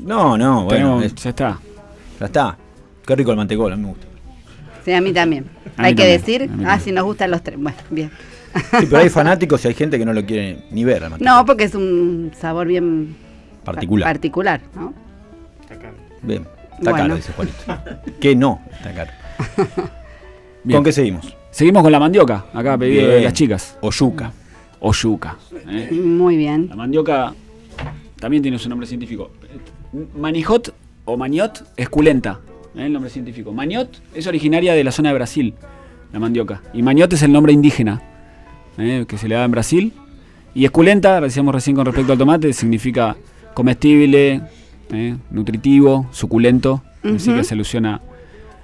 No, 0.00 0.36
no, 0.38 0.64
bueno, 0.64 0.98
tenemos- 1.00 1.04
es- 1.04 1.14
ya 1.14 1.30
está. 1.30 1.58
ya 2.18 2.26
está. 2.26 2.56
Qué 3.06 3.14
rico 3.16 3.30
el 3.30 3.36
mantecol, 3.36 3.72
a 3.72 3.76
mí 3.76 3.82
me 3.82 3.88
gusta. 3.88 4.06
Sí, 4.84 4.92
a 4.92 5.00
mí 5.00 5.12
también. 5.12 5.44
A 5.76 5.82
mí 5.82 5.88
Hay 5.88 5.94
que 5.94 6.02
también, 6.02 6.20
decir, 6.20 6.42
ah, 6.42 6.56
también. 6.56 6.80
si 6.80 6.92
nos 6.92 7.04
gustan 7.04 7.30
los 7.30 7.42
tres. 7.42 7.58
Bueno, 7.58 7.78
bien. 7.90 8.10
Sí, 8.54 8.86
pero 8.88 8.98
hay 8.98 9.08
fanáticos 9.10 9.64
y 9.64 9.68
hay 9.68 9.74
gente 9.74 9.98
que 9.98 10.04
no 10.04 10.12
lo 10.12 10.24
quiere 10.24 10.64
ni 10.70 10.84
ver 10.84 11.04
al. 11.04 11.12
No, 11.20 11.44
porque 11.44 11.64
es 11.64 11.74
un 11.74 12.32
sabor 12.38 12.66
bien 12.66 13.16
Particular. 13.64 14.08
particular, 14.08 14.60
¿no? 14.74 14.92
Bien. 16.22 16.46
Está 16.78 16.90
Bueno. 16.90 16.96
caro, 16.96 17.16
dice 17.16 17.32
Juanito. 17.32 17.56
que 18.20 18.34
no, 18.36 18.60
está 18.72 18.92
caro. 18.94 19.10
Bien. 20.64 20.78
¿Con 20.78 20.84
qué 20.84 20.92
seguimos? 20.92 21.36
Seguimos 21.50 21.82
con 21.82 21.92
la 21.92 22.00
mandioca, 22.00 22.46
acá 22.52 22.78
pedido 22.78 23.08
de 23.08 23.20
las 23.22 23.32
chicas. 23.32 23.76
O 23.80 23.90
yuca. 23.90 24.32
O 24.80 24.92
yuca. 24.92 25.36
¿eh? 25.68 25.90
Muy 25.92 26.36
bien. 26.36 26.68
La 26.68 26.76
mandioca 26.76 27.34
también 28.18 28.42
tiene 28.42 28.58
su 28.58 28.68
nombre 28.68 28.86
científico. 28.86 29.30
Manijot 30.16 30.74
o 31.04 31.16
maniot 31.16 31.64
esculenta, 31.76 32.40
¿eh? 32.76 32.86
el 32.86 32.92
nombre 32.92 33.10
científico. 33.10 33.52
Maniot 33.52 34.00
es 34.14 34.26
originaria 34.26 34.74
de 34.74 34.84
la 34.84 34.92
zona 34.92 35.10
de 35.10 35.14
Brasil, 35.16 35.54
la 36.12 36.18
mandioca. 36.18 36.62
Y 36.72 36.82
maniot 36.82 37.12
es 37.12 37.22
el 37.22 37.32
nombre 37.32 37.52
indígena 37.52 38.00
¿eh? 38.78 39.04
que 39.06 39.18
se 39.18 39.28
le 39.28 39.34
da 39.34 39.44
en 39.44 39.50
Brasil. 39.50 39.92
Y 40.54 40.64
esculenta, 40.64 41.20
decíamos 41.20 41.54
recién 41.54 41.76
con 41.76 41.86
respecto 41.86 42.12
al 42.12 42.18
tomate, 42.18 42.52
significa 42.52 43.16
comestible, 43.54 44.42
¿eh? 44.90 45.16
nutritivo, 45.30 46.06
suculento. 46.12 46.82
Así 47.02 47.32
que 47.32 47.42
se 47.42 47.54
alusiona 47.54 48.00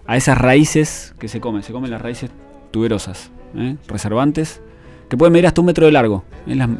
a 0.08 0.16
esas 0.16 0.38
raíces 0.38 1.14
que 1.20 1.28
se 1.28 1.38
comen. 1.38 1.62
Se 1.62 1.72
comen 1.72 1.90
las 1.90 2.00
raíces 2.00 2.30
tuberosas, 2.72 3.30
¿eh? 3.54 3.76
reservantes, 3.86 4.60
que 5.08 5.16
pueden 5.16 5.32
medir 5.32 5.46
hasta 5.46 5.60
un 5.60 5.66
metro 5.66 5.86
de 5.86 5.92
largo. 5.92 6.24
¿eh? 6.48 6.56
Las, 6.56 6.70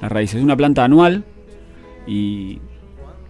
las 0.00 0.12
raíces. 0.12 0.36
Es 0.36 0.44
una 0.44 0.56
planta 0.56 0.84
anual 0.84 1.24
y 2.06 2.60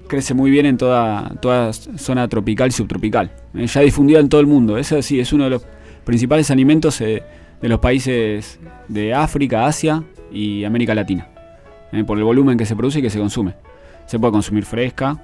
crece 0.07 0.35
muy 0.35 0.51
bien 0.51 0.67
en 0.67 0.77
toda, 0.77 1.31
toda 1.41 1.73
zona 1.73 2.29
tropical 2.29 2.69
y 2.69 2.73
subtropical. 2.73 3.33
¿eh? 3.55 3.67
Ya 3.67 3.81
difundida 3.81 4.21
en 4.21 4.29
todo 4.29 4.43
el 4.43 4.47
mundo. 4.47 4.77
Eso 4.77 5.01
sí, 5.01 5.19
es 5.19 5.33
uno 5.33 5.45
de 5.45 5.51
los 5.51 5.67
principales 6.05 6.51
alimentos 6.51 7.01
eh, 7.01 7.23
de 7.61 7.69
los 7.71 7.81
países 7.81 8.61
de 8.87 9.15
África, 9.15 9.67
Asia 9.67 10.05
y 10.31 10.65
América 10.65 10.95
Latina. 10.95 11.27
Por 12.07 12.19
el 12.19 12.25
volumen 12.25 12.59
que 12.59 12.67
se 12.67 12.77
produce 12.77 12.99
y 12.99 13.03
que 13.03 13.09
se 13.09 13.19
consume. 13.19 13.55
Se 14.05 14.19
puede 14.19 14.33
consumir 14.33 14.67
fresca. 14.67 15.19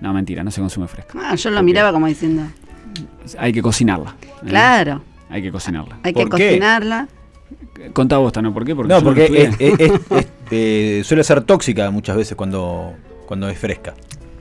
No, 0.00 0.14
mentira, 0.14 0.42
no 0.42 0.50
se 0.50 0.62
consume 0.62 0.88
fresca. 0.88 1.18
Ah, 1.22 1.34
yo 1.34 1.50
lo 1.50 1.62
miraba 1.62 1.92
como 1.92 2.06
diciendo, 2.06 2.44
Hay 3.38 3.52
que 3.52 3.62
cocinarla. 3.62 4.14
¿eh? 4.22 4.48
claro, 4.48 5.02
Hay 5.30 5.42
que 5.42 5.50
cocinarla. 5.52 5.98
hay 6.02 6.12
que 6.14 6.26
cocinarla. 6.28 7.08
Contá 7.92 8.18
vos, 8.18 8.32
Tano, 8.32 8.52
¿por 8.52 8.64
qué? 8.64 8.74
no, 8.74 9.00
porque 9.02 9.24
estudié. 9.24 9.42
es- 9.44 9.56
es- 9.60 9.80
es- 9.80 10.00
es- 10.10 10.28
eh, 10.50 11.02
suele 11.04 11.22
ser 11.24 11.42
tóxica 11.42 11.90
muchas 11.90 12.16
veces 12.16 12.36
cuando, 12.36 12.94
cuando 13.26 13.48
es 13.48 13.58
fresca. 13.58 13.94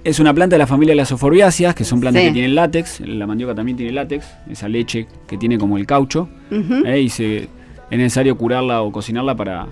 Es 0.03 0.19
una 0.19 0.33
planta 0.33 0.55
de 0.55 0.59
la 0.59 0.67
familia 0.67 0.93
de 0.93 0.97
las 0.97 1.11
euforbiáceas, 1.11 1.75
que 1.75 1.83
son 1.83 1.99
plantas 1.99 2.21
Sí. 2.23 2.27
que 2.29 2.33
tienen 2.33 2.55
látex. 2.55 3.01
La 3.01 3.27
mandioca 3.27 3.53
también 3.53 3.75
tiene 3.77 3.91
látex, 3.91 4.25
esa 4.49 4.67
leche 4.69 5.05
que 5.27 5.37
tiene 5.37 5.57
como 5.57 5.77
el 5.77 5.85
caucho. 5.85 6.29
¿eh? 6.49 7.01
Y 7.01 7.09
se, 7.09 7.43
es 7.43 7.49
necesario 7.97 8.37
curarla 8.37 8.81
o 8.81 8.91
cocinarla 8.91 9.35
para 9.35 9.67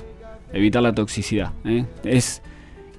evitar 0.54 0.84
la 0.84 0.94
toxicidad. 0.94 1.52
¿eh? 1.64 1.86
Es 2.04 2.42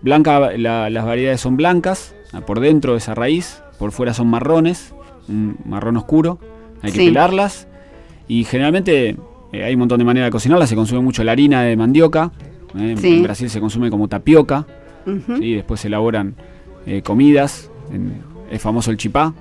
blanca, 0.02 0.52
la- 0.56 0.88
las 0.90 1.04
variedades 1.04 1.40
son 1.40 1.56
blancas, 1.56 2.14
por 2.46 2.60
dentro 2.60 2.92
de 2.92 2.98
esa 2.98 3.14
raíz, 3.14 3.60
por 3.78 3.92
fuera 3.92 4.14
son 4.14 4.28
marrones, 4.28 4.94
un 5.28 5.56
marrón 5.64 5.96
oscuro. 5.96 6.38
Hay 6.82 6.92
que 6.92 6.98
Sí. 7.00 7.06
pelarlas. 7.06 7.68
Y 8.28 8.44
generalmente 8.44 9.16
eh, 9.52 9.64
hay 9.64 9.74
un 9.74 9.80
montón 9.80 9.98
de 9.98 10.04
maneras 10.04 10.26
de 10.28 10.32
cocinarlas. 10.32 10.68
Se 10.68 10.74
consume 10.76 11.00
mucho 11.00 11.22
la 11.24 11.32
harina 11.32 11.62
de 11.62 11.76
mandioca. 11.76 12.32
¿eh? 12.76 12.90
En- 12.92 12.98
Sí. 12.98 13.16
En 13.18 13.22
Brasil 13.22 13.48
se 13.50 13.60
consume 13.60 13.90
como 13.90 14.08
tapioca. 14.08 14.66
Ujú. 15.06 15.36
¿sí? 15.38 15.54
Después 15.54 15.80
se 15.80 15.88
elaboran 15.88 16.34
eh, 16.86 17.02
comidas. 17.02 17.70
en- 17.92 18.22
es 18.50 18.60
famoso 18.60 18.90
el 18.90 18.96
chipá. 18.96 19.32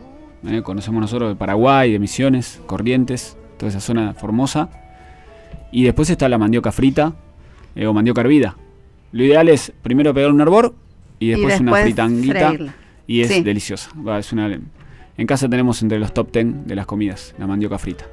Conocemos 0.63 1.01
nosotros 1.01 1.29
de 1.29 1.35
Paraguay, 1.35 1.91
de 1.91 1.97
Misiones, 1.97 2.61
Corrientes, 2.67 3.35
toda 3.57 3.69
esa 3.71 3.79
zona 3.79 4.13
formosa. 4.13 4.69
Y 5.71 5.83
después 5.83 6.09
está 6.11 6.29
la 6.29 6.37
mandioca 6.37 6.71
frita 6.71 7.13
o 7.87 7.93
mandioca 7.93 8.21
hervida. 8.21 8.55
Lo 9.11 9.23
ideal 9.23 9.49
es 9.49 9.71
primero 9.81 10.13
pegar 10.13 10.31
un 10.31 10.39
hervor 10.41 10.75
y 11.19 11.29
después, 11.29 11.59
una 11.59 11.71
después 11.71 11.83
fritanguita. 11.83 12.47
freírla. 12.49 12.75
Y 13.07 13.21
es 13.21 13.27
Sí. 13.29 13.41
deliciosa. 13.41 13.89
Es 14.19 14.31
una, 14.33 14.59
en 15.17 15.27
casa 15.27 15.47
tenemos 15.49 15.81
entre 15.81 15.99
los 15.99 16.13
top 16.13 16.31
10 16.31 16.65
de 16.67 16.75
las 16.75 16.85
comidas, 16.85 17.33
la 17.37 17.47
mandioca 17.47 17.77
frita. 17.77 18.05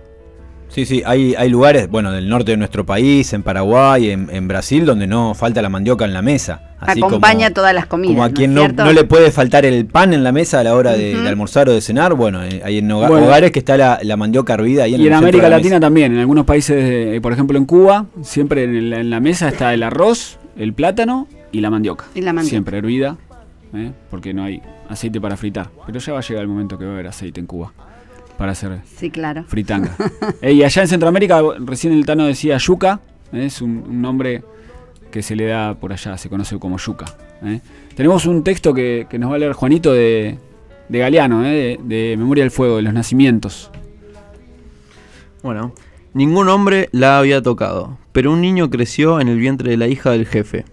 Sí, 0.69 0.87
sí, 0.87 1.03
hay, 1.05 1.35
hay 1.37 1.51
lugares, 1.51 1.91
bueno, 1.91 2.11
del 2.13 2.31
norte 2.31 2.53
de 2.53 2.57
nuestro 2.57 2.87
país, 2.87 3.35
en 3.35 3.43
Paraguay, 3.43 4.09
en, 4.11 4.31
en 4.33 4.49
Brasil, 4.49 4.87
donde 4.87 5.07
no 5.07 5.35
falta 5.35 5.61
la 5.61 5.69
mandioca 5.69 6.07
en 6.07 6.15
la 6.15 6.23
mesa. 6.23 6.71
Así 6.81 6.99
Acompaña 6.99 7.49
como, 7.49 7.55
todas 7.57 7.75
las 7.75 7.85
comidas. 7.85 8.13
como 8.15 8.25
a 8.25 8.29
¿no 8.31 8.35
quien 8.35 8.55
no, 8.55 8.67
no 8.69 8.91
le 8.95 9.05
puede 9.05 9.31
faltar 9.31 9.67
el 9.67 9.85
pan 9.85 10.15
en 10.15 10.25
la 10.25 10.33
mesa 10.33 10.61
a 10.61 10.65
la 10.65 10.75
hora 10.75 10.93
de, 10.93 11.15
de 11.21 11.29
almorzar 11.29 11.69
o 11.69 11.73
de 11.75 11.83
cenar, 11.83 12.15
bueno, 12.15 12.43
eh, 12.43 12.63
hay 12.65 12.79
en 12.79 12.89
Bueno. 12.89 13.17
hogares 13.27 13.51
que 13.53 13.59
está 13.59 13.77
la, 13.77 13.99
la 14.03 14.17
mandioca 14.17 14.55
hervida 14.55 14.85
ahí 14.85 14.95
en 14.95 15.03
Y 15.03 15.07
en 15.09 15.13
América 15.13 15.43
la 15.43 15.57
Latina 15.57 15.75
mesa. 15.75 15.81
también, 15.81 16.13
en 16.15 16.19
algunos 16.21 16.47
países, 16.47 16.77
eh, 16.83 17.21
por 17.21 17.35
ejemplo 17.35 17.59
en 17.59 17.67
Cuba, 17.67 18.07
siempre 18.23 18.65
en, 18.65 18.75
el- 18.75 18.93
en 18.95 19.11
la 19.11 19.21
mesa 19.21 19.49
está 19.51 19.75
el 19.75 19.83
arroz, 19.83 20.39
el 20.57 20.73
plátano 20.73 21.29
y 21.53 21.61
la 21.61 21.69
mandioca. 21.69 22.07
Y 22.15 22.23
la 22.23 22.33
mandioca. 22.33 22.49
Siempre 22.51 22.79
hervida, 22.79 23.19
¿eh? 23.75 23.93
porque 24.11 24.33
no 24.35 24.45
hay 24.45 24.63
aceite 24.89 25.21
para 25.21 25.37
fritar. 25.37 25.71
Pero 25.87 25.99
ya 25.99 26.13
va 26.13 26.19
a 26.19 26.23
llegar 26.23 26.43
el 26.43 26.49
momento 26.49 26.79
que 26.79 26.85
va 26.85 26.91
a 26.91 26.95
haber 26.95 27.07
aceite 27.09 27.41
en 27.41 27.47
Cuba 27.47 27.73
para 28.39 28.53
hacer 28.53 28.81
Sí, 28.97 29.11
claro. 29.11 29.45
fritanga. 29.47 29.95
Eh, 30.43 30.53
y 30.55 30.63
allá 30.65 30.83
en 30.83 30.89
Centroamérica, 30.89 31.41
recién 31.61 31.93
el 31.93 32.05
Tano 32.07 32.27
decía 32.27 32.57
yuca, 32.59 33.01
¿eh? 33.33 33.47
es 33.47 33.61
un, 33.63 33.85
un 33.89 34.03
nombre 34.03 34.43
que 35.11 35.23
se 35.23 35.37
le 35.37 35.47
da 35.47 35.75
por 35.75 35.93
allá, 35.93 36.17
se 36.19 36.29
conoce 36.29 36.59
como 36.59 36.79
yuca. 36.79 37.05
¿eh? 37.45 37.61
Tenemos 37.95 38.25
un 38.27 38.43
texto 38.43 38.73
que, 38.75 39.07
que 39.11 39.19
nos 39.19 39.31
va 39.31 39.37
a 39.37 39.39
leer 39.39 39.53
Juanito 39.53 39.93
de, 39.93 40.39
de 40.89 40.99
Galeano, 40.99 41.45
¿eh? 41.45 41.79
de, 41.85 41.97
de 42.11 42.17
Memoria 42.17 42.43
del 42.45 42.51
Fuego, 42.51 42.77
de 42.77 42.83
los 42.83 42.95
nacimientos. 42.95 43.71
Bueno, 45.43 45.75
ningún 46.15 46.49
hombre 46.49 46.89
la 46.93 47.19
había 47.19 47.43
tocado, 47.43 47.99
pero 48.13 48.33
un 48.33 48.41
niño 48.41 48.71
creció 48.71 49.21
en 49.21 49.29
el 49.29 49.39
vientre 49.39 49.71
de 49.71 49.77
la 49.77 49.87
hija 49.89 50.11
del 50.11 50.27
jefe. 50.27 50.65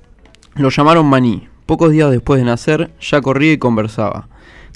Lo 0.55 0.69
llamaron 0.69 1.05
Maní. 1.05 1.48
Pocos 1.69 1.91
días 1.91 2.09
después 2.09 2.39
de 2.39 2.45
nacer, 2.47 2.89
ya 2.99 3.21
corría 3.21 3.53
y 3.53 3.59
conversaba. 3.59 4.27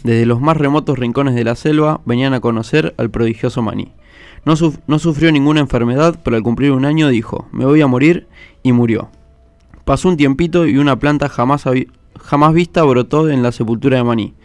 Desde 0.04 0.28
los 0.28 0.40
más 0.42 0.58
remotos 0.58 1.00
rincones 1.00 1.34
de 1.34 1.44
la 1.44 1.56
selva 1.56 2.02
venían 2.06 2.36
a 2.36 2.40
conocer 2.40 2.94
al 3.00 3.10
prodigioso 3.10 3.64
Maní. 3.64 3.92
No, 4.46 4.56
suf- 4.56 4.78
no 4.86 5.00
sufrió 5.00 5.32
ninguna 5.32 5.60
enfermedad, 5.60 6.20
pero 6.24 6.36
al 6.38 6.44
cumplir 6.44 6.72
un 6.72 6.86
año 6.86 7.08
dijo, 7.08 7.48
me 7.52 7.66
voy 7.66 7.82
a 7.82 7.88
morir, 7.88 8.28
y 8.62 8.74
murió. 8.74 9.10
Pasó 9.86 10.08
un 10.08 10.18
tiempito 10.18 10.68
y 10.68 10.78
una 10.78 11.00
planta 11.00 11.30
jamás, 11.30 11.64
jamás 12.22 12.54
vista 12.54 12.84
brotó 12.84 13.28
en 13.28 13.42
la 13.42 13.52
sepultura 13.52 13.98
de 13.98 14.04
Maní, 14.04 14.36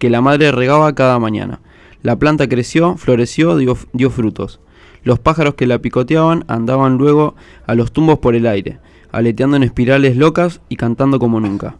que 0.00 0.10
la 0.10 0.20
madre 0.20 0.50
regaba 0.50 0.96
cada 0.96 1.20
mañana. 1.20 1.60
La 2.02 2.18
planta 2.18 2.48
creció, 2.48 2.96
floreció, 2.96 3.56
dio 3.56 4.10
frutos. 4.10 4.58
Los 5.04 5.20
pájaros 5.20 5.54
que 5.54 5.68
la 5.68 5.78
picoteaban 5.78 6.46
andaban 6.48 6.98
luego 6.98 7.36
a 7.64 7.76
los 7.76 7.92
tumbos 7.92 8.18
por 8.18 8.34
el 8.34 8.48
aire, 8.48 8.80
aleteando 9.12 9.56
en 9.56 9.62
espirales 9.62 10.16
locas 10.16 10.60
y 10.68 10.74
cantando 10.74 11.20
como 11.20 11.38
nunca. 11.38 11.76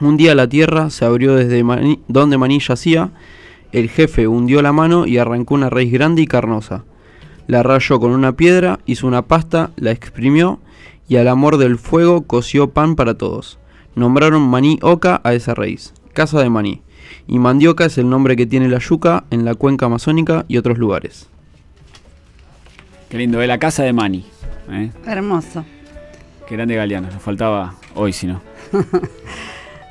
Un 0.00 0.16
día 0.16 0.34
la 0.34 0.48
tierra 0.48 0.90
se 0.90 1.04
abrió 1.04 1.34
desde 1.34 1.62
Maní- 1.62 2.00
donde 2.08 2.38
Maní 2.38 2.58
yacía, 2.60 3.10
el 3.72 3.88
jefe 3.90 4.26
hundió 4.26 4.62
la 4.62 4.72
mano 4.72 5.06
y 5.06 5.18
arrancó 5.18 5.54
una 5.54 5.70
raíz 5.70 5.92
grande 5.92 6.22
y 6.22 6.26
carnosa. 6.26 6.84
La 7.46 7.62
rayó 7.62 8.00
con 8.00 8.12
una 8.12 8.32
piedra, 8.32 8.78
hizo 8.86 9.06
una 9.06 9.22
pasta, 9.22 9.70
la 9.76 9.90
exprimió 9.90 10.58
y 11.08 11.16
al 11.16 11.28
amor 11.28 11.56
del 11.58 11.78
fuego 11.78 12.22
coció 12.22 12.70
pan 12.70 12.96
para 12.96 13.14
todos. 13.14 13.58
Nombraron 13.94 14.42
Maní 14.42 14.78
Oca 14.82 15.20
a 15.24 15.34
esa 15.34 15.54
raíz, 15.54 15.92
casa 16.12 16.40
de 16.40 16.48
Maní. 16.50 16.82
Y 17.26 17.38
mandioca 17.38 17.84
es 17.84 17.98
el 17.98 18.08
nombre 18.08 18.36
que 18.36 18.46
tiene 18.46 18.68
la 18.68 18.78
yuca 18.78 19.24
en 19.30 19.44
la 19.44 19.54
cuenca 19.54 19.86
amazónica 19.86 20.44
y 20.48 20.56
otros 20.58 20.78
lugares. 20.78 21.28
Qué 23.08 23.18
lindo, 23.18 23.38
de 23.38 23.46
la 23.48 23.58
casa 23.58 23.82
de 23.82 23.92
Mani. 23.92 24.24
¿eh? 24.70 24.90
Hermoso. 25.04 25.64
Qué 26.48 26.54
grande 26.56 26.76
Galeano, 26.76 27.08
nos 27.12 27.22
faltaba 27.22 27.74
hoy 27.94 28.12
si 28.12 28.26
no. 28.28 28.40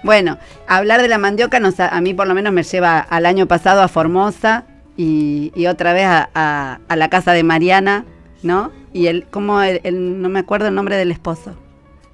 Bueno, 0.04 0.38
hablar 0.68 1.02
de 1.02 1.08
la 1.08 1.18
mandioca 1.18 1.60
nos, 1.60 1.80
a, 1.80 1.90
a 1.90 2.02
mí 2.02 2.14
por 2.14 2.28
lo 2.28 2.34
menos 2.34 2.54
me 2.54 2.64
lleva 2.64 3.00
al 3.00 3.26
año 3.26 3.48
pasado 3.48 3.82
a 3.82 3.88
Formosa 3.88 4.66
y, 4.98 5.52
y 5.56 5.68
otra 5.68 5.94
vez 5.94 6.06
a, 6.06 6.30
a- 6.34 6.80
a 6.88 6.96
la 6.96 7.10
casa 7.10 7.34
de 7.34 7.44
Mariana, 7.44 8.06
¿no? 8.44 8.72
Y 8.94 9.08
el, 9.08 9.26
como 9.26 9.62
el, 9.62 9.82
el- 9.84 10.22
no 10.22 10.30
me 10.30 10.40
acuerdo 10.40 10.68
el 10.68 10.76
nombre 10.76 10.96
del 10.98 11.12
esposo 11.12 11.54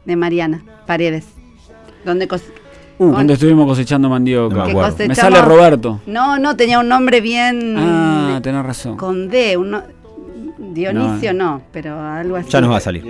de 0.05 0.15
Mariana, 0.15 0.63
Paredes. 0.86 1.25
Donde 2.03 2.27
cos- 2.27 2.43
Uh, 2.97 3.03
con- 3.07 3.13
cuando 3.15 3.33
estuvimos 3.33 3.67
cosechando 3.67 4.07
mandioca. 4.07 4.55
No 4.55 4.95
me 5.07 5.15
sale 5.15 5.41
Roberto. 5.41 5.99
No, 6.07 6.39
no, 6.39 6.55
tenía 6.55 6.79
un 6.79 6.88
nombre 6.88 7.19
bien 7.19 7.75
Ah, 7.77 8.39
tenés 8.41 8.63
razón. 8.65 8.95
con 8.95 9.27
D, 9.27 9.57
uno, 9.57 9.83
Dionisio 10.57 11.33
no, 11.33 11.61
pero 11.73 11.99
algo 11.99 12.38
así. 12.38 12.49
Ya 12.49 12.61
nos 12.61 12.71
va 12.71 12.77
a 12.77 12.79
salir. 12.79 13.03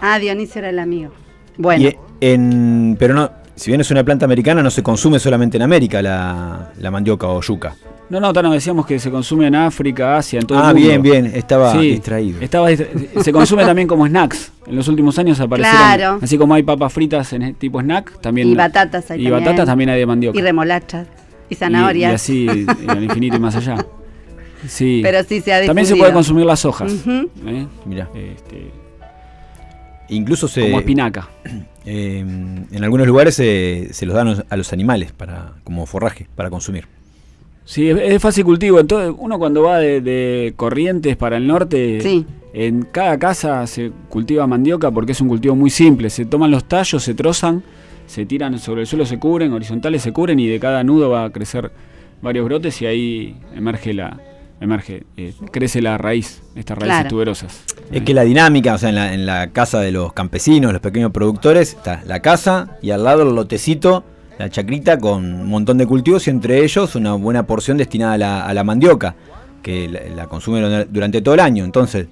Ah, 0.00 0.18
Dionisio 0.18 0.58
era 0.60 0.70
el 0.70 0.78
amigo. 0.78 1.12
Bueno, 1.58 1.86
Y 1.86 1.96
en, 2.22 2.96
pero 2.98 3.12
no, 3.14 3.30
si 3.54 3.70
bien 3.70 3.80
es 3.80 3.90
una 3.90 4.02
planta 4.04 4.24
americana, 4.24 4.62
no 4.62 4.70
se 4.70 4.82
consume 4.82 5.18
solamente 5.18 5.56
en 5.56 5.62
América 5.62 6.00
la, 6.02 6.72
la 6.78 6.90
mandioca 6.90 7.26
o 7.28 7.40
yuca. 7.40 7.74
No, 8.10 8.20
no, 8.20 8.32
Tano, 8.32 8.52
decíamos 8.52 8.84
que 8.84 8.98
se 8.98 9.10
consume 9.10 9.46
en 9.46 9.54
África, 9.54 10.18
Asia, 10.18 10.40
en 10.40 10.46
todo 10.46 10.58
Ah, 10.58 10.68
el 10.70 10.74
mundo. 10.74 10.88
bien, 10.88 11.02
bien, 11.02 11.26
estaba 11.34 11.72
Sí, 11.72 11.92
distraído. 11.92 12.40
Estaba 12.42 12.68
distra- 12.70 12.88
se 13.22 13.32
consume 13.32 13.64
también 13.64 13.88
como 13.88 14.06
snacks. 14.06 14.52
En 14.66 14.76
los 14.76 14.86
últimos 14.88 15.18
años 15.18 15.40
aparecieron. 15.40 15.78
Claro. 15.80 16.18
Así 16.20 16.36
como 16.36 16.52
hay 16.54 16.62
papas 16.62 16.92
fritas 16.92 17.32
en 17.32 17.54
tipo 17.54 17.80
snack, 17.80 18.20
también. 18.20 18.48
y 18.48 18.54
batatas 18.54 19.10
hay 19.10 19.20
y 19.20 19.24
también. 19.24 19.44
batatas 19.44 19.66
también 19.66 19.90
hay 19.90 19.98
de 20.00 20.06
mandioca. 20.06 20.38
Y 20.38 20.42
remolachas. 20.42 21.06
Y 21.48 21.54
zanahorias. 21.54 22.10
Y, 22.28 22.48
así 22.48 22.66
y 22.86 22.90
al 22.90 23.04
infinito 23.04 23.36
y 23.36 23.40
más 23.40 23.56
allá. 23.56 23.76
Sí. 24.68 25.00
Pero 25.02 25.24
sí 25.24 25.40
se 25.40 25.54
ha 25.54 25.64
también 25.64 25.86
se 25.86 25.96
puede 25.96 26.12
consumir 26.12 26.44
las 26.44 26.64
hojas. 26.66 26.92
¿eh? 27.06 27.66
Mira, 27.86 28.08
Este, 28.14 28.70
incluso 30.08 30.48
se, 30.48 30.62
como 30.62 30.80
espinaca. 30.80 31.28
eh, 31.84 32.18
en 32.20 32.84
algunos 32.84 33.06
lugares 33.06 33.34
se, 33.34 33.88
se 33.92 34.06
los 34.06 34.14
dan 34.14 34.44
a 34.48 34.56
los- 34.56 34.72
animales 34.72 35.12
para 35.12 35.52
como 35.64 35.84
forraje 35.86 36.26
para 36.36 36.48
consumir. 36.50 36.84
Sí, 37.64 37.88
es, 37.90 37.96
es 37.98 38.08
de 38.10 38.18
fácil 38.20 38.44
cultivo. 38.44 38.80
Entonces, 38.80 39.14
uno 39.18 39.38
cuando 39.38 39.62
va 39.62 39.78
de, 39.78 40.00
de 40.00 40.52
Corrientes 40.56 41.16
para 41.16 41.36
el 41.36 41.46
norte, 41.46 42.00
Sí. 42.00 42.26
en 42.52 42.82
cada 42.82 43.18
casa 43.18 43.66
se 43.66 43.92
cultiva 44.08 44.46
mandioca 44.46 44.90
porque 44.90 45.12
es 45.12 45.20
un 45.20 45.28
cultivo 45.28 45.54
muy 45.54 45.70
simple. 45.70 46.10
Se 46.10 46.24
toman 46.24 46.50
los 46.50 46.64
tallos, 46.64 47.02
se 47.02 47.14
trozan, 47.14 47.62
se 48.06 48.26
tiran 48.26 48.58
sobre 48.58 48.82
el 48.82 48.86
suelo, 48.86 49.06
se 49.06 49.18
cubren, 49.18 49.52
horizontales 49.52 50.02
se 50.02 50.12
cubren 50.12 50.38
y 50.40 50.46
de 50.48 50.58
cada 50.58 50.82
nudo 50.84 51.10
va 51.10 51.24
a 51.24 51.30
crecer 51.30 51.70
varios 52.20 52.44
brotes 52.44 52.80
y 52.82 52.86
ahí 52.86 53.36
emerge 53.54 53.94
la 53.94 54.18
emerge 54.62 55.02
eh, 55.16 55.34
crece 55.50 55.82
la 55.82 55.98
raíz, 55.98 56.42
estas 56.54 56.78
raíces 56.78 56.94
Claro. 56.96 57.08
tuberosas. 57.10 57.64
Es 57.90 58.02
que 58.02 58.14
la 58.14 58.22
dinámica, 58.22 58.74
o 58.74 58.78
sea, 58.78 58.88
en 58.88 58.94
la, 58.94 59.12
en 59.12 59.26
la 59.26 59.48
casa 59.50 59.80
de 59.80 59.92
los 59.92 60.12
campesinos, 60.12 60.72
los 60.72 60.80
pequeños 60.80 61.10
productores, 61.12 61.70
está 61.74 62.02
la 62.06 62.20
casa 62.20 62.78
y 62.80 62.90
al 62.90 63.04
lado 63.04 63.22
el 63.22 63.34
lotecito, 63.34 64.04
la 64.38 64.48
chacrita 64.48 64.98
con 64.98 65.24
un 65.24 65.46
montón 65.48 65.76
de 65.78 65.86
cultivos 65.86 66.26
y 66.26 66.30
entre 66.30 66.64
ellos 66.64 66.94
una 66.94 67.12
buena 67.14 67.42
porción 67.46 67.76
destinada 67.76 68.14
a 68.14 68.18
la, 68.18 68.46
a 68.46 68.54
la 68.54 68.64
mandioca, 68.64 69.14
que 69.62 69.88
la, 69.88 70.00
la 70.16 70.26
consumen 70.26 70.86
durante 70.90 71.20
todo 71.20 71.34
el 71.34 71.40
año. 71.40 71.64
Entonces, 71.64 72.06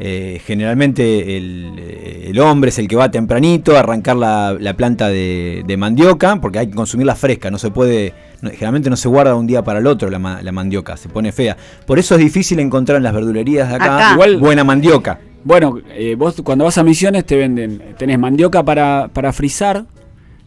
eh, 0.00 0.40
generalmente 0.44 1.36
el, 1.36 1.72
eh, 1.78 2.24
el 2.30 2.38
hombre 2.40 2.68
es 2.70 2.78
el 2.78 2.86
que 2.88 2.96
va 2.96 3.10
tempranito 3.10 3.76
a 3.76 3.80
arrancar 3.80 4.16
la, 4.16 4.56
la 4.58 4.74
planta 4.74 5.08
de, 5.08 5.64
de 5.66 5.76
mandioca, 5.76 6.40
porque 6.40 6.60
hay 6.60 6.66
que 6.68 6.74
consumirla 6.74 7.14
fresca, 7.16 7.50
no 7.50 7.58
se 7.58 7.70
puede, 7.70 8.14
no- 8.40 8.50
generalmente 8.50 8.90
no 8.90 8.96
se 8.96 9.08
guarda 9.08 9.32
de 9.32 9.38
un 9.38 9.46
día 9.46 9.62
para 9.64 9.80
el 9.80 9.86
otro 9.86 10.08
la, 10.10 10.18
ma- 10.18 10.40
la 10.42 10.52
mandioca, 10.52 10.96
se 10.96 11.08
pone 11.08 11.32
fea. 11.32 11.56
Por 11.86 11.98
eso 11.98 12.14
es 12.14 12.20
difícil 12.20 12.60
encontrar 12.60 12.96
en 12.98 13.02
las 13.02 13.12
verdulerías 13.12 13.68
de 13.68 13.74
acá, 13.76 13.96
Acá. 13.96 14.12
Igual- 14.14 14.36
buena 14.38 14.62
mandioca. 14.64 15.20
Bueno, 15.44 15.78
eh, 15.94 16.14
vos 16.16 16.40
cuando 16.44 16.64
vas 16.64 16.78
a 16.78 16.82
Misiones 16.84 17.24
te 17.24 17.36
venden, 17.36 17.82
tenés 17.96 18.18
mandioca 18.18 18.64
para, 18.64 19.08
para 19.12 19.32
frizar, 19.32 19.86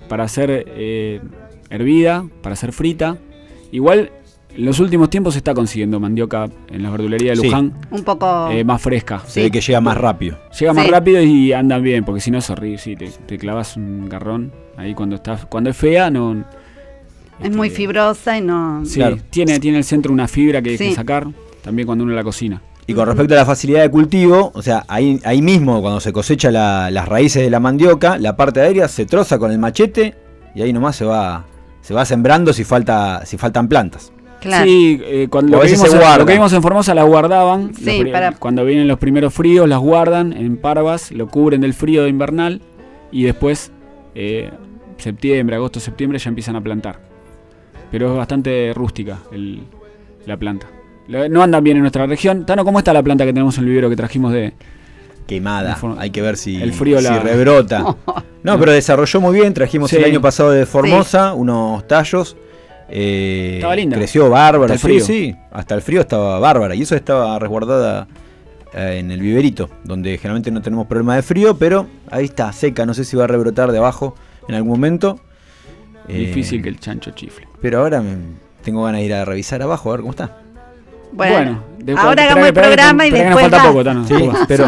para 0.08 0.26
hacer 0.26 0.66
eh, 0.68 1.22
hervida, 1.70 2.26
para 2.44 2.54
hacer 2.54 2.72
frita. 2.74 3.18
Igual 3.72 4.12
en 4.56 4.66
los 4.66 4.80
últimos 4.80 5.10
tiempos 5.10 5.34
se 5.34 5.38
está 5.40 5.54
consiguiendo 5.54 6.00
mandioca 6.00 6.50
en 6.70 6.84
la 6.84 6.90
verdulería 6.90 7.32
de 7.32 7.38
Sí. 7.38 7.46
Luján 7.48 7.74
Un 7.90 8.04
poco. 8.04 8.50
eh, 8.52 8.64
más 8.64 8.82
fresca. 8.82 9.22
Se 9.26 9.44
ve 9.44 9.52
que 9.52 9.62
llega 9.62 9.80
más 9.82 9.98
rápido. 9.98 10.38
Llega 10.60 10.74
más 10.74 10.86
Sí. 10.86 10.92
rápido 10.92 11.22
y 11.22 11.54
andan 11.54 11.82
bien, 11.84 12.04
porque 12.04 12.22
si 12.22 12.32
no 12.32 12.38
es 12.40 12.50
horrible, 12.50 12.78
sí, 12.78 12.96
te, 12.96 13.08
te 13.10 13.38
clavas 13.38 13.78
un 13.78 14.10
garrón 14.10 14.52
ahí 14.78 14.94
cuando 14.94 15.16
estás, 15.16 15.46
cuando 15.46 15.70
es 15.70 15.78
fea 15.78 16.10
no. 16.10 16.44
es 17.42 17.56
muy 17.56 17.70
fibrosa 17.72 18.38
y 18.38 18.42
no. 18.42 18.86
Sí, 18.86 18.96
Claro. 19.00 19.18
tiene, 19.32 19.60
tiene 19.60 19.78
el 19.80 19.84
centro 19.84 20.12
una 20.14 20.28
fibra 20.28 20.62
que 20.62 20.72
hay 20.72 20.78
Sí. 20.78 20.90
que 20.90 20.96
sacar, 20.96 21.28
también 21.64 21.86
cuando 21.88 22.04
uno 22.04 22.14
la 22.14 22.24
cocina. 22.24 22.62
Y 22.88 22.94
con 22.94 23.08
respecto 23.08 23.34
a 23.36 23.38
la 23.38 23.46
facilidad 23.46 23.82
de 23.82 23.90
cultivo, 23.90 24.52
o 24.54 24.62
sea, 24.62 24.84
ahí, 24.88 25.20
ahí 25.24 25.42
mismo 25.42 25.82
cuando 25.82 26.00
se 26.00 26.12
cosecha 26.12 26.52
la- 26.52 26.92
las 26.92 27.08
raíces 27.08 27.42
de 27.44 27.50
la 27.50 27.60
mandioca, 27.60 28.18
la 28.18 28.36
parte 28.36 28.60
aérea 28.62 28.88
se 28.88 29.06
troza 29.06 29.40
con 29.40 29.52
el 29.52 29.60
machete 29.60 30.16
y 30.56 30.62
ahí 30.62 30.74
nomás 30.74 30.96
se 30.98 31.06
va, 31.06 31.46
se 31.82 31.94
va 31.94 32.06
sembrando 32.06 32.54
si 32.54 32.64
falta, 32.64 33.26
si 33.26 33.38
faltan 33.38 33.68
plantas. 33.68 34.12
Claro. 34.42 34.66
Sí, 34.66 35.00
eh, 35.04 35.28
cuando 35.30 35.58
lo 35.58 35.64
que, 35.64 35.72
vimos, 35.72 35.94
en- 35.94 36.00
guarda. 36.00 36.18
lo 36.18 36.26
que 36.26 36.34
vimos 36.34 36.52
en 36.54 36.62
Formosa 36.62 36.94
las 36.96 37.06
guardaban. 37.06 37.74
Sí, 37.76 38.04
para- 38.12 38.32
Cuando 38.34 38.66
vienen 38.66 38.88
los 38.88 38.98
primeros 39.00 39.34
fríos, 39.34 39.70
las 39.70 39.80
guardan 39.80 40.34
en 40.34 40.58
parvas, 40.58 41.12
lo 41.12 41.28
cubren 41.28 41.62
del 41.62 41.74
frío 41.74 42.04
de 42.04 42.10
invernal 42.10 42.62
y 43.12 43.24
después, 43.24 43.72
eh, 44.16 44.50
septiembre, 44.98 45.56
agosto, 45.56 45.80
septiembre, 45.80 46.18
ya 46.20 46.30
empiezan 46.30 46.56
a 46.56 46.62
plantar. 46.62 47.00
Pero 47.92 48.12
es 48.12 48.18
bastante 48.18 48.74
rústica 48.76 49.20
el- 49.32 49.62
la 50.26 50.38
planta. 50.38 50.68
La- 51.08 51.28
No 51.30 51.44
andan 51.44 51.64
bien 51.64 51.78
en 51.78 51.82
nuestra 51.84 52.06
región. 52.08 52.46
Tano, 52.46 52.64
¿cómo 52.66 52.80
está 52.80 52.94
la 52.94 53.04
planta 53.04 53.26
que 53.26 53.34
tenemos 53.34 53.58
en 53.58 53.64
el 53.66 53.70
vivero 53.70 53.90
que 53.90 53.96
trajimos 53.96 54.32
de, 54.34 54.54
Quemada, 55.28 55.78
hay 55.98 56.10
que 56.10 56.22
ver 56.22 56.36
si, 56.36 56.62
el 56.62 56.74
frío 56.74 56.98
si 56.98 57.04
la- 57.06 57.20
rebrota. 57.20 57.96
No, 58.44 58.60
pero 58.60 58.72
desarrolló 58.72 59.22
muy 59.22 59.40
bien, 59.40 59.54
trajimos 59.54 59.92
Sí. 59.92 59.98
el 59.98 60.04
año 60.06 60.20
pasado 60.20 60.50
de 60.52 60.66
Formosa 60.66 61.34
unos 61.36 61.88
tallos. 61.88 62.36
Eh, 62.92 63.54
Estaba 63.56 63.76
linda. 63.76 63.96
Creció 63.98 64.30
bárbara, 64.30 64.74
Hasta 64.76 64.88
el 64.88 65.02
sí, 65.02 65.02
frío. 65.02 65.06
sí, 65.32 65.36
hasta 65.52 65.76
el 65.76 65.82
frío 65.82 66.02
estaba 66.02 66.40
bárbara. 66.40 66.76
Y 66.76 66.82
eso 66.84 66.96
estaba 66.96 67.40
resguardada 67.40 68.08
eh, 68.74 68.98
en 69.00 69.12
el 69.12 69.20
viverito, 69.22 69.70
donde 69.84 70.18
generalmente 70.18 70.52
no 70.52 70.62
tenemos 70.62 70.88
problema 70.88 71.16
de 71.16 71.22
frío, 71.24 71.58
pero 71.58 71.88
ahí 72.10 72.26
está, 72.26 72.52
seca, 72.54 72.86
no 72.86 72.94
sé 72.94 73.04
si 73.06 73.16
va 73.18 73.24
a 73.24 73.28
rebrotar 73.28 73.72
de 73.72 73.78
abajo 73.78 74.16
en 74.48 74.56
algún 74.56 74.72
momento. 74.72 75.20
Eh, 76.08 76.18
Difícil 76.18 76.62
que 76.62 76.70
el 76.70 76.80
chancho 76.80 77.12
chifle. 77.12 77.48
Pero 77.62 77.80
ahora 77.80 78.02
me- 78.02 78.18
tengo 78.64 78.84
ganas 78.84 79.00
de 79.02 79.06
ir 79.06 79.14
a 79.14 79.24
revisar 79.26 79.62
abajo 79.62 79.90
a 79.90 79.94
ver 79.94 80.02
cómo 80.02 80.12
está. 80.12 80.38
Bueno, 81.14 81.64
de- 81.80 81.94
ahora 81.94 82.24
hagamos 82.24 82.48
el 82.48 82.54
que- 82.54 82.60
programa 82.62 83.06
y 83.06 83.12
que 83.12 83.18
después. 83.18 83.34
nos 83.34 83.42
falta 83.52 83.58
va. 83.58 83.70
poco, 83.72 83.84
Tano. 83.84 84.08
Sí, 84.08 84.14
Poco. 84.14 84.38
pero 84.48 84.66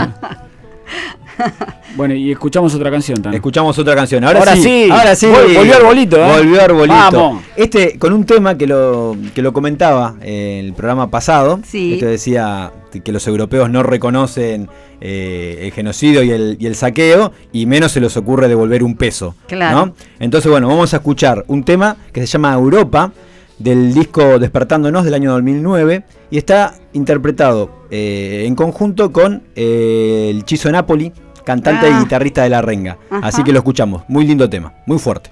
Bueno, 1.95 2.15
y 2.15 2.31
escuchamos 2.31 2.73
otra 2.73 2.89
canción, 2.89 3.21
Tano. 3.21 3.35
escuchamos 3.35 3.77
otra 3.77 3.93
canción. 3.95 4.23
Ahora, 4.23 4.39
Ahora 4.39 4.55
sí, 4.55 4.63
sí, 4.63 4.87
ahora 4.89 5.15
sí. 5.15 5.27
vol- 5.27 5.55
volvió 5.55 5.75
Arbolito, 5.75 6.17
¿eh? 6.17 6.37
Volvió 6.39 6.61
Arbolito. 6.61 6.95
Vamos. 6.95 7.43
Este, 7.55 7.99
con 7.99 8.13
un 8.13 8.25
tema 8.25 8.57
que 8.57 8.65
lo, 8.65 9.15
que 9.35 9.43
lo 9.43 9.53
comentaba 9.53 10.15
en 10.21 10.65
el 10.65 10.73
programa 10.73 11.11
pasado. 11.11 11.59
Sí. 11.63 11.93
Esto 11.93 12.07
decía 12.07 12.71
que 13.03 13.11
los 13.11 13.27
europeos 13.27 13.69
no 13.69 13.83
reconocen 13.83 14.69
eh, 15.01 15.59
el 15.61 15.71
genocidio 15.71 16.23
y 16.23 16.31
el, 16.31 16.57
y 16.59 16.65
el 16.65 16.75
saqueo, 16.75 17.31
y 17.51 17.67
menos 17.67 17.91
se 17.91 18.01
les 18.01 18.17
ocurre 18.17 18.47
devolver 18.47 18.83
un 18.83 18.95
peso. 18.95 19.35
Claro. 19.47 19.85
¿no? 19.87 19.93
Entonces, 20.19 20.49
bueno, 20.49 20.67
vamos 20.67 20.95
a 20.95 20.97
escuchar 20.97 21.45
un 21.47 21.63
tema 21.63 21.97
que 22.11 22.21
se 22.21 22.25
llama 22.27 22.53
Europa, 22.55 23.11
del 23.59 23.93
disco 23.93 24.39
Despertándonos 24.39 25.05
del 25.05 25.13
año 25.13 25.31
2009, 25.33 26.03
y 26.31 26.37
está 26.39 26.73
interpretado 26.93 27.69
eh, 27.91 28.45
en 28.47 28.55
conjunto 28.55 29.11
con 29.11 29.43
eh, 29.55 30.31
el 30.33 30.43
Chizo 30.43 30.71
Napoli, 30.71 31.13
cantante 31.43 31.87
Ah. 31.87 31.97
y 31.97 32.03
guitarrista 32.03 32.43
de 32.43 32.49
La 32.49 32.61
Renga. 32.61 32.97
Ajá. 33.09 33.27
Así 33.27 33.43
que 33.43 33.51
lo 33.51 33.59
escuchamos. 33.59 34.03
Muy 34.07 34.25
lindo 34.25 34.49
tema, 34.49 34.73
muy 34.85 34.99
fuerte. 34.99 35.31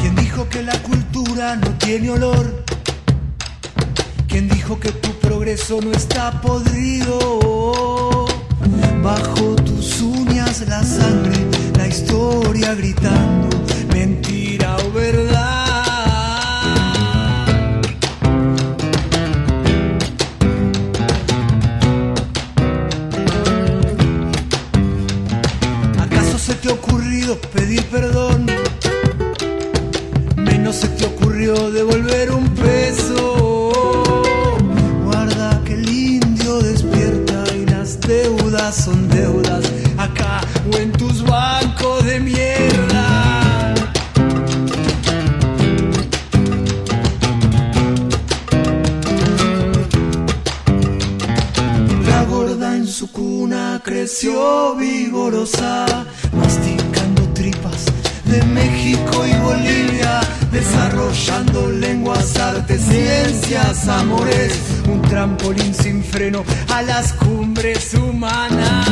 ¿Quién 0.00 0.14
dijo 0.16 0.48
que 0.48 0.62
la 0.62 0.78
cultura 0.82 1.56
no 1.56 1.68
tiene 1.78 2.10
olor? 2.10 2.64
¿Quién 4.28 4.48
dijo 4.48 4.78
que 4.78 4.92
tu 4.92 5.10
progreso 5.18 5.80
no 5.82 5.90
está 5.92 6.40
podrido? 6.40 8.26
Bajo 9.02 9.56
tus 9.56 10.00
uñas 10.02 10.64
la 10.68 10.82
sangre, 10.82 11.36
la 11.76 11.86
historia 11.88 12.74
gritando, 12.74 13.48
pedir 27.70 27.84
perdón? 27.86 28.46
Menos 30.36 30.76
se 30.76 30.88
te 30.88 31.06
ocurrió 31.06 31.70
devolver 31.70 32.32
un 32.32 32.48
peso. 32.56 33.72
Guarda 35.04 35.62
que 35.64 35.74
el 35.74 35.88
indio 35.88 36.58
despierta 36.62 37.44
y 37.54 37.66
las 37.66 38.00
deudas 38.00 38.74
son 38.74 39.08
deudas 39.10 39.39
amores, 63.56 64.52
un 64.88 65.02
trampolín 65.02 65.74
sin 65.74 66.04
freno 66.04 66.44
a 66.72 66.82
las 66.82 67.12
cumbres 67.14 67.94
humanas. 67.94 68.86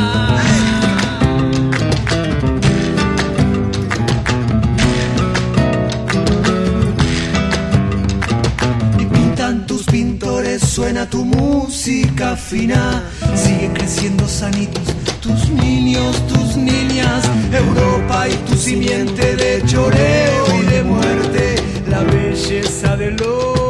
pintan 9.13 9.65
tus 9.65 9.83
pintores, 9.85 10.61
suena 10.61 11.09
tu 11.09 11.23
música 11.23 12.35
fina, 12.35 13.03
siguen 13.35 13.73
creciendo 13.73 14.27
sanitos 14.27 14.83
tus 15.21 15.49
niños, 15.49 16.27
tus 16.27 16.57
niñas, 16.57 17.23
Europa 17.53 18.27
y 18.27 18.35
tu 18.49 18.55
simiente 18.57 19.35
de 19.37 19.63
choreo 19.65 20.45
y 20.61 20.65
de 20.65 20.83
muerte, 20.83 21.55
la 21.87 22.03
belleza 22.03 22.97
de 22.97 23.11
los 23.11 23.68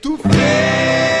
tu 0.00 0.16
frente. 0.16 1.15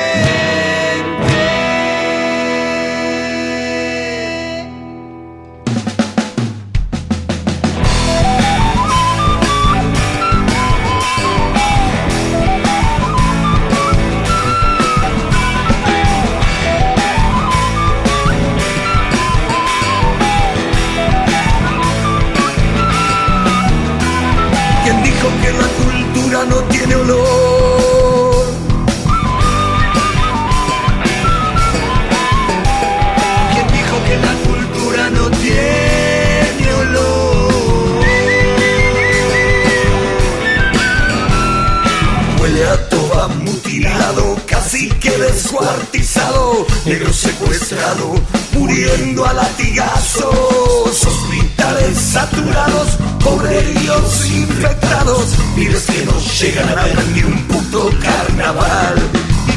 Y 58.46 58.48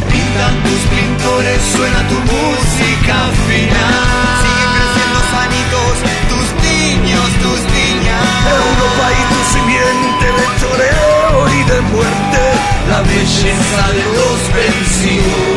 pintan 0.10 0.64
tus 0.64 0.82
pintores, 0.90 1.62
suena 1.76 2.08
tu 2.08 2.16
música 2.16 3.18
final. 3.46 4.02
Siguen 4.42 4.72
creciendo 4.78 5.20
sanitos, 5.30 5.94
tus 6.32 6.48
niños, 6.66 7.28
tus 7.38 7.60
niñas. 7.70 8.26
Europa 8.50 9.06
y 9.14 9.24
tu 9.30 9.40
simiente 9.54 10.26
de 10.38 10.46
choreo 10.60 11.38
y 11.54 11.64
de 11.70 11.82
muerte, 11.94 12.42
la 12.90 13.02
belleza 13.04 13.84
de 13.94 14.06
los 14.18 14.40
vencidos. 14.58 15.49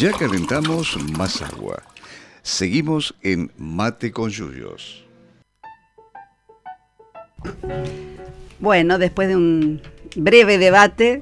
Ya 0.00 0.12
calentamos 0.12 0.96
más 1.18 1.42
agua. 1.42 1.82
Seguimos 2.42 3.14
en 3.22 3.50
Mate 3.58 4.12
con 4.12 4.30
Yuyos. 4.30 5.04
Bueno, 8.58 8.98
después 8.98 9.28
de 9.28 9.36
un 9.36 9.80
breve 10.16 10.58
debate, 10.58 11.20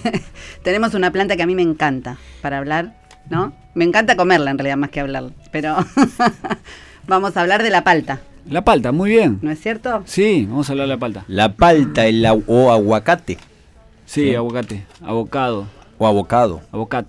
tenemos 0.62 0.94
una 0.94 1.10
planta 1.10 1.36
que 1.36 1.42
a 1.42 1.46
mí 1.46 1.54
me 1.54 1.62
encanta 1.62 2.18
para 2.42 2.58
hablar, 2.58 2.94
¿no? 3.30 3.52
Me 3.74 3.84
encanta 3.84 4.16
comerla 4.16 4.50
en 4.50 4.58
realidad 4.58 4.76
más 4.76 4.90
que 4.90 5.00
hablar, 5.00 5.30
pero 5.50 5.76
vamos 7.08 7.36
a 7.36 7.40
hablar 7.40 7.62
de 7.62 7.70
la 7.70 7.82
palta, 7.84 8.20
La 8.48 8.64
palta, 8.64 8.92
muy 8.92 9.10
bien. 9.10 9.38
¿no 9.42 9.50
es 9.50 9.60
cierto? 9.60 10.02
Sí, 10.06 10.46
vamos 10.48 10.68
a 10.68 10.72
hablar 10.72 10.86
de 10.88 10.94
la 10.94 11.00
palta. 11.00 11.24
La 11.28 11.54
palta 11.56 12.06
el 12.06 12.24
agu- 12.24 12.44
o 12.46 12.70
aguacate 12.70 13.38
Sí, 14.06 14.34
aguacate, 14.34 14.84
abocado, 15.02 15.66
o 15.98 16.06
abocado. 16.06 16.60
abocat. 16.72 17.06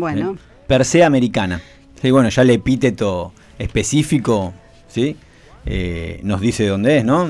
Bueno, 0.00 0.36
Per 0.66 0.84
se 0.84 1.04
americana. 1.04 1.60
Sí, 2.00 2.10
bueno, 2.10 2.28
ya 2.30 2.42
el 2.42 2.50
epíteto 2.50 3.32
específico, 3.58 4.52
¿sí? 4.88 5.16
Eh, 5.66 6.20
nos 6.22 6.40
dice 6.40 6.66
dónde 6.66 6.98
es, 6.98 7.04
¿no? 7.04 7.28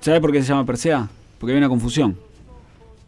¿Sabe 0.00 0.20
por 0.20 0.32
qué 0.32 0.42
se 0.42 0.48
llama 0.48 0.66
Persea? 0.66 1.08
Porque 1.38 1.52
había 1.52 1.60
una 1.60 1.68
confusión. 1.68 2.18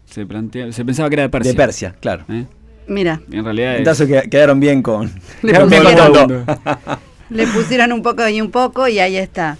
Se, 0.08 0.24
plantea, 0.26 0.70
se 0.72 0.84
pensaba 0.84 1.08
que 1.08 1.14
era 1.14 1.22
de 1.24 1.28
Persia. 1.28 1.50
De 1.52 1.56
Persia, 1.56 1.94
claro. 2.00 2.24
¿eh? 2.28 2.44
mira, 2.86 3.20
En 3.32 3.44
realidad 3.44 3.72
es... 3.74 3.78
Entonces 3.78 4.06
que- 4.08 4.30
quedaron 4.30 4.60
bien 4.60 4.82
con. 4.82 5.10
Le 5.42 5.52
quedaron 5.52 5.70
bien 5.70 5.82
con 5.82 5.92
pusieron- 5.94 6.44
todo. 6.44 6.98
le 7.30 7.46
pusieron 7.48 7.92
un 7.92 8.02
poco 8.02 8.28
y 8.28 8.40
un 8.40 8.50
poco 8.50 8.86
y 8.86 8.98
ahí 9.00 9.16
está. 9.16 9.56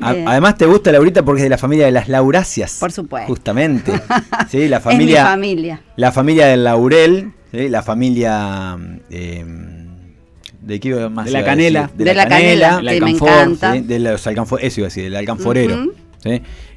A-. 0.00 0.10
Además 0.26 0.56
te 0.56 0.66
gusta 0.66 0.90
Laurita 0.90 1.22
porque 1.24 1.40
es 1.40 1.44
de 1.44 1.50
la 1.50 1.58
familia 1.58 1.86
de 1.86 1.92
las 1.92 2.08
lauráceas. 2.08 2.78
Por 2.80 2.90
supuesto. 2.90 3.28
Justamente. 3.28 3.92
Sí, 4.48 4.66
la 4.68 4.78
Es 4.78 4.82
familia. 4.82 5.22
mi 5.24 5.28
familia. 5.30 5.80
La 5.96 6.10
familia 6.12 6.46
del 6.46 6.64
laurel, 6.64 7.32
¿sí? 7.52 7.68
la 7.68 7.82
familia. 7.82 8.76
eh, 9.10 9.44
¿De 10.60 10.80
qué 10.80 10.88
iba 10.88 11.08
más 11.08 11.26
De 11.26 11.32
la 11.32 11.44
canela. 11.44 11.90
De 11.96 12.04
la 12.14 12.28
canela, 12.28 12.80
me 12.82 13.10
encanta. 13.10 13.72
¿sí? 13.74 13.80
De 13.80 13.98
los 14.00 14.26
alcanfor- 14.26 14.58
eso 14.60 14.80
iba 14.80 14.86
a 14.86 14.90
decir, 14.90 15.04
del 15.04 15.16
alcanforero. 15.16 15.92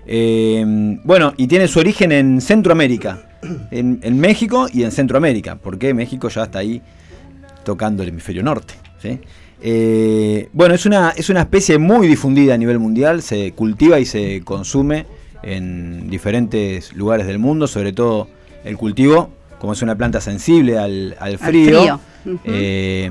Eh, 0.05 0.97
bueno, 1.03 1.33
y 1.37 1.47
tiene 1.47 1.67
su 1.67 1.79
origen 1.79 2.11
en 2.11 2.41
Centroamérica, 2.41 3.37
en, 3.71 3.99
en 4.03 4.19
México 4.19 4.67
y 4.71 4.83
en 4.83 4.91
Centroamérica, 4.91 5.55
porque 5.57 5.93
México 5.93 6.29
ya 6.29 6.43
está 6.43 6.59
ahí 6.59 6.81
tocando 7.63 8.03
el 8.03 8.09
hemisferio 8.09 8.43
norte. 8.43 8.73
¿sí? 9.01 9.19
Eh, 9.61 10.49
bueno, 10.53 10.73
es 10.73 10.85
una, 10.85 11.11
es 11.15 11.29
una 11.29 11.41
especie 11.41 11.77
muy 11.77 12.07
difundida 12.07 12.53
a 12.55 12.57
nivel 12.57 12.79
mundial, 12.79 13.21
se 13.21 13.51
cultiva 13.51 13.99
y 13.99 14.05
se 14.05 14.41
consume 14.43 15.05
en 15.43 16.09
diferentes 16.09 16.93
lugares 16.95 17.27
del 17.27 17.39
mundo, 17.39 17.67
sobre 17.67 17.93
todo 17.93 18.27
el 18.63 18.77
cultivo, 18.77 19.31
como 19.61 19.73
es 19.73 19.81
una 19.83 19.95
planta 19.95 20.19
sensible 20.21 20.79
al, 20.79 21.15
al 21.19 21.37
frío, 21.37 21.99
eh, 22.45 23.09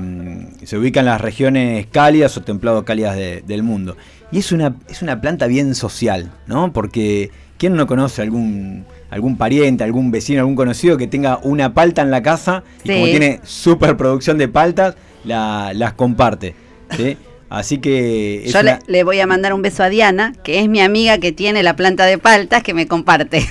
se 0.65 0.77
ubica 0.77 0.99
en 0.99 1.05
las 1.05 1.21
regiones 1.21 1.87
cálidas 1.87 2.35
o 2.35 2.41
templado 2.41 2.83
cálidas 2.83 3.15
de- 3.15 3.41
del 3.47 3.63
mundo. 3.63 3.95
Y 4.33 4.39
es 4.39 4.51
una, 4.51 4.75
es 4.89 5.01
una 5.01 5.21
planta 5.21 5.47
bien 5.47 5.73
social, 5.75 6.29
¿no? 6.47 6.73
Porque 6.73 7.31
¿quién 7.57 7.75
no 7.75 7.87
conoce 7.87 8.21
algún, 8.21 8.85
algún 9.09 9.37
pariente, 9.37 9.85
algún 9.85 10.11
vecino, 10.11 10.41
algún 10.41 10.55
conocido 10.57 10.97
que 10.97 11.07
tenga 11.07 11.39
una 11.43 11.73
palta 11.73 12.01
en 12.01 12.11
la 12.11 12.21
casa 12.21 12.63
y 12.83 12.87
Sí. 12.89 12.93
como 12.93 13.05
tiene 13.05 13.39
superproducción 13.43 14.37
de 14.37 14.49
paltas, 14.49 14.95
la- 15.23 15.71
las 15.73 15.93
comparte, 15.93 16.53
¿sí? 16.97 17.17
Así 17.53 17.79
que 17.79 18.45
Yo 18.47 18.61
una- 18.61 18.79
le, 18.87 18.93
le 18.93 19.03
voy 19.03 19.19
a 19.19 19.27
mandar 19.27 19.53
un 19.53 19.61
beso 19.61 19.83
a 19.83 19.89
Diana, 19.89 20.31
que 20.41 20.59
es 20.61 20.69
mi 20.69 20.79
amiga 20.79 21.17
que 21.17 21.33
tiene 21.33 21.63
la 21.63 21.75
planta 21.75 22.05
de 22.05 22.17
paltas 22.17 22.63
que 22.63 22.73
me 22.73 22.87
comparte. 22.87 23.45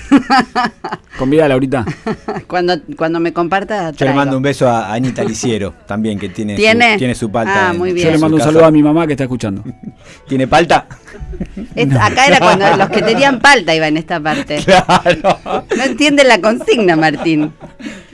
Convídala 1.19 1.53
ahorita. 1.53 1.85
cuando, 2.47 2.81
cuando 2.97 3.21
me 3.21 3.35
comparta, 3.35 3.85
yo 3.87 3.91
le 3.91 3.97
traigo. 3.99 4.15
mando 4.17 4.37
un 4.39 4.43
beso 4.43 4.67
a 4.71 4.91
Anita 4.95 5.23
Liciero 5.23 5.75
también, 5.87 6.19
que 6.19 6.31
tiene, 6.31 6.57
¿Tiene? 6.57 6.93
Su, 6.95 6.99
tiene 6.99 7.15
su 7.15 7.31
palta. 7.31 7.69
Ah, 7.69 7.71
en- 7.73 7.79
muy 7.79 7.91
en 7.91 7.95
bien. 7.97 8.07
Yo 8.09 8.13
le 8.13 8.19
mando 8.19 8.37
un 8.39 8.43
saludo 8.43 8.65
a 8.65 8.71
mi 8.71 8.83
mamá 8.83 9.07
que 9.07 9.13
está 9.13 9.25
escuchando. 9.25 9.63
¿Tiene 10.27 10.47
palta? 10.49 10.87
Es- 11.75 11.95
acá 11.95 12.27
era 12.27 12.39
cuando 12.41 12.75
los 12.79 12.89
que 12.89 13.03
tenían 13.03 13.39
palta 13.41 13.75
iban 13.75 13.89
en 13.89 13.97
esta 13.99 14.19
parte. 14.19 14.65
Claro. 14.65 15.39
No 15.77 15.83
entienden 15.85 16.27
la 16.29 16.41
consigna, 16.41 16.97
Martín. 16.97 17.53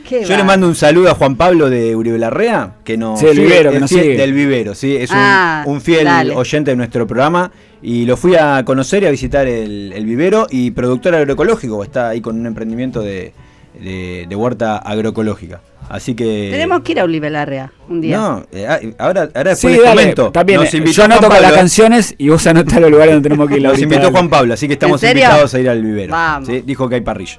Qué 0.09 0.25
Yo 0.25 0.37
le 0.37 0.45
mando 0.45 0.67
un 0.69 0.75
saludo 0.75 1.11
a 1.11 1.15
Juan 1.15 1.37
Pablo 1.37 1.69
de 1.69 1.97
Uribe 1.97 2.19
Larrea, 2.19 2.77
que 2.85 2.97
nos 2.97 3.19
Sí, 3.21 3.27
del 3.27 3.37
sigue- 3.37 3.47
vivero, 3.49 3.71
que 3.71 3.77
el 3.77 3.81
nos 3.83 3.91
fiel- 3.91 4.03
sigue. 4.03 4.17
Del 4.17 4.33
vivero, 4.33 4.75
sí, 4.75 4.97
es 4.97 5.11
un, 5.11 5.17
Ah, 5.19 5.65
un 5.67 5.81
fiel 5.81 6.05
dale. 6.05 6.35
oyente 6.35 6.71
de 6.71 6.77
nuestro 6.77 7.07
programa. 7.07 7.51
Y 7.83 8.05
lo 8.07 8.17
fui 8.17 8.35
a 8.37 8.65
conocer 8.65 9.03
y 9.03 9.07
a 9.07 9.11
visitar 9.11 9.47
el, 9.47 9.93
el 9.95 10.05
vivero 10.07 10.47
y 10.51 10.71
productor 10.71 11.15
agroecológico, 11.15 11.83
está 11.85 12.09
ahí 12.09 12.21
con 12.21 12.39
un 12.39 12.47
emprendimiento 12.47 13.01
de, 13.01 13.33
de- 13.81 14.27
de 14.29 14.37
huerta 14.37 14.79
agroecológica. 14.79 15.61
Así 15.89 16.15
que. 16.15 16.49
Tenemos 16.51 16.81
que 16.81 16.93
ir 16.93 17.01
a 17.01 17.05
Oliver 17.05 17.31
Larrea 17.31 17.71
un 17.89 18.01
día. 18.01 18.17
No, 18.17 18.45
eh, 18.51 18.67
ah, 18.69 18.81
ahora, 18.99 19.29
ahora 19.35 19.55
Sí, 19.55 19.69
dale, 19.69 19.85
comento. 19.91 20.33
también. 20.33 20.61
Nos 20.61 20.75
eh, 20.75 20.79
invitó 20.79 20.97
Yo 20.97 21.05
anoto 21.05 21.29
con 21.29 21.41
las 21.43 21.53
¿eh? 21.53 21.55
canciones 21.55 22.15
y 22.19 22.29
vos 22.29 22.45
anotás 22.49 22.81
los 22.81 22.91
lugares 22.91 23.15
donde 23.15 23.29
tenemos 23.29 23.49
que 23.49 23.57
ir. 23.59 23.63
Nos 23.63 23.79
invitó. 23.81 24.11
Juan 24.11 24.29
Pablo, 24.29 24.55
así 24.55 24.67
que 24.67 24.73
estamos 24.73 25.01
invitados 25.03 25.55
a 25.55 25.61
ir 25.61 25.69
al 25.69 25.83
vivero. 25.83 26.13
Vamos. 26.13 26.49
¿sí? 26.49 26.63
Dijo 26.67 26.89
que 26.89 26.97
hay 26.97 27.01
parrilla. 27.03 27.39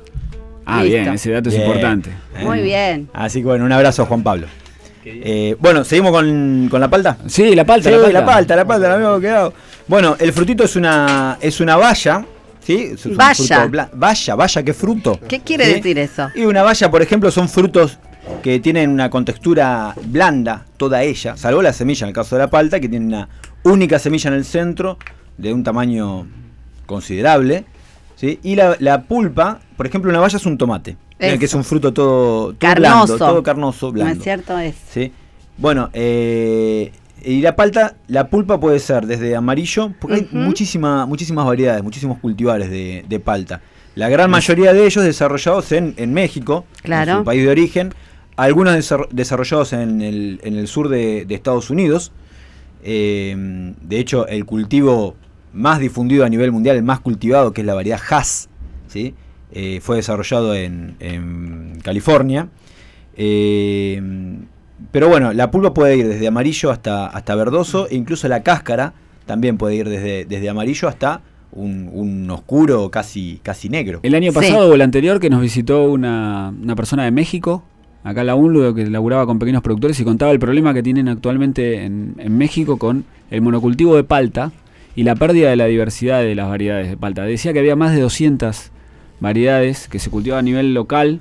Ah, 0.69 0.83
Listo. 0.83 0.97
bien, 0.97 1.13
ese 1.13 1.31
dato 1.31 1.47
es 1.49 1.55
importante. 1.55 2.09
Muy 2.41 2.61
bien. 2.61 3.09
Así 3.13 3.39
que 3.39 3.45
bueno, 3.45 3.63
un 3.65 3.71
abrazo 3.71 4.03
a 4.03 4.05
Juan 4.05 4.21
Pablo. 4.21 4.47
Eh, 5.05 5.55
bueno, 5.59 5.85
¿seguimos 5.85 6.11
con, 6.11 6.67
con 6.69 6.81
la 6.81 6.89
palta? 6.89 7.17
Sí, 7.27 7.55
la 7.55 7.63
palta, 7.65 7.89
Sí, 7.89 7.95
la 7.95 8.01
palta. 8.01 8.19
la 8.19 8.25
palta, 8.25 8.55
la 8.57 8.65
palta, 8.67 8.87
la 8.89 8.93
habíamos 8.95 9.21
quedado. 9.21 9.53
Bueno, 9.87 10.17
el 10.19 10.33
frutito 10.33 10.65
es 10.65 10.75
una 10.75 11.37
es 11.39 11.61
una 11.61 11.77
valla, 11.77 12.25
¿sí? 12.61 12.89
Es 12.93 13.05
un 13.05 13.15
Valla. 13.15 13.69
Valla, 13.93 14.35
valla, 14.35 14.63
¿qué 14.63 14.73
fruto? 14.73 15.17
¿Qué 15.25 15.39
quiere 15.39 15.65
¿Sí? 15.67 15.73
decir 15.75 15.97
eso? 15.99 16.27
Y 16.35 16.41
una 16.43 16.61
valla, 16.63 16.91
por 16.91 17.01
ejemplo, 17.01 17.31
son 17.31 17.47
frutos 17.47 17.97
que 18.43 18.59
tienen 18.59 18.89
una 18.89 19.09
contextura 19.09 19.93
blanda, 20.07 20.65
toda 20.75 21.01
ella, 21.03 21.37
salvo 21.37 21.61
la 21.61 21.71
semilla 21.71 22.03
en 22.03 22.09
el 22.09 22.13
caso 22.13 22.35
de 22.35 22.41
la 22.41 22.49
palta, 22.49 22.81
que 22.81 22.89
tiene 22.89 23.05
una 23.05 23.29
única 23.63 23.99
semilla 23.99 24.27
en 24.27 24.33
el 24.33 24.43
centro, 24.43 24.97
de 25.37 25.53
un 25.53 25.63
tamaño 25.63 26.27
considerable, 26.85 27.63
¿sí? 28.17 28.39
Y 28.43 28.55
la, 28.55 28.75
la 28.79 29.03
pulpa, 29.03 29.61
por 29.77 29.87
ejemplo, 29.87 30.09
una 30.11 30.19
valla 30.19 30.35
es 30.35 30.45
un 30.45 30.57
tomate, 30.57 30.97
que 31.17 31.45
es 31.45 31.53
un 31.53 31.63
fruto 31.63 31.93
todo, 31.93 32.47
todo 32.53 32.55
Carnoso. 32.59 33.05
blando, 33.05 33.17
todo 33.17 33.43
carnoso, 33.43 33.85
¿No 33.87 33.91
blando. 33.93 34.13
es 34.15 34.23
cierto? 34.23 34.59
Es. 34.59 34.75
¿sí? 34.91 35.13
Bueno, 35.57 35.89
eh, 35.93 36.91
y 37.23 37.41
la 37.41 37.55
palta, 37.55 37.95
la 38.07 38.27
pulpa 38.29 38.59
puede 38.59 38.79
ser 38.79 39.07
desde 39.07 39.35
amarillo, 39.35 39.93
porque 39.99 40.15
hay 40.17 40.27
muchísima, 40.31 41.05
muchísimas 41.05 41.45
variedades, 41.45 41.81
muchísimos 41.83 42.19
cultivares 42.19 42.69
de, 42.69 43.05
de 43.07 43.19
palta. 43.21 43.61
La 43.95 44.09
gran 44.09 44.29
mayoría 44.29 44.73
de 44.73 44.85
ellos 44.85 45.03
desarrollados 45.03 45.71
en, 45.71 45.95
en 45.97 46.13
México, 46.13 46.65
Claro. 46.83 47.11
en 47.13 47.17
su 47.19 47.23
país 47.23 47.41
de 47.43 47.49
origen, 47.49 47.93
algunos 48.35 48.75
desar- 48.75 49.07
desarrollados 49.09 49.73
en 49.73 50.01
el, 50.03 50.39
en 50.43 50.55
el 50.57 50.67
sur 50.67 50.89
de, 50.89 51.25
de 51.25 51.33
Estados 51.33 51.71
Unidos. 51.71 52.11
Eh, 52.83 53.73
de 53.81 53.99
hecho, 53.99 54.27
el 54.27 54.45
cultivo 54.45 55.15
más 55.53 55.79
difundido 55.79 56.25
a 56.25 56.29
nivel 56.29 56.51
mundial, 56.51 56.75
el 56.77 56.83
más 56.83 56.99
cultivado, 56.99 57.53
que 57.53 57.61
es 57.61 57.67
la 57.67 57.73
variedad 57.73 57.99
Hass, 58.09 58.49
¿sí? 58.87 59.13
Eh, 59.51 59.79
fue 59.81 59.95
desarrollado 59.97 60.53
en, 60.55 60.95
en 60.99 61.79
California. 61.83 62.49
Eh, 63.15 64.01
pero 64.91 65.09
bueno, 65.09 65.33
la 65.33 65.49
pulpa 65.51 65.73
puede 65.73 65.97
ir 65.97 66.07
desde 66.07 66.27
amarillo 66.27 66.71
hasta, 66.71 67.07
hasta 67.07 67.35
verdoso, 67.35 67.87
e 67.89 67.95
incluso 67.95 68.27
la 68.27 68.43
cáscara 68.43 68.93
también 69.25 69.57
puede 69.57 69.75
ir 69.75 69.89
desde, 69.89 70.25
desde 70.25 70.49
amarillo 70.49 70.87
hasta 70.87 71.21
un, 71.51 71.89
un 71.91 72.29
oscuro 72.29 72.89
casi, 72.91 73.39
casi 73.41 73.69
negro. 73.69 73.99
El 74.03 74.13
año 74.15 74.31
Sí. 74.31 74.35
pasado 74.35 74.69
o 74.69 74.73
el 74.75 74.81
anterior 74.81 75.19
que 75.19 75.29
nos 75.29 75.41
visitó 75.41 75.89
una, 75.91 76.53
una 76.61 76.75
persona 76.75 77.05
de 77.05 77.11
México, 77.11 77.63
acá 78.03 78.23
la 78.23 78.35
UNLU, 78.35 78.75
que 78.75 78.85
laburaba 78.87 79.25
con 79.25 79.39
pequeños 79.39 79.63
productores 79.63 79.99
y 79.99 80.03
contaba 80.03 80.31
el 80.31 80.39
problema 80.39 80.73
que 80.73 80.83
tienen 80.83 81.07
actualmente 81.09 81.83
en, 81.83 82.15
en 82.19 82.37
México 82.37 82.77
con 82.77 83.05
el 83.31 83.41
monocultivo 83.41 83.95
de 83.95 84.03
palta 84.03 84.51
y 84.97 85.03
la 85.03 85.15
pérdida 85.15 85.49
de 85.49 85.55
la 85.55 85.65
diversidad 85.67 86.21
de 86.21 86.35
las 86.35 86.49
variedades 86.49 86.89
de 86.89 86.97
palta. 86.97 87.23
Decía 87.23 87.53
que 87.53 87.59
había 87.59 87.75
más 87.77 87.93
de 87.95 88.01
200 88.01 88.71
variedades 89.21 89.87
que 89.87 89.99
se 89.99 90.09
cultivaban 90.09 90.43
a 90.43 90.47
nivel 90.49 90.73
local 90.73 91.19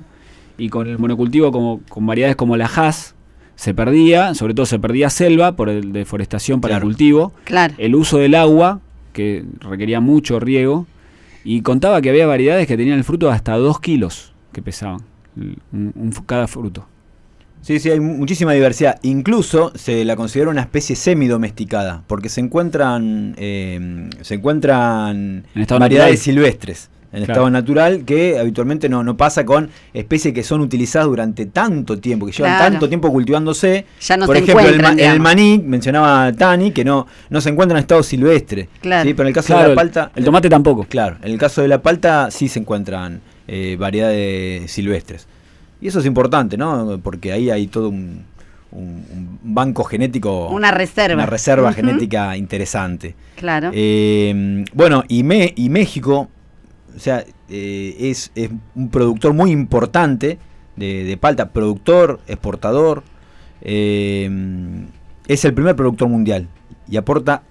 y 0.57 0.69
con 0.69 0.87
el 0.87 0.97
monocultivo 0.97 1.51
como, 1.51 1.81
con 1.87 2.05
variedades 2.05 2.35
como 2.35 2.57
la 2.57 2.65
Hass 2.65 3.15
se 3.55 3.73
perdía, 3.73 4.33
sobre 4.35 4.53
todo 4.53 4.65
se 4.65 4.77
perdía 4.79 5.09
selva 5.09 5.55
por 5.55 5.69
el 5.69 5.91
deforestación 5.93 6.61
para 6.61 6.73
Claro. 6.73 6.85
el 6.87 6.91
cultivo 6.93 7.33
Claro. 7.43 7.73
el 7.77 7.95
uso 7.95 8.17
del 8.19 8.35
agua, 8.35 8.81
que 9.13 9.45
requería 9.61 9.99
mucho 9.99 10.39
riego, 10.39 10.85
y 11.43 11.61
contaba 11.61 12.01
que 12.01 12.09
había 12.09 12.27
variedades 12.27 12.67
que 12.67 12.77
tenían 12.77 12.97
el 12.97 13.03
fruto 13.03 13.31
hasta 13.31 13.55
2 13.55 13.79
kilos 13.79 14.33
que 14.51 14.61
pesaban 14.61 15.01
un- 15.35 15.93
un 15.95 16.11
cada 16.25 16.47
fruto. 16.47 16.85
Sí, 17.67 17.79
sí, 17.81 17.89
hay 17.89 17.99
mu- 17.99 18.13
muchísima 18.15 18.53
diversidad. 18.53 18.97
Incluso 19.01 19.73
se 19.75 20.05
la 20.05 20.15
considera 20.15 20.49
una 20.49 20.61
especie 20.61 20.95
semidomesticada, 20.95 22.01
porque 22.07 22.29
se 22.29 22.39
encuentran, 22.39 23.35
eh, 23.37 24.09
se 24.21 24.35
encuentran 24.35 25.43
En 25.53 25.61
estado 25.61 25.81
variedades 25.81 26.13
natural. 26.13 26.23
silvestres 26.23 26.89
en 27.11 27.25
Claro. 27.25 27.33
estado 27.33 27.49
natural 27.49 28.05
que 28.05 28.39
habitualmente 28.39 28.87
no, 28.87 29.03
no 29.03 29.17
pasa 29.17 29.45
con 29.45 29.69
especies 29.93 30.33
que 30.33 30.43
son 30.43 30.61
utilizadas 30.61 31.07
durante 31.09 31.45
tanto 31.45 31.99
tiempo, 31.99 32.25
que 32.25 32.31
llevan 32.31 32.55
Claro. 32.57 32.71
tanto 32.71 32.87
tiempo 32.87 33.11
cultivándose. 33.11 33.85
Ya 33.99 34.15
no 34.15 34.27
Por 34.27 34.37
se 34.37 34.43
ejemplo, 34.43 34.65
el, 34.65 34.81
ma- 34.81 34.91
el 34.93 35.19
maní, 35.19 35.59
mencionaba 35.61 36.31
Tani, 36.31 36.71
que 36.71 36.85
no, 36.85 37.05
no 37.29 37.41
se 37.41 37.49
encuentra 37.49 37.77
en 37.77 37.81
estado 37.81 38.01
silvestre. 38.01 38.69
Claro. 38.79 39.05
¿sí? 39.09 39.13
Pero 39.13 39.23
en 39.23 39.27
el 39.27 39.33
caso 39.33 39.47
Claro, 39.47 39.63
de 39.63 39.69
la 39.69 39.75
palta... 39.75 40.11
el 40.15 40.23
tomate 40.23 40.49
tampoco. 40.49 40.85
Claro, 40.87 41.17
en 41.21 41.31
el 41.33 41.37
caso 41.37 41.61
de 41.61 41.67
la 41.67 41.81
palta 41.81 42.31
sí 42.31 42.47
se 42.47 42.59
encuentran 42.59 43.19
eh, 43.49 43.75
variedades 43.77 44.71
silvestres. 44.71 45.27
Y 45.81 45.87
eso 45.87 45.99
es 45.99 46.05
importante, 46.05 46.57
¿no? 46.57 46.99
Porque 47.03 47.31
ahí 47.31 47.49
hay 47.49 47.67
todo 47.67 47.89
un, 47.89 48.23
un- 48.71 49.05
un 49.13 49.39
banco 49.43 49.83
genético. 49.83 50.49
Una 50.49 50.71
reserva. 50.71 51.15
Una 51.15 51.25
reserva 51.25 51.71
genética 51.73 52.35
interesante. 52.37 53.15
Claro. 53.35 53.69
Eh, 53.73 54.63
bueno, 54.73 55.03
y, 55.07 55.23
Me- 55.23 55.53
y 55.55 55.69
México, 55.69 56.29
o 56.95 56.99
sea, 56.99 57.23
eh, 57.49 57.95
es, 57.99 58.31
es 58.35 58.49
un 58.75 58.89
productor 58.89 59.33
muy 59.33 59.51
importante 59.51 60.39
de, 60.75 61.03
de 61.03 61.17
palta, 61.17 61.49
productor, 61.49 62.19
exportador. 62.27 63.03
eh, 63.61 64.29
es 65.27 65.43
el 65.45 65.53
primer 65.53 65.75
productor 65.75 66.07
mundial 66.07 66.47
y 66.89 66.95
aporta 66.97 67.43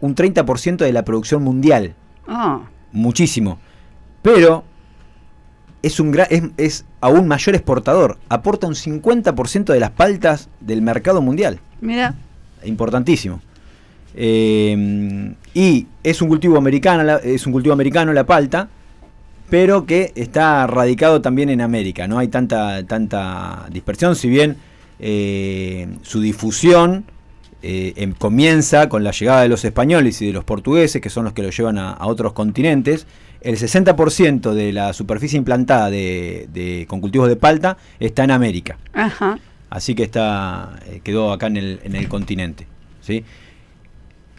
un 0.00 0.14
30% 0.14 0.78
de 0.78 0.92
la 0.92 1.04
producción 1.04 1.42
mundial, 1.42 1.94
Oh, 2.28 2.62
muchísimo. 2.92 3.58
Pero 4.22 4.64
es, 5.86 6.00
un 6.00 6.12
gra- 6.12 6.26
es, 6.30 6.42
es 6.56 6.84
aún 7.00 7.26
mayor 7.28 7.54
exportador, 7.54 8.18
aporta 8.28 8.66
un 8.66 8.74
50% 8.74 9.64
de 9.72 9.80
las 9.80 9.90
paltas 9.90 10.48
del 10.60 10.82
mercado 10.82 11.20
mundial 11.22 11.60
mira. 11.80 12.14
importantísimo. 12.64 13.40
Eh, 14.14 15.34
y 15.54 15.86
es 16.02 16.22
un 16.22 16.28
cultivo 16.28 16.56
americano, 16.56 17.18
es 17.18 17.46
un 17.46 17.52
cultivo 17.52 17.72
americano 17.72 18.12
la 18.12 18.24
palta, 18.24 18.68
pero 19.50 19.86
que 19.86 20.12
está 20.14 20.66
radicado 20.66 21.20
también 21.20 21.50
en 21.50 21.60
América. 21.60 22.08
No 22.08 22.18
hay 22.18 22.28
tanta 22.28 22.82
tanta 22.86 23.66
dispersión, 23.70 24.16
si 24.16 24.28
bien 24.28 24.56
eh, 24.98 25.86
su 26.02 26.20
difusión 26.20 27.04
eh, 27.62 27.92
em- 27.96 28.12
comienza 28.12 28.88
con 28.88 29.04
la 29.04 29.10
llegada 29.12 29.42
de 29.42 29.48
los 29.48 29.64
españoles 29.64 30.20
y 30.22 30.26
de 30.26 30.32
los 30.32 30.44
portugueses, 30.44 31.00
que 31.02 31.10
son 31.10 31.24
los 31.24 31.32
que 31.34 31.42
lo 31.42 31.50
llevan 31.50 31.78
a, 31.78 31.92
a 31.92 32.06
otros 32.06 32.32
continentes. 32.32 33.06
El 33.46 33.56
60% 33.56 34.52
de 34.54 34.72
la 34.72 34.92
superficie 34.92 35.36
implantada 35.38 35.88
de, 35.90 36.48
de- 36.52 36.84
con 36.88 37.00
cultivos 37.00 37.28
de 37.28 37.36
palta 37.36 37.76
está 38.00 38.24
en 38.24 38.32
América. 38.32 38.76
Ajá. 38.92 39.38
Así 39.70 39.94
que 39.94 40.02
está 40.02 40.78
eh, 40.86 41.00
quedó 41.04 41.32
acá 41.32 41.46
en 41.46 41.56
el, 41.56 41.80
en 41.84 41.94
el 41.94 42.08
continente. 42.08 42.66
¿sí? 43.00 43.24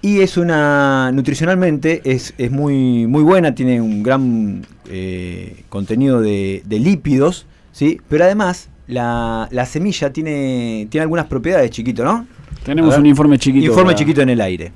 Y 0.02 0.20
es 0.22 0.38
una. 0.38 1.12
nutricionalmente 1.12 2.02
es, 2.06 2.34
es 2.38 2.52
muy, 2.52 3.08
muy 3.08 3.24
buena, 3.24 3.56
tiene 3.56 3.82
un 3.82 4.04
gran 4.04 4.66
eh, 4.90 5.64
contenido 5.70 6.22
de, 6.22 6.62
de 6.66 6.80
lípidos, 6.80 7.46
¿sí? 7.72 8.00
pero 8.08 8.26
además 8.26 8.70
la, 8.88 9.48
la 9.52 9.66
semilla 9.66 10.12
tiene, 10.14 10.88
tiene 10.92 11.02
algunas 11.04 11.26
propiedades, 11.26 11.72
chiquito, 11.72 12.04
¿no? 12.04 12.28
Tenemos 12.64 12.92
ver. 12.92 13.00
un 13.00 13.06
informe 13.06 13.38
chiquito. 13.40 13.66
Informe 13.66 13.88
para- 13.94 13.98
chiquito 14.00 14.22
en 14.22 14.30
el 14.30 14.42
aire. 14.42 14.72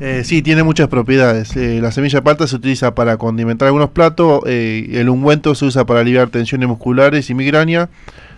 Eh, 0.00 0.22
sí, 0.24 0.42
tiene 0.42 0.62
muchas 0.62 0.88
propiedades. 0.88 1.56
Eh, 1.56 1.80
la 1.82 1.90
semilla 1.90 2.18
de 2.18 2.22
palta 2.22 2.46
se 2.46 2.56
utiliza 2.56 2.94
para 2.94 3.16
condimentar 3.16 3.66
algunos 3.66 3.90
platos. 3.90 4.42
eh, 4.46 4.88
el 4.92 5.08
ungüento 5.08 5.54
se 5.54 5.64
usa 5.64 5.86
para 5.86 6.00
aliviar 6.00 6.28
tensiones 6.28 6.68
musculares 6.68 7.30
y 7.30 7.34
migraña. 7.34 7.88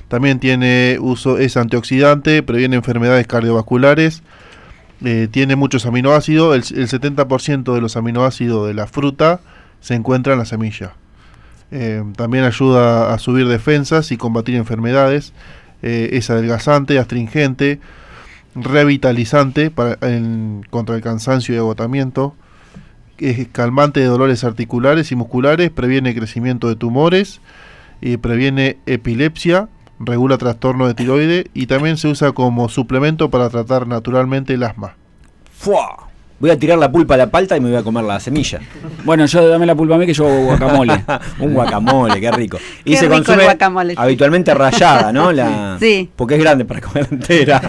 También 0.09 0.41
tiene 0.41 0.97
uso, 1.01 1.39
es 1.39 1.57
antioxidante, 1.57 2.43
previene 2.43 2.77
enfermedades 2.77 3.27
cardiovasculares. 3.27 4.23
eh, 5.05 5.29
tiene 5.31 5.57
muchos 5.57 5.87
aminoácidos. 5.87 6.73
El, 6.73 6.79
el 6.81 6.89
70% 6.89 7.75
de 7.75 7.81
los 7.81 7.97
aminoácidos 7.97 8.67
de 8.67 8.75
la 8.75 8.87
fruta 8.87 9.41
se 9.81 9.95
encuentra 9.95 10.33
en 10.35 10.39
la 10.39 10.45
semilla. 10.47 10.95
También 12.17 12.43
ayuda 12.43 13.15
a 13.15 13.19
subir 13.19 13.47
defensas 13.47 14.11
y 14.11 14.17
combatir 14.17 14.57
enfermedades. 14.57 15.33
Es 15.83 16.29
adelgazante, 16.29 16.99
astringente, 16.99 17.79
revitalizante 18.55 19.71
para, 19.71 19.99
contra 20.71 20.97
el 20.97 21.03
cansancio 21.03 21.55
y 21.55 21.59
agotamiento. 21.59 22.35
Es 23.19 23.49
calmante 23.49 24.01
de 24.01 24.07
dolores 24.07 24.45
articulares 24.45 25.13
y 25.13 25.17
musculares, 25.17 25.71
previene 25.71 26.15
crecimiento 26.15 26.69
de 26.69 26.77
tumores, 26.77 27.41
y 28.01 28.17
previene 28.17 28.79
epilepsia, 28.87 29.69
regula 29.99 30.39
trastorno 30.39 30.87
de 30.87 30.95
tiroide 30.95 31.51
y 31.55 31.67
también 31.67 31.97
se 31.97 32.09
usa 32.09 32.33
como 32.33 32.69
suplemento 32.69 33.31
para 33.31 33.51
tratar 33.51 33.87
naturalmente 33.87 34.55
el 34.55 34.63
asma. 34.63 34.97
¡Fua! 35.53 36.10
Voy 36.41 36.51
a 36.51 36.59
tirar 36.59 36.79
la 36.79 36.91
pulpa 36.91 37.15
a 37.15 37.17
la 37.19 37.31
palta 37.31 37.57
y 37.57 37.61
me 37.61 37.69
voy 37.69 37.79
a 37.79 37.83
comer 37.83 38.03
la 38.05 38.19
semilla. 38.19 38.59
Bueno, 39.05 39.25
yo 39.27 39.49
dame 39.49 39.65
la 39.65 39.75
pulpa 39.75 39.95
a 39.95 39.99
mí 39.99 40.05
que 40.07 40.13
yo 40.13 40.27
hago 40.27 40.45
guacamole. 40.45 41.05
un 41.41 41.55
guacamole, 41.55 42.21
qué 42.21 42.31
rico. 42.33 42.59
Y 42.85 42.91
Qué 42.93 42.97
se 42.97 43.03
rico 43.05 43.15
el 43.17 43.25
consume 43.25 43.45
guacamole, 43.45 43.95
habitualmente 43.97 44.53
rayada, 44.55 45.13
¿no? 45.13 45.33
La, 45.33 45.77
Sí. 45.81 46.11
Porque 46.17 46.35
es 46.35 46.41
grande 46.41 46.65
para 46.67 46.81
comer 46.81 47.07
entera. 47.11 47.63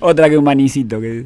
Otra 0.00 0.28
que 0.28 0.36
un 0.36 0.44
manicito. 0.44 1.00
Que... 1.00 1.24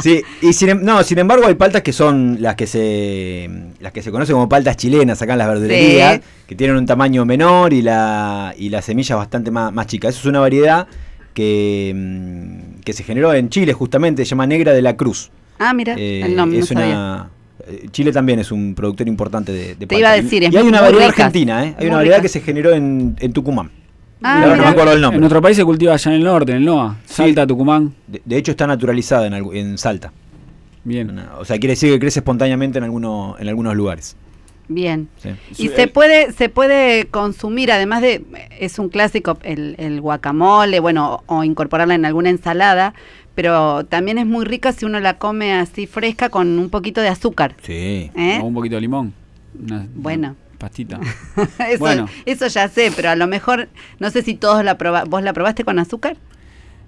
Sí, 0.00 0.22
y 0.42 0.52
sin, 0.52 0.68
em- 0.70 0.82
no, 0.82 1.02
sin 1.02 1.18
embargo 1.18 1.46
hay 1.46 1.54
paltas 1.54 1.82
que 1.82 1.92
son 1.92 2.38
las 2.40 2.56
que 2.56 2.66
se 2.66 3.48
las 3.80 3.92
que 3.92 4.02
se 4.02 4.10
conocen 4.10 4.34
como 4.34 4.48
paltas 4.48 4.76
chilenas 4.76 5.20
acá 5.22 5.32
en 5.32 5.38
las 5.38 5.48
verdulerías, 5.48 6.16
Sí. 6.16 6.22
que 6.48 6.54
tienen 6.56 6.76
un 6.76 6.84
tamaño 6.86 7.24
menor 7.24 7.72
y 7.72 7.80
la 7.82 8.52
y 8.56 8.68
la 8.68 8.82
semilla 8.82 9.16
bastante 9.16 9.50
más, 9.50 9.72
más 9.72 9.86
chica. 9.86 10.08
Eso 10.08 10.18
es 10.20 10.26
una 10.26 10.40
variedad 10.40 10.86
que, 11.32 11.92
mm, 11.94 12.73
que 12.84 12.92
se 12.92 13.02
generó 13.02 13.32
en 13.34 13.48
Chile 13.48 13.72
justamente, 13.72 14.24
se 14.24 14.30
llama 14.30 14.46
Negra 14.46 14.72
de 14.72 14.82
la 14.82 14.96
Cruz. 14.96 15.30
Ah, 15.58 15.72
mira, 15.72 15.94
Eh, 15.98 16.22
el 16.24 16.36
nombre 16.36 16.58
es 16.60 16.70
no 16.72 16.80
sabía. 16.80 16.94
una 16.94 17.30
eh, 17.66 17.86
Chile 17.90 18.12
también 18.12 18.38
es 18.40 18.52
un 18.52 18.74
productor 18.74 19.08
importante 19.08 19.52
de, 19.52 19.74
de 19.74 19.86
Te 19.86 19.98
iba 19.98 20.10
a 20.10 20.14
decir, 20.16 20.42
y 20.42 20.46
es 20.46 20.54
hay 20.56 20.66
una 20.66 20.80
variedad 20.80 21.06
ricas, 21.08 21.20
argentina, 21.26 21.64
¿eh? 21.64 21.68
Hay 21.68 21.74
muy 21.78 21.86
una 21.86 21.96
variedad 21.96 22.18
ricas. 22.18 22.32
que 22.32 22.38
se 22.40 22.44
generó 22.44 22.72
en, 22.72 23.16
en 23.18 23.32
Tucumán. 23.32 23.70
Ah, 24.22 24.40
no 24.40 24.52
mira. 24.52 24.62
me 24.64 24.68
acuerdo 24.68 24.92
el 24.92 25.00
nombre. 25.00 25.16
En 25.16 25.20
nuestro 25.20 25.40
país 25.42 25.56
se 25.56 25.64
cultiva 25.64 25.92
allá 25.94 26.10
en 26.10 26.16
el 26.18 26.24
norte, 26.24 26.52
en 26.52 26.58
el 26.58 26.64
NOA. 26.64 26.96
Salta, 27.04 27.46
Tucumán. 27.46 27.94
De, 28.06 28.22
de 28.24 28.36
hecho 28.36 28.50
está 28.52 28.66
naturalizada 28.66 29.26
en, 29.26 29.34
en 29.34 29.78
Salta. 29.78 30.12
Bien. 30.82 31.18
O 31.38 31.44
sea, 31.44 31.58
quiere 31.58 31.72
decir 31.72 31.90
que 31.92 31.98
crece 31.98 32.18
espontáneamente 32.20 32.78
en, 32.78 32.84
alguno, 32.84 33.36
en 33.38 33.48
algunos 33.48 33.74
lugares. 33.74 34.16
Bien. 34.68 35.08
Sí. 35.18 35.30
Y 35.58 35.68
se 35.68 35.88
puede, 35.88 36.32
se 36.32 36.48
puede 36.48 37.06
consumir, 37.06 37.70
además 37.70 38.00
de, 38.02 38.24
es 38.58 38.78
un 38.78 38.88
clásico 38.88 39.38
el, 39.42 39.74
el 39.78 40.00
guacamole, 40.00 40.80
bueno, 40.80 41.22
o, 41.26 41.44
incorporarla 41.44 41.94
en 41.94 42.04
alguna 42.04 42.30
ensalada, 42.30 42.94
pero 43.34 43.84
también 43.84 44.18
es 44.18 44.26
muy 44.26 44.44
rica 44.44 44.72
si 44.72 44.84
uno 44.84 45.00
la 45.00 45.18
come 45.18 45.52
así 45.52 45.86
fresca 45.86 46.30
con 46.30 46.58
un 46.58 46.70
poquito 46.70 47.00
de 47.00 47.08
azúcar. 47.08 47.56
Sí. 47.62 48.10
¿Eh? 48.14 48.38
O 48.40 48.44
un 48.46 48.54
poquito 48.54 48.76
de 48.76 48.80
limón. 48.80 49.12
Una, 49.60 49.86
Bueno. 49.94 50.28
una 50.28 50.58
pastita. 50.58 50.98
eso, 51.68 51.78
Bueno. 51.78 52.08
eso 52.24 52.46
ya 52.46 52.68
sé, 52.68 52.90
pero 52.94 53.10
a 53.10 53.16
lo 53.16 53.26
mejor, 53.26 53.68
no 53.98 54.10
sé 54.10 54.22
si 54.22 54.34
todos 54.34 54.64
la 54.64 54.78
probaron. 54.78 55.10
¿Vos 55.10 55.22
la 55.22 55.32
probaste 55.32 55.64
con 55.64 55.78
azúcar? 55.78 56.16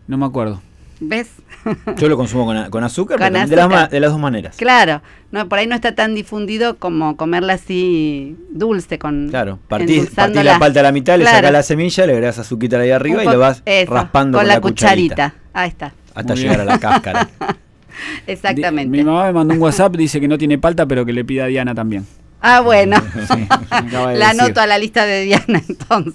No 0.07 0.17
me 0.17 0.25
acuerdo. 0.25 0.63
¿Ves? 1.01 1.29
Yo 1.97 2.09
lo 2.09 2.17
consumo 2.17 2.47
con, 2.47 2.71
con 2.71 2.85
azúcar, 2.85 3.19
Con 3.19 3.27
pero 3.27 3.41
también 3.41 3.69
de, 3.71 3.77
las, 3.77 3.91
de 3.91 4.01
las 4.01 4.11
dos 4.11 4.21
maneras. 4.21 4.57
Claro, 4.57 5.03
no, 5.31 5.49
por 5.49 5.59
ahí 5.59 5.67
no 5.67 5.75
está 5.75 5.95
tan 5.95 6.15
difundido 6.15 6.77
como 6.77 7.17
comerla 7.17 7.55
así 7.55 8.37
dulce 8.51 8.99
con 8.99 9.29
Claro, 9.29 9.59
partís, 9.69 10.11
partís 10.11 10.45
la 10.45 10.59
palta 10.59 10.81
a 10.81 10.83
la 10.85 10.93
mitad, 10.93 11.19
le 11.19 11.25
sacás 11.25 11.53
la 11.53 11.63
semilla, 11.63 12.07
le 12.07 12.13
agregás 12.13 12.39
azúcar 12.39 12.81
ahí 12.81 12.91
arriba 12.91 13.25
y 13.25 13.27
lo 13.27 13.39
vas 13.39 13.63
eso, 13.65 13.93
raspando 13.93 14.39
con 14.39 14.47
con, 14.47 14.55
la 14.55 14.61
cucharita. 14.61 15.35
Ahí 15.53 15.69
está. 15.69 15.93
Hasta 16.15 16.35
Muy 16.35 16.43
llegar 16.43 16.59
bien. 16.59 16.69
a 16.69 16.73
la 16.73 16.81
cáscara. 16.81 17.29
Exactamente. 18.27 18.89
Mi 18.89 19.03
mamá 19.03 19.27
me 19.27 19.33
mandó 19.33 19.55
un 19.55 19.61
WhatsApp, 19.61 19.97
dice 19.97 20.21
que 20.21 20.29
no 20.29 20.39
tiene 20.39 20.59
palta, 20.59 20.87
pero 20.87 21.05
que 21.05 21.13
le 21.13 21.25
pida 21.25 21.45
a 21.45 21.47
Diana 21.47 21.75
también. 21.75 22.07
Ah, 22.41 22.61
bueno. 22.61 22.97
la 23.71 24.07
decir. 24.09 24.23
anoto 24.23 24.61
a 24.61 24.67
la 24.67 24.79
lista 24.79 25.05
de 25.05 25.23
Diana 25.23 25.63
entonces. 25.69 26.15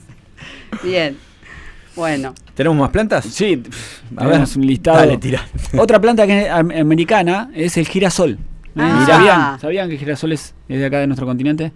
Bien. 0.83 1.17
Bueno. 1.95 2.33
¿Tenemos 2.55 2.77
más 2.77 2.89
plantas? 2.89 3.25
Sí, 3.25 3.61
A 4.15 4.23
ver, 4.23 4.31
tenemos 4.31 4.55
un 4.55 4.65
listado. 4.67 4.97
dale, 4.97 5.17
tira. 5.17 5.45
Otra 5.77 5.99
planta 5.99 6.25
que 6.25 6.43
es 6.43 6.49
am- 6.49 6.71
americana 6.71 7.49
es 7.53 7.75
el 7.77 7.87
girasol. 7.87 8.37
Ah. 8.75 9.03
¿Sabían? 9.05 9.59
¿Sabían 9.59 9.87
que 9.89 9.95
el 9.95 9.99
girasol 9.99 10.31
es, 10.31 10.53
es 10.69 10.79
de 10.79 10.85
acá 10.85 10.99
de 10.99 11.07
nuestro 11.07 11.25
continente? 11.27 11.71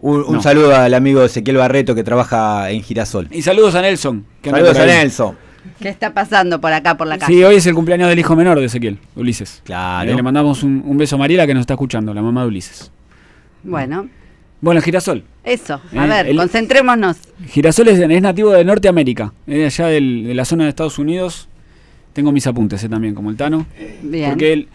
Un, 0.00 0.22
un 0.26 0.34
No. 0.34 0.42
saludo 0.42 0.74
al 0.76 0.92
amigo 0.94 1.22
Ezequiel 1.24 1.56
Barreto 1.56 1.94
que 1.94 2.04
trabaja 2.04 2.70
en 2.70 2.82
Girasol. 2.82 3.26
Y 3.30 3.40
saludos 3.42 3.74
a 3.74 3.80
Nelson. 3.82 4.24
que 4.42 4.50
Saludos 4.50 4.78
a. 4.78 4.84
Nelson. 4.86 5.34
¿Qué 5.80 5.88
está 5.88 6.12
pasando 6.12 6.60
por 6.60 6.72
acá, 6.74 6.94
por 6.98 7.06
la 7.06 7.16
casa? 7.16 7.26
Sí, 7.32 7.42
hoy 7.42 7.56
es 7.56 7.66
el 7.66 7.74
cumpleaños 7.74 8.10
del 8.10 8.18
hijo 8.18 8.36
menor 8.36 8.58
de 8.60 8.66
Ezequiel, 8.66 8.98
Ulises. 9.16 9.62
Claro. 9.64 10.10
Eh, 10.10 10.14
le 10.14 10.22
mandamos 10.22 10.62
un, 10.62 10.82
un 10.84 10.98
beso 10.98 11.16
a 11.16 11.18
Mariela 11.20 11.46
que 11.46 11.54
nos 11.54 11.62
está 11.62 11.72
escuchando, 11.72 12.12
la 12.12 12.20
mamá 12.20 12.42
de 12.42 12.48
Ulises. 12.48 12.92
Bueno, 13.62 14.08
Bueno, 14.60 14.78
el 14.78 14.84
girasol. 14.84 15.24
eso. 15.44 15.74
A 15.94 16.06
Eh, 16.06 16.08
ver, 16.08 16.26
el- 16.28 16.36
concentrémonos. 16.36 17.16
Girasol 17.48 17.88
es, 17.88 17.98
es 17.98 18.22
nativo 18.22 18.50
de 18.52 18.64
Norteamérica, 18.64 19.32
de 19.46 19.66
allá 19.66 19.88
del- 19.88 20.24
de 20.26 20.34
la 20.34 20.44
zona 20.46 20.64
de 20.64 20.70
Estados 20.70 20.98
Unidos. 20.98 21.48
Tengo 22.14 22.32
mis 22.32 22.46
apuntes 22.46 22.82
eh, 22.82 22.88
también, 22.88 23.14
como 23.14 23.28
el 23.30 23.36
Tano. 23.36 23.66
Bien. 24.02 24.30
Porque 24.30 24.52
él, 24.52 24.68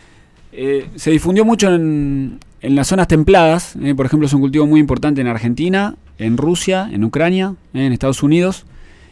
eh, 0.51 0.87
se 0.95 1.09
difundió 1.11 1.43
mucho 1.45 1.73
en, 1.73 2.37
en 2.61 2.75
las 2.75 2.87
zonas 2.87 3.07
templadas. 3.07 3.75
eh, 3.81 3.95
por 3.95 4.05
ejemplo, 4.05 4.27
es 4.27 4.33
un 4.33 4.41
cultivo 4.41 4.67
muy 4.67 4.79
importante 4.79 5.21
en 5.21 5.27
Argentina, 5.27 5.95
en 6.19 6.37
Rusia, 6.37 6.87
en 6.91 7.03
Ucrania, 7.03 7.55
eh, 7.73 7.85
en 7.85 7.93
Estados 7.93 8.21
Unidos. 8.21 8.65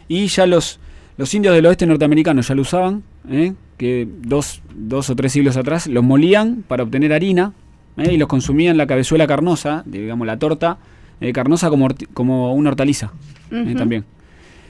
Y 0.08 0.26
ya 0.28 0.46
los, 0.46 0.78
los 1.16 1.34
indios 1.34 1.54
del 1.54 1.66
oeste 1.66 1.86
norteamericano 1.86 2.40
ya 2.42 2.54
lo 2.54 2.62
usaban, 2.62 3.02
eh, 3.30 3.54
que 3.78 4.06
dos, 4.22 4.62
dos 4.76 5.10
o 5.10 5.16
tres 5.16 5.32
siglos 5.32 5.56
atrás 5.56 5.86
los 5.88 6.04
molían 6.04 6.62
para 6.68 6.82
obtener 6.84 7.12
harina 7.12 7.52
eh, 7.98 8.14
y 8.14 8.16
los 8.16 8.28
consumían 8.28 8.76
la 8.76 8.86
cabezuela 8.86 9.26
carnosa, 9.26 9.82
digamos 9.86 10.26
la 10.26 10.38
torta 10.38 10.78
eh, 11.20 11.32
carnosa 11.32 11.68
como, 11.70 11.88
como 12.14 12.54
una 12.54 12.70
hortaliza 12.70 13.12
eh, 13.50 13.74
también. 13.76 14.04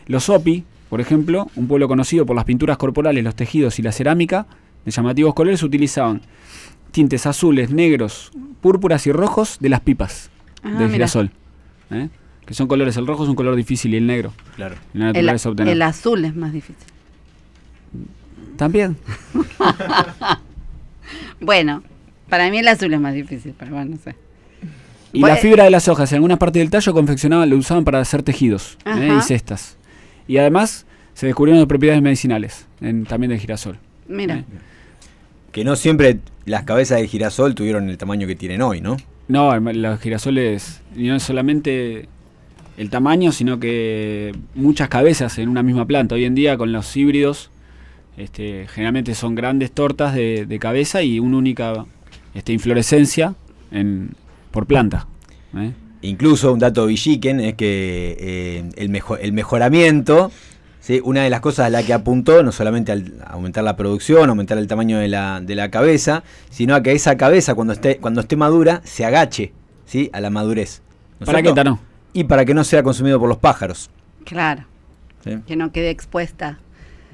Los 0.07 0.29
Opi, 0.29 0.64
por 0.89 1.01
ejemplo, 1.01 1.49
un 1.57 1.66
pueblo 1.68 1.89
conocido 1.89 2.24
por 2.26 2.35
las 2.37 2.45
pinturas 2.47 2.76
corporales, 2.79 3.22
los 3.22 3.35
tejidos 3.35 3.79
y 3.79 3.83
la 3.83 3.93
cerámica, 3.93 4.47
de 4.85 4.91
llamativos 4.91 5.35
colores, 5.35 5.62
utilizaban 5.62 6.22
tintes 6.93 7.26
azules, 7.26 7.70
negros, 7.70 8.31
púrpuras 8.62 9.07
y 9.07 9.12
rojos 9.12 9.59
de 9.61 9.68
las 9.68 9.81
pipas 9.81 10.31
Ah, 10.62 10.68
del 10.70 10.76
mira. 10.79 10.89
girasol. 10.93 11.31
¿eh? 11.91 12.09
que 12.47 12.55
son 12.55 12.66
colores. 12.66 12.97
El 12.97 13.07
rojo 13.07 13.24
es 13.24 13.29
un 13.29 13.35
color 13.37 13.55
difícil 13.57 13.93
y 13.93 13.99
el 13.99 14.07
negro. 14.07 14.33
Claro. 14.57 14.74
En 14.95 15.01
la 15.01 15.07
El, 15.09 15.12
naturaleza 15.12 15.49
obtener. 15.51 15.72
el 15.74 15.83
azul 15.83 16.24
es 16.24 16.35
más 16.35 16.53
difícil. 16.53 16.87
También. 18.57 18.97
Bueno, 21.41 21.83
para 22.29 22.51
mí 22.51 22.59
el 22.59 22.68
azul 22.68 22.93
es 22.93 23.01
más 23.01 23.14
difícil, 23.14 23.55
pero 23.59 23.72
bueno, 23.72 23.93
no 23.93 23.97
sé. 23.97 24.14
Y 25.12 25.20
Bueno. 25.20 25.35
la 25.37 25.41
fibra 25.41 25.64
de 25.64 25.70
las 25.70 25.89
hojas, 25.89 26.12
en 26.12 26.16
algunas 26.16 26.39
partes 26.39 26.61
del 26.61 26.70
tallo 26.70 26.93
confeccionaban, 26.93 27.49
lo 27.49 27.57
usaban 27.57 27.85
para 27.85 27.99
hacer 28.01 28.22
tejidos 28.22 28.76
¿eh? 28.85 29.16
Y 29.18 29.22
cestas. 29.22 29.76
Y 30.26 30.37
además 30.37 30.85
se 31.14 31.26
descubrieron 31.26 31.59
las 31.61 31.66
propiedades 31.68 32.03
medicinales 32.03 32.66
en- 32.83 33.05
también 33.07 33.31
del 33.31 33.41
girasol. 33.41 33.79
Mira, 34.07 34.39
¿eh? 34.41 34.45
Que 35.53 35.64
no 35.64 35.76
siempre 35.76 36.18
las 36.45 36.64
cabezas 36.64 36.99
del 36.99 37.09
girasol 37.09 37.55
tuvieron 37.55 37.89
el 37.89 37.97
tamaño 37.97 38.26
que 38.26 38.37
tienen 38.37 38.61
hoy, 38.61 38.81
¿no? 38.83 38.99
No, 39.29 39.55
el- 39.55 39.83
los 39.83 39.99
girasoles, 40.01 40.83
y 40.95 41.07
no 41.09 41.16
es 41.16 41.22
solamente 41.22 42.07
el 42.76 42.91
tamaño, 42.91 43.33
sino 43.33 43.59
que 43.59 44.33
muchas 44.55 44.89
cabezas 44.89 45.39
en 45.39 45.49
una 45.49 45.62
misma 45.62 45.87
planta. 45.87 46.14
Hoy 46.14 46.24
en 46.26 46.35
día 46.35 46.57
con 46.59 46.70
los 46.72 46.95
híbridos, 46.97 47.51
este, 48.18 48.66
generalmente 48.68 49.14
son 49.14 49.35
grandes 49.35 49.72
tortas 49.72 50.14
de, 50.14 50.45
de 50.47 50.59
cabeza 50.59 51.03
y 51.03 51.18
una 51.18 51.39
única 51.39 51.87
este, 52.39 52.53
inflorescencia 52.53 53.34
en, 53.70 54.11
por 54.51 54.66
planta. 54.66 55.07
¿eh? 55.57 55.72
Incluso 56.03 56.53
un 56.53 56.59
dato 56.59 56.86
villiquen 56.86 57.41
es 57.41 57.55
que 57.55 58.16
eh, 58.18 58.70
el, 58.76 58.89
mejo- 58.91 59.16
el 59.16 59.32
mejoramiento, 59.32 60.30
¿sí? 60.80 61.01
una 61.05 61.22
de 61.24 61.30
las 61.30 61.41
cosas 61.41 61.66
a 61.66 61.70
la 61.70 61.82
que 61.82 61.93
apuntó, 61.93 62.43
no 62.43 62.53
solamente 62.53 62.93
al 62.93 63.14
aumentar 63.26 63.64
la 63.64 63.76
producción, 63.76 64.30
aumentar 64.30 64.59
el 64.59 64.66
tamaño 64.68 64.99
de 64.99 65.09
la, 65.09 65.41
de 65.41 65.55
la 65.55 65.70
cabeza, 65.70 66.22
sino 66.51 66.74
a 66.74 66.82
que 66.82 66.93
esa 66.93 67.16
cabeza 67.16 67.55
cuando 67.55 67.72
esté, 67.72 67.97
cuando 67.99 68.20
esté 68.20 68.36
madura 68.36 68.80
se 68.84 69.05
agache 69.05 69.53
¿sí? 69.86 70.09
a 70.12 70.20
la 70.20 70.30
madurez. 70.30 70.82
¿no 71.20 71.26
¿Para 71.26 71.43
qué? 71.43 71.53
Tano? 71.53 71.80
Y 72.12 72.24
para 72.24 72.45
que 72.45 72.55
no 72.55 72.64
sea 72.64 72.82
consumido 72.82 73.18
por 73.18 73.28
los 73.28 73.39
pájaros. 73.39 73.91
claro, 74.24 74.64
¿sí? 75.24 75.39
que 75.47 75.57
no 75.57 75.72
quede 75.72 75.91
expuesta. 75.91 76.59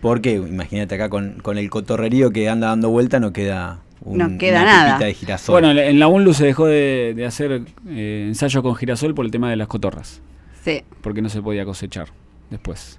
Porque 0.03 0.35
imagínate 0.35 0.95
acá 0.97 1.09
con, 1.09 1.41
con 1.41 1.57
el 1.57 1.70
cotorrerío 1.70 2.31
que 2.31 2.51
anda 2.51 2.66
dando 2.68 2.91
vuelta 2.91 3.18
no 3.20 3.33
queda, 3.33 3.79
un- 4.05 4.19
No 4.19 4.39
queda 4.39 4.63
una 4.63 4.65
nada. 4.85 4.99
de 4.99 5.15
girasol. 5.15 5.53
Bueno, 5.55 5.71
en- 5.71 5.79
en 5.79 5.99
la 5.99 6.07
UNLU 6.09 6.35
se 6.35 6.45
dejó 6.45 6.67
de, 6.67 7.13
de 7.17 7.27
hacer 7.27 7.63
eh, 7.89 8.25
ensayos 8.29 8.63
con 8.63 8.75
girasol 8.77 9.15
por 9.15 9.25
el 9.25 9.31
tema 9.31 9.49
de 9.51 9.57
las 9.57 9.67
cotorras, 9.69 10.21
Sí, 10.63 10.83
porque 11.01 11.23
no 11.23 11.29
se 11.29 11.41
podía 11.43 11.65
cosechar 11.65 12.09
después. 12.51 12.99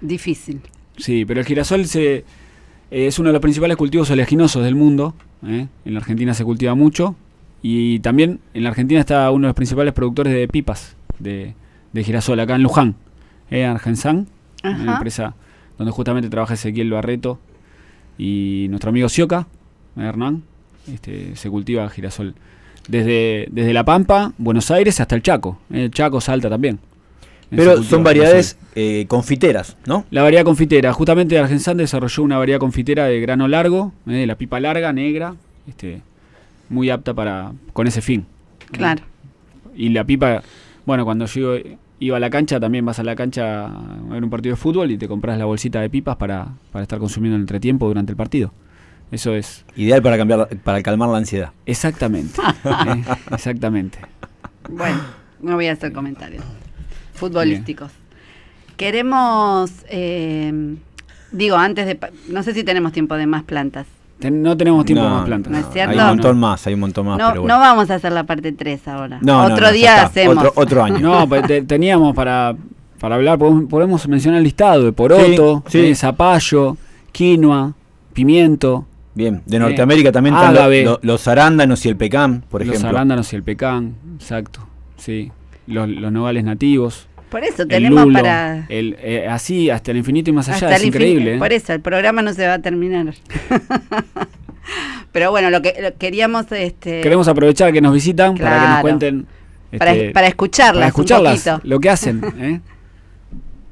difícil. 0.00 0.60
Sí, 0.96 1.24
pero 1.24 1.40
el 1.40 1.46
girasol 1.46 1.86
se, 1.86 2.16
eh, 2.16 2.24
es 2.90 3.18
uno 3.18 3.28
de 3.28 3.32
los 3.34 3.42
principales 3.42 3.76
cultivos 3.76 4.10
oleaginosos 4.10 4.62
del 4.64 4.74
mundo. 4.74 5.14
¿eh? 5.46 5.66
En 5.84 5.94
la 5.94 6.00
Argentina 6.00 6.34
se 6.34 6.44
cultiva 6.44 6.74
mucho. 6.74 7.16
Y 7.62 7.98
también 8.00 8.40
en 8.54 8.62
la 8.64 8.70
Argentina 8.70 9.00
está 9.00 9.30
uno 9.30 9.46
de 9.46 9.48
los 9.50 9.56
principales 9.56 9.92
productores 9.92 10.32
de 10.32 10.48
pipas 10.48 10.96
de, 11.18 11.54
de 11.92 12.04
girasol, 12.04 12.40
acá 12.40 12.54
en 12.54 12.62
Luján, 12.62 12.96
¿eh? 13.50 13.64
Argensan, 13.66 14.26
una 14.64 14.94
empresa 14.94 15.34
donde 15.76 15.92
justamente 15.92 16.30
trabaja 16.30 16.54
Ezequiel 16.54 16.90
Barreto 16.90 17.38
y 18.18 18.66
nuestro 18.70 18.90
amigo 18.90 19.08
Sioca. 19.08 19.46
Hernán, 19.96 20.42
este, 20.92 21.36
se 21.36 21.50
cultiva 21.50 21.88
girasol. 21.88 22.34
Desde, 22.88 23.46
desde 23.50 23.72
La 23.72 23.84
Pampa, 23.84 24.32
Buenos 24.38 24.70
Aires 24.70 25.00
hasta 25.00 25.14
el 25.14 25.22
Chaco. 25.22 25.58
¿eh? 25.72 25.84
El 25.84 25.90
Chaco, 25.90 26.20
Salta 26.20 26.48
también. 26.48 26.76
¿eh? 26.76 27.56
Pero 27.56 27.82
son 27.82 28.02
variedades 28.02 28.56
eh, 28.74 29.04
confiteras, 29.08 29.76
¿no? 29.86 30.04
La 30.10 30.22
variedad 30.22 30.44
confitera. 30.44 30.92
Justamente 30.92 31.38
Argensan 31.38 31.76
desarrolló 31.76 32.22
una 32.22 32.38
variedad 32.38 32.58
confitera 32.58 33.06
de 33.06 33.20
grano 33.20 33.48
largo, 33.48 33.92
eh, 34.06 34.26
la 34.26 34.34
pipa 34.36 34.60
larga, 34.60 34.92
negra, 34.92 35.34
este, 35.68 36.02
muy 36.68 36.90
apta 36.90 37.14
para 37.14 37.52
con 37.72 37.86
ese 37.86 38.00
fin. 38.00 38.26
Claro. 38.72 39.02
Y 39.76 39.90
la 39.90 40.04
pipa, 40.04 40.42
bueno, 40.86 41.04
cuando 41.04 41.26
yo 41.26 41.54
iba 42.00 42.16
a 42.16 42.20
la 42.20 42.30
cancha, 42.30 42.58
también 42.58 42.84
vas 42.84 42.98
a 42.98 43.04
la 43.04 43.14
cancha 43.14 43.66
a 43.66 44.00
ver 44.08 44.24
un 44.24 44.30
partido 44.30 44.54
de 44.54 44.60
fútbol 44.60 44.90
y 44.90 44.98
te 44.98 45.06
compras 45.06 45.38
la 45.38 45.44
bolsita 45.44 45.80
de 45.80 45.90
pipas 45.90 46.16
para, 46.16 46.48
para 46.72 46.82
estar 46.82 46.98
consumiendo 46.98 47.36
en 47.36 47.40
el 47.40 47.42
entretiempo 47.42 47.86
durante 47.86 48.12
el 48.12 48.16
partido. 48.16 48.52
Eso 49.10 49.34
es 49.34 49.64
Ideal 49.76 50.02
para, 50.02 50.16
cambiar, 50.16 50.48
para 50.62 50.82
calmar 50.82 51.08
la 51.08 51.18
ansiedad. 51.18 51.50
exactamente. 51.66 52.40
eh, 52.64 53.04
exactamente. 53.32 53.98
Bueno, 54.68 55.00
no 55.40 55.54
voy 55.56 55.66
a 55.66 55.72
hacer 55.72 55.92
comentarios 55.92 56.44
futbolísticos. 57.14 57.90
Queremos, 58.76 59.70
eh, 59.88 60.76
digo, 61.32 61.56
antes 61.56 61.86
de, 61.86 61.98
no 62.28 62.42
sé 62.42 62.54
si 62.54 62.64
tenemos 62.64 62.92
tiempo 62.92 63.14
de 63.16 63.26
más 63.26 63.42
plantas. 63.42 63.86
Ten- 64.20 64.42
no 64.42 64.56
tenemos 64.56 64.84
tiempo 64.84 65.02
No, 65.02 65.08
para 65.08 65.18
más 65.20 65.26
plantas. 65.26 65.52
¿No 65.52 65.58
es 65.58 65.66
cierto? 65.72 65.90
Hay 65.92 65.98
un 65.98 66.06
montón 66.06 66.38
más, 66.38 66.66
hay 66.66 66.74
un 66.74 66.80
montón 66.80 67.06
más. 67.06 67.18
No, 67.18 67.28
pero 67.30 67.40
bueno. 67.42 67.54
no 67.56 67.60
vamos 67.60 67.90
a 67.90 67.94
hacer 67.96 68.12
la 68.12 68.24
parte 68.24 68.52
3 68.52 68.88
ahora. 68.88 69.18
No, 69.22 69.48
no, 69.48 69.54
Otro 69.54 69.72
día 69.72 70.02
hacemos. 70.02 70.36
Otro, 70.38 70.52
otro 70.56 70.82
año. 70.84 70.98
No, 71.00 71.28
pues 71.28 71.46
te- 71.46 71.62
teníamos 71.62 72.14
para, 72.14 72.54
para 72.98 73.16
hablar, 73.16 73.38
podemos, 73.38 73.64
podemos 73.68 74.06
mencionar 74.08 74.38
el 74.38 74.44
listado 74.44 74.84
de 74.84 74.92
poroto, 74.92 75.62
Sí, 75.68 75.80
sí. 75.80 75.86
eh, 75.88 75.94
zapallo, 75.94 76.76
quinoa, 77.12 77.72
pimiento, 78.12 78.86
Bien, 79.20 79.42
de 79.46 79.58
Norteamérica 79.58 80.12
también 80.12 80.34
están 80.34 80.56
ágave. 80.56 80.82
lo- 80.84 80.92
lo- 80.92 81.00
los 81.02 81.28
arándanos 81.28 81.84
y 81.84 81.88
el 81.90 81.96
pecan, 81.96 82.42
por 82.50 82.64
los 82.64 82.70
ejemplo. 82.74 82.88
arándanos 82.96 83.32
y 83.32 83.36
el 83.36 83.42
pecan, 83.42 83.94
exacto, 84.16 84.66
sí, 84.96 85.30
los, 85.66 85.88
los 85.88 86.10
nogales 86.10 86.42
nativos, 86.44 87.06
Por 87.30 87.44
eso 87.44 87.62
el 87.62 87.68
tenemos 87.68 88.04
lulo, 88.04 88.18
para... 88.20 88.66
el, 88.68 88.96
eh, 89.00 89.26
así 89.28 89.68
hasta 89.70 89.90
el 89.90 89.98
infinito 89.98 90.30
y 90.30 90.32
más 90.32 90.48
allá, 90.48 90.68
hasta 90.68 90.76
es 90.76 90.84
increíble. 90.84 91.34
¿eh? 91.34 91.38
Por 91.38 91.52
eso, 91.52 91.72
el 91.72 91.80
programa 91.80 92.22
no 92.22 92.32
se 92.32 92.46
va 92.46 92.54
a 92.54 92.58
terminar. 92.60 93.14
Pero 95.12 95.30
bueno, 95.30 95.50
lo 95.50 95.60
que 95.62 95.74
lo 95.82 95.94
queríamos... 95.96 96.46
Este, 96.52 97.00
Queremos 97.00 97.26
aprovechar 97.28 97.72
que 97.72 97.80
nos 97.80 97.92
visitan 97.92 98.36
para 98.36 98.60
que 98.62 98.68
nos 98.68 98.80
cuenten... 98.80 99.26
para, 99.76 99.92
este, 99.92 100.10
para 100.12 100.26
escucharlas, 100.28 100.74
para 100.74 100.86
escucharlas, 100.88 101.46
un 101.46 101.52
poquito. 101.54 101.68
lo 101.68 101.80
que 101.80 101.90
hacen. 101.90 102.20
¿eh? 102.38 102.60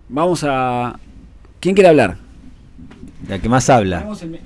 Vamos 0.08 0.44
a... 0.46 0.98
¿Quién 1.60 1.74
quiere 1.74 1.88
hablar? 1.88 2.16
La 3.26 3.38
que 3.38 3.48
más 3.48 3.68
habla. 3.70 4.00
Ponemos 4.04 4.22
el, 4.22 4.30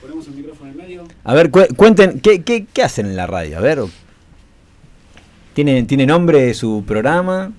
ponemos 0.00 0.26
el 0.28 0.34
micrófono 0.34 0.70
en 0.70 0.76
medio. 0.76 1.04
A 1.24 1.34
ver, 1.34 1.50
cu- 1.50 1.66
cuenten, 1.76 2.20
¿qué, 2.20 2.42
qué, 2.42 2.66
qué 2.72 2.82
hacen 2.82 3.06
en 3.06 3.16
la 3.16 3.26
radio? 3.26 3.58
A 3.58 3.60
ver. 3.60 3.80
¿Tiene, 5.54 5.82
¿Tiene 5.84 6.06
nombre 6.06 6.52
su 6.54 6.84
programa? 6.86 7.52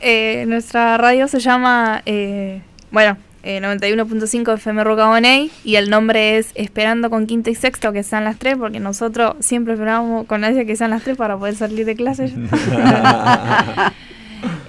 Eh, 0.00 0.44
nuestra 0.46 0.96
radio 0.98 1.26
se 1.26 1.40
llama, 1.40 2.02
eh, 2.06 2.62
bueno, 2.92 3.16
eh, 3.42 3.60
91.5 3.60 4.54
FM 4.54 4.84
Rocamoney 4.84 5.50
y 5.64 5.74
el 5.76 5.90
nombre 5.90 6.38
es 6.38 6.50
Esperando 6.54 7.10
con 7.10 7.26
quinto 7.26 7.50
y 7.50 7.56
sexto 7.56 7.92
que 7.92 8.04
sean 8.04 8.22
las 8.24 8.38
tres 8.38 8.56
porque 8.56 8.78
nosotros 8.78 9.34
siempre 9.40 9.72
esperamos 9.74 10.26
con 10.26 10.44
ansia 10.44 10.64
que 10.64 10.76
sean 10.76 10.90
las 10.90 11.02
tres 11.02 11.16
para 11.16 11.36
poder 11.36 11.56
salir 11.56 11.84
de 11.84 11.96
clase. 11.96 12.26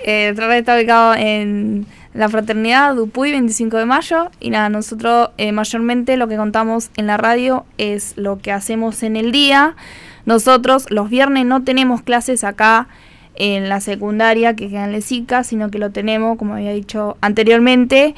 eh, 0.04 0.26
nuestra 0.28 0.48
radio 0.48 0.60
está 0.60 0.76
ubicado 0.76 1.16
en 1.16 1.86
la 2.20 2.28
Fraternidad 2.28 2.96
Dupuy 2.96 3.32
25 3.32 3.78
de 3.78 3.86
mayo 3.86 4.30
y 4.42 4.50
nada, 4.50 4.68
nosotros 4.68 5.30
eh, 5.38 5.54
mayormente 5.54 6.18
lo 6.18 6.28
que 6.28 6.36
contamos 6.36 6.92
en 6.98 7.08
la 7.08 7.16
radio 7.16 7.64
es 7.78 8.14
lo 8.18 8.40
que 8.40 8.52
hacemos 8.52 9.04
en 9.04 9.16
el 9.16 9.32
día. 9.32 9.78
Nosotros 10.26 10.92
los 10.92 11.10
viernes 11.10 11.46
no 11.46 11.64
tenemos 11.64 12.02
clases 12.02 12.44
acá 12.44 12.90
en 13.36 13.70
la 13.70 13.80
secundaria 13.80 14.54
que 14.58 14.68
queda 14.68 14.84
en 14.84 14.92
Lesica, 14.92 15.46
sino 15.46 15.72
que 15.72 15.80
lo 15.80 15.92
tenemos, 15.92 16.38
como 16.38 16.56
había 16.56 16.74
dicho 16.74 17.16
anteriormente, 17.22 18.16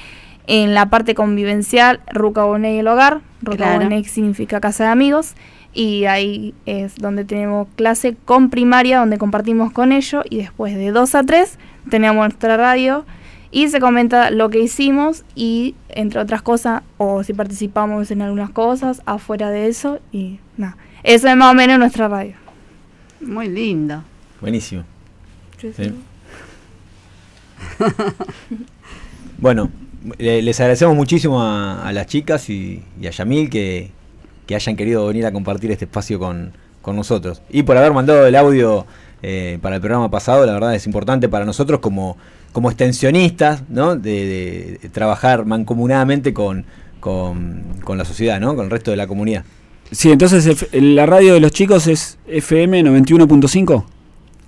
en 0.47 0.73
la 0.73 0.89
parte 0.89 1.13
convivencial, 1.13 1.99
Ruca 2.11 2.43
Bonet 2.43 2.73
y 2.73 2.79
el 2.79 2.87
hogar. 2.87 3.21
Ruca 3.43 3.57
Claro. 3.57 3.83
Bonet 3.83 4.05
significa 4.05 4.59
casa 4.59 4.85
de 4.85 4.89
amigos. 4.89 5.35
Y 5.75 6.05
ahí 6.05 6.55
es 6.65 6.95
donde 6.95 7.23
tenemos 7.23 7.67
clase 7.75 8.15
con 8.25 8.49
primaria, 8.49 8.97
donde 8.97 9.19
compartimos 9.19 9.71
con 9.71 9.91
ellos. 9.91 10.23
Y 10.27 10.37
después 10.37 10.75
de 10.75 10.89
2 10.89 11.13
a 11.13 11.23
3 11.23 11.59
tenemos 11.91 12.25
nuestra 12.25 12.57
radio 12.57 13.05
y 13.51 13.67
se 13.69 13.79
comenta 13.79 14.31
lo 14.31 14.49
que 14.49 14.59
hicimos 14.59 15.23
y 15.35 15.75
entre 15.89 16.19
otras 16.21 16.41
cosas, 16.41 16.83
o 16.97 17.23
si 17.23 17.33
participamos 17.33 18.09
en 18.11 18.21
algunas 18.21 18.49
cosas, 18.51 19.01
afuera 19.05 19.49
de 19.49 19.67
eso. 19.67 19.99
Y 20.11 20.39
nada, 20.57 20.77
eso 21.03 21.27
es 21.27 21.35
más 21.35 21.51
o 21.51 21.53
menos 21.53 21.77
nuestra 21.79 22.07
radio. 22.07 22.35
Muy 23.19 23.47
lindo. 23.49 24.03
Buenísimo. 24.39 24.83
Sí. 25.59 25.71
Bueno, 29.37 29.69
le- 30.17 30.41
les 30.41 30.59
agradecemos 30.59 30.95
muchísimo 30.95 31.41
a, 31.41 31.87
a 31.87 31.91
las 31.93 32.05
chicas 32.07 32.49
y, 32.49 32.83
y 32.99 33.07
a 33.07 33.11
Yamil 33.11 33.49
que, 33.49 33.89
que 34.45 34.55
hayan 34.55 34.75
querido 34.75 35.07
venir 35.07 35.25
a 35.25 35.31
compartir 35.31 35.71
este 35.71 35.85
espacio 35.85 36.19
con, 36.19 36.51
con 36.81 36.95
nosotros. 36.95 37.41
Y 37.49 37.63
por 37.63 37.77
haber 37.77 37.91
mandado 37.91 38.25
el 38.27 38.35
audio 38.35 38.85
eh, 39.23 39.57
para 39.61 39.75
el 39.75 39.81
programa 39.81 40.11
pasado, 40.11 40.45
la 40.45 40.53
verdad 40.53 40.75
es 40.75 40.85
importante 40.85 41.27
para 41.27 41.45
nosotros 41.45 41.79
como, 41.79 42.17
como 42.51 42.69
extensionistas, 42.69 43.63
¿no? 43.69 43.95
De, 43.95 44.11
de- 44.25 44.79
de 44.81 44.89
trabajar 44.89 45.45
mancomunadamente 45.45 46.33
con, 46.33 46.65
con, 46.99 47.63
con 47.83 47.97
la 47.97 48.05
sociedad, 48.05 48.39
¿no? 48.39 48.55
Con 48.55 48.65
el 48.65 48.71
resto 48.71 48.91
de 48.91 48.97
la 48.97 49.07
comunidad. 49.07 49.43
Sí, 49.91 50.11
entonces 50.11 50.67
la 50.73 51.05
radio 51.05 51.33
de 51.33 51.39
los 51.39 51.51
chicos 51.51 51.87
es 51.87 52.17
FM 52.27 52.83
91.5. 52.83 53.83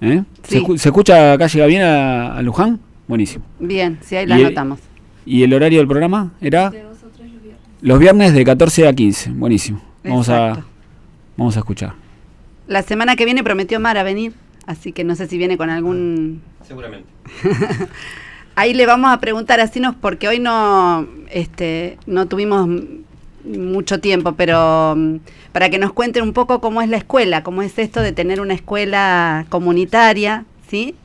¿Eh? 0.01 0.23
¿Se, 0.43 0.57
Sí. 0.59 0.63
escu- 0.63 0.77
se 0.77 0.89
escucha 0.89 1.33
acá, 1.33 1.47
llega 1.47 1.65
bien 1.65 1.81
a, 1.81 2.35
a 2.37 2.41
Luján? 2.41 2.79
Buenísimo. 3.07 3.43
Bien, 3.59 3.99
sí, 4.01 4.15
ahí 4.15 4.25
la 4.25 4.37
Y 4.37 4.41
el- 4.41 4.45
anotamos. 4.47 4.79
¿Y 5.25 5.43
el 5.43 5.53
horario 5.53 5.79
del 5.79 5.87
programa 5.87 6.31
era? 6.41 6.71
Los 7.81 7.99
viernes 7.99 8.33
de 8.33 8.43
14 8.45 8.87
a 8.87 8.93
15. 8.93 9.31
Buenísimo. 9.31 9.81
Vamos 10.03 10.27
a, 10.29 10.63
vamos 11.37 11.55
a 11.55 11.59
escuchar. 11.59 11.93
La 12.67 12.81
semana 12.81 13.15
que 13.15 13.25
viene 13.25 13.43
prometió 13.43 13.79
Mara 13.79 14.03
venir. 14.03 14.33
Así 14.65 14.91
que 14.91 15.03
no 15.03 15.15
sé 15.15 15.27
si 15.27 15.37
viene 15.37 15.57
con 15.57 15.69
algún... 15.69 16.41
Seguramente. 16.65 17.07
Ahí 18.55 18.73
le 18.73 18.85
vamos 18.85 19.11
a 19.11 19.19
preguntar 19.19 19.59
así 19.59 19.79
nos 19.79 19.95
porque 19.95 20.27
hoy 20.27 20.39
no, 20.39 21.07
este, 21.31 21.97
no 22.05 22.27
tuvimos 22.27 22.69
mucho 23.43 23.99
tiempo, 23.99 24.33
pero 24.33 24.93
mm, 24.95 25.15
para 25.51 25.69
que 25.69 25.79
nos 25.79 25.91
cuente 25.91 26.21
un 26.21 26.33
poco 26.33 26.61
cómo 26.61 26.81
es 26.81 26.87
la 26.89 26.97
escuela, 26.97 27.43
cómo 27.43 27.63
es 27.63 27.77
esto 27.79 28.01
de 28.01 28.11
tener 28.11 28.39
una 28.41 28.53
escuela 28.53 29.45
comunitaria, 29.49 30.45
¿sí? 30.69 30.95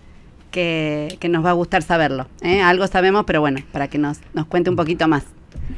Que, 0.50 1.16
que 1.20 1.28
nos 1.28 1.44
va 1.44 1.50
a 1.50 1.54
gustar 1.54 1.82
saberlo. 1.82 2.26
¿eh? 2.42 2.60
Algo 2.60 2.86
sabemos, 2.86 3.24
pero 3.26 3.40
bueno, 3.40 3.60
para 3.72 3.88
que 3.88 3.96
nos, 3.98 4.18
nos 4.34 4.46
cuente 4.46 4.68
un 4.70 4.76
poquito 4.76 5.08
más 5.08 5.24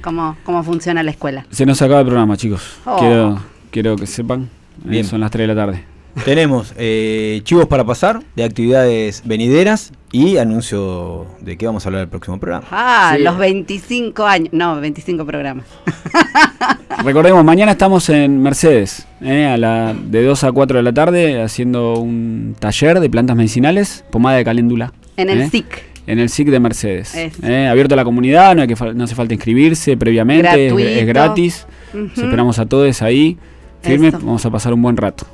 cómo, 0.02 0.36
cómo 0.44 0.62
funciona 0.64 1.02
la 1.04 1.12
escuela. 1.12 1.46
Se 1.50 1.64
nos 1.66 1.80
acaba 1.82 2.00
el 2.00 2.06
programa, 2.06 2.36
chicos. 2.36 2.78
Oh. 2.84 2.98
Quiero, 2.98 3.38
quiero 3.70 3.96
que 3.96 4.06
sepan. 4.06 4.42
eh, 4.84 4.88
Bien. 4.90 5.04
son 5.04 5.20
las 5.20 5.30
3 5.30 5.46
de 5.48 5.54
la 5.54 5.66
tarde. 5.66 5.84
Tenemos 6.24 6.74
eh, 6.76 7.40
chivos 7.44 7.66
para 7.66 7.84
pasar 7.84 8.20
de 8.36 8.44
actividades 8.44 9.22
venideras 9.24 9.92
y 10.12 10.36
anuncio 10.38 11.26
de 11.40 11.56
qué 11.56 11.66
vamos 11.66 11.84
a 11.86 11.88
hablar 11.88 12.02
el 12.02 12.08
próximo 12.08 12.38
programa. 12.40 12.66
Ah, 12.70 13.14
Sí. 13.16 13.22
los 13.22 13.38
25 13.38 14.24
años, 14.26 14.48
no, 14.52 14.80
25 14.80 15.24
programas. 15.24 15.66
Recordemos, 17.04 17.44
mañana 17.44 17.72
estamos 17.72 18.08
en 18.10 18.42
Mercedes, 18.42 19.06
eh, 19.22 19.46
a 19.46 19.56
la, 19.56 19.94
de 19.94 20.22
2 20.24 20.44
a 20.44 20.52
4 20.52 20.78
de 20.78 20.82
la 20.82 20.92
tarde, 20.92 21.40
haciendo 21.40 21.94
un 21.94 22.54
taller 22.58 23.00
de 23.00 23.08
plantas 23.08 23.36
medicinales, 23.36 24.04
pomada 24.10 24.36
de 24.36 24.44
caléndula. 24.44 24.92
En 25.16 25.30
el 25.30 25.42
eh, 25.42 25.48
SIC. 25.50 25.84
En 26.06 26.18
el 26.18 26.28
SIC 26.28 26.48
de 26.48 26.60
Mercedes. 26.60 27.14
Eh, 27.14 27.68
abierto 27.68 27.94
a 27.94 27.96
la 27.96 28.04
comunidad, 28.04 28.54
no, 28.56 28.62
hay 28.62 28.68
que, 28.68 28.74
no 28.94 29.04
hace 29.04 29.14
falta 29.14 29.32
inscribirse 29.34 29.96
previamente, 29.96 30.66
es- 31.00 31.06
gratis. 31.06 31.66
Los 31.94 32.18
esperamos 32.18 32.58
a 32.58 32.66
todos 32.66 33.00
ahí, 33.02 33.38
firmes, 33.82 34.14
Eso. 34.14 34.18
vamos 34.24 34.44
a 34.44 34.50
pasar 34.50 34.74
un 34.74 34.82
buen 34.82 34.96
rato. 34.96 35.24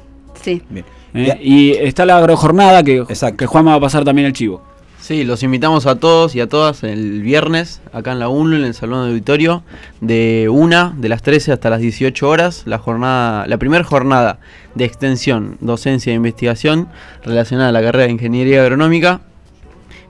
Sí. 0.46 0.62
Bien. 0.70 0.86
eh. 1.12 1.38
Y 1.42 1.70
está 1.72 2.06
la 2.06 2.18
agrojornada 2.18 2.84
que, 2.84 2.98
Exacto. 2.98 3.36
que 3.38 3.46
Juan 3.46 3.66
va 3.66 3.74
a 3.74 3.80
pasar 3.80 4.04
también 4.04 4.26
el 4.26 4.32
chivo. 4.32 4.62
Sí, 5.00 5.24
los 5.24 5.42
invitamos 5.42 5.86
a 5.86 5.96
todos 5.96 6.34
y 6.34 6.40
a 6.40 6.48
todas 6.48 6.82
el 6.84 7.22
viernes 7.22 7.80
acá 7.92 8.12
en 8.12 8.18
la 8.20 8.28
UNLU, 8.28 8.56
en 8.56 8.64
el 8.64 8.74
salón 8.74 9.04
de 9.04 9.10
auditorio, 9.10 9.62
de 10.00 10.48
1 10.50 10.94
de 10.96 11.08
las 11.08 11.22
13 11.22 11.52
hasta 11.52 11.68
las 11.70 11.80
18 11.80 12.28
horas, 12.28 12.62
la 12.66 12.78
jornada, 12.78 13.46
la 13.46 13.56
primera 13.56 13.82
jornada 13.84 14.38
de 14.74 14.84
extensión, 14.84 15.58
docencia 15.60 16.12
e 16.12 16.16
investigación 16.16 16.88
relacionada 17.24 17.68
a 17.68 17.72
la 17.72 17.82
carrera 17.82 18.06
de 18.06 18.12
ingeniería 18.12 18.62
agronómica, 18.62 19.20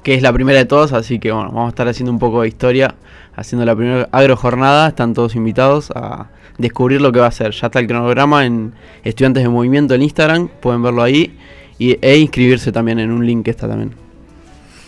que 0.02 0.14
es 0.14 0.22
la 0.22 0.32
primera 0.32 0.58
de 0.58 0.66
todas, 0.66 0.92
así 0.92 1.18
que 1.18 1.32
bueno, 1.32 1.48
vamos 1.48 1.66
a 1.66 1.68
estar 1.70 1.88
haciendo 1.88 2.12
un 2.12 2.18
poco 2.18 2.42
de 2.42 2.48
historia, 2.48 2.94
haciendo 3.34 3.66
la 3.66 3.74
primera 3.76 4.08
agrojornada, 4.12 4.88
están 4.88 5.12
todos 5.14 5.34
invitados 5.34 5.90
a 5.94 6.28
descubrir 6.58 7.00
lo 7.00 7.12
que 7.12 7.20
va 7.20 7.26
a 7.26 7.30
ser. 7.32 7.52
Ya 7.52 7.66
está 7.66 7.80
el 7.80 7.86
cronograma 7.86 8.44
en 8.44 8.72
Estudiantes 9.04 9.42
de 9.42 9.48
Movimiento 9.48 9.94
en 9.94 10.02
Instagram, 10.02 10.48
pueden 10.60 10.82
verlo 10.82 11.02
ahí, 11.02 11.36
y, 11.78 11.96
e 12.00 12.16
inscribirse 12.16 12.72
también 12.72 12.98
en 12.98 13.10
un 13.10 13.26
link 13.26 13.44
que 13.44 13.50
está 13.50 13.68
también. 13.68 13.92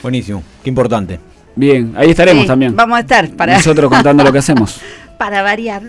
Buenísimo, 0.02 0.42
qué 0.62 0.68
importante. 0.70 1.18
Bien, 1.56 1.92
ahí 1.96 2.10
estaremos 2.10 2.42
Sí, 2.42 2.48
también. 2.48 2.76
Vamos 2.76 2.98
a 2.98 3.00
estar 3.00 3.28
para, 3.30 3.54
Nosotros 3.54 3.90
contando 3.90 4.22
lo 4.22 4.32
que 4.32 4.38
hacemos. 4.38 4.80
para 5.18 5.42
variar. 5.42 5.82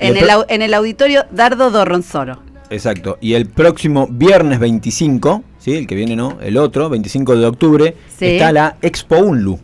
En 0.00 0.16
el 0.16 0.28
en 0.48 0.74
auditorio 0.74 1.24
Dardo 1.30 1.70
Dorronsoro. 1.70 2.40
Exacto. 2.70 3.18
Y 3.20 3.34
el 3.34 3.46
próximo 3.46 4.08
viernes 4.10 4.58
25, 4.58 5.44
¿sí? 5.58 5.76
el 5.76 5.86
que 5.86 5.94
viene 5.94 6.16
no, 6.16 6.38
el 6.40 6.56
otro, 6.56 6.88
25 6.88 7.36
de 7.36 7.46
octubre, 7.46 7.96
Sí. 8.18 8.26
está 8.26 8.50
la 8.50 8.76
Expo 8.82 9.18
UNLU. 9.18 9.60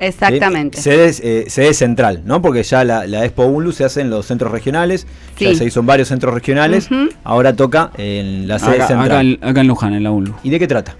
Exactamente. 0.00 0.80
Sede, 0.80 1.12
eh, 1.22 1.44
sede 1.50 1.74
central, 1.74 2.22
¿no? 2.24 2.40
Porque 2.42 2.62
ya 2.62 2.84
la, 2.84 3.06
la 3.06 3.24
Expo 3.24 3.44
UNLU 3.44 3.72
se 3.72 3.84
hace 3.84 4.00
en 4.00 4.10
los 4.10 4.26
centros 4.26 4.50
regionales, 4.50 5.06
ya 5.38 5.50
Sí. 5.50 5.54
se 5.56 5.64
hizo 5.66 5.80
en 5.80 5.86
varios 5.86 6.08
centros 6.08 6.32
regionales, 6.34 6.88
ahora 7.22 7.54
toca 7.54 7.90
en 7.98 8.48
la 8.48 8.58
sede 8.58 8.76
Acá, 8.76 8.86
central. 8.88 9.06
acá 9.10 9.20
en, 9.20 9.38
acá 9.42 9.60
en 9.60 9.66
Luján, 9.68 9.94
en 9.94 10.02
la 10.02 10.10
UNLU. 10.10 10.34
¿Y 10.42 10.50
de 10.50 10.58
qué 10.58 10.66
trata? 10.66 10.96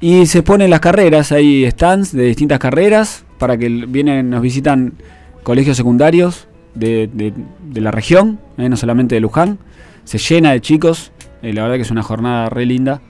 Y 0.00 0.26
se 0.26 0.38
exponen 0.38 0.70
las 0.70 0.80
carreras, 0.80 1.32
hay 1.32 1.68
stands 1.70 2.12
de 2.12 2.24
distintas 2.24 2.58
carreras 2.58 3.24
para 3.38 3.56
que 3.58 3.68
vienen, 3.68 4.30
nos 4.30 4.42
visitan 4.42 4.94
colegios 5.42 5.76
secundarios 5.76 6.48
de, 6.74 7.08
de- 7.12 7.32
de 7.70 7.80
la 7.80 7.90
región, 7.90 8.38
eh, 8.58 8.68
no 8.68 8.76
solamente 8.76 9.14
de 9.16 9.20
Luján. 9.20 9.58
Se 10.04 10.18
llena 10.18 10.52
de 10.52 10.60
chicos, 10.60 11.12
eh, 11.42 11.52
la 11.52 11.62
verdad 11.62 11.76
que 11.76 11.82
es 11.82 11.90
una 11.90 12.02
jornada 12.02 12.48
re 12.48 12.64
linda 12.66 13.00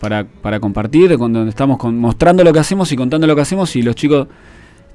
para, 0.00 0.24
para 0.24 0.60
compartir, 0.60 1.16
donde 1.16 1.48
estamos 1.48 1.78
con- 1.78 1.98
mostrando 1.98 2.44
lo 2.44 2.52
que 2.52 2.58
hacemos 2.60 2.92
y 2.92 2.96
contando 2.96 3.26
lo 3.26 3.34
que 3.34 3.42
hacemos 3.42 3.74
y 3.74 3.82
los 3.82 3.96
chicos, 3.96 4.28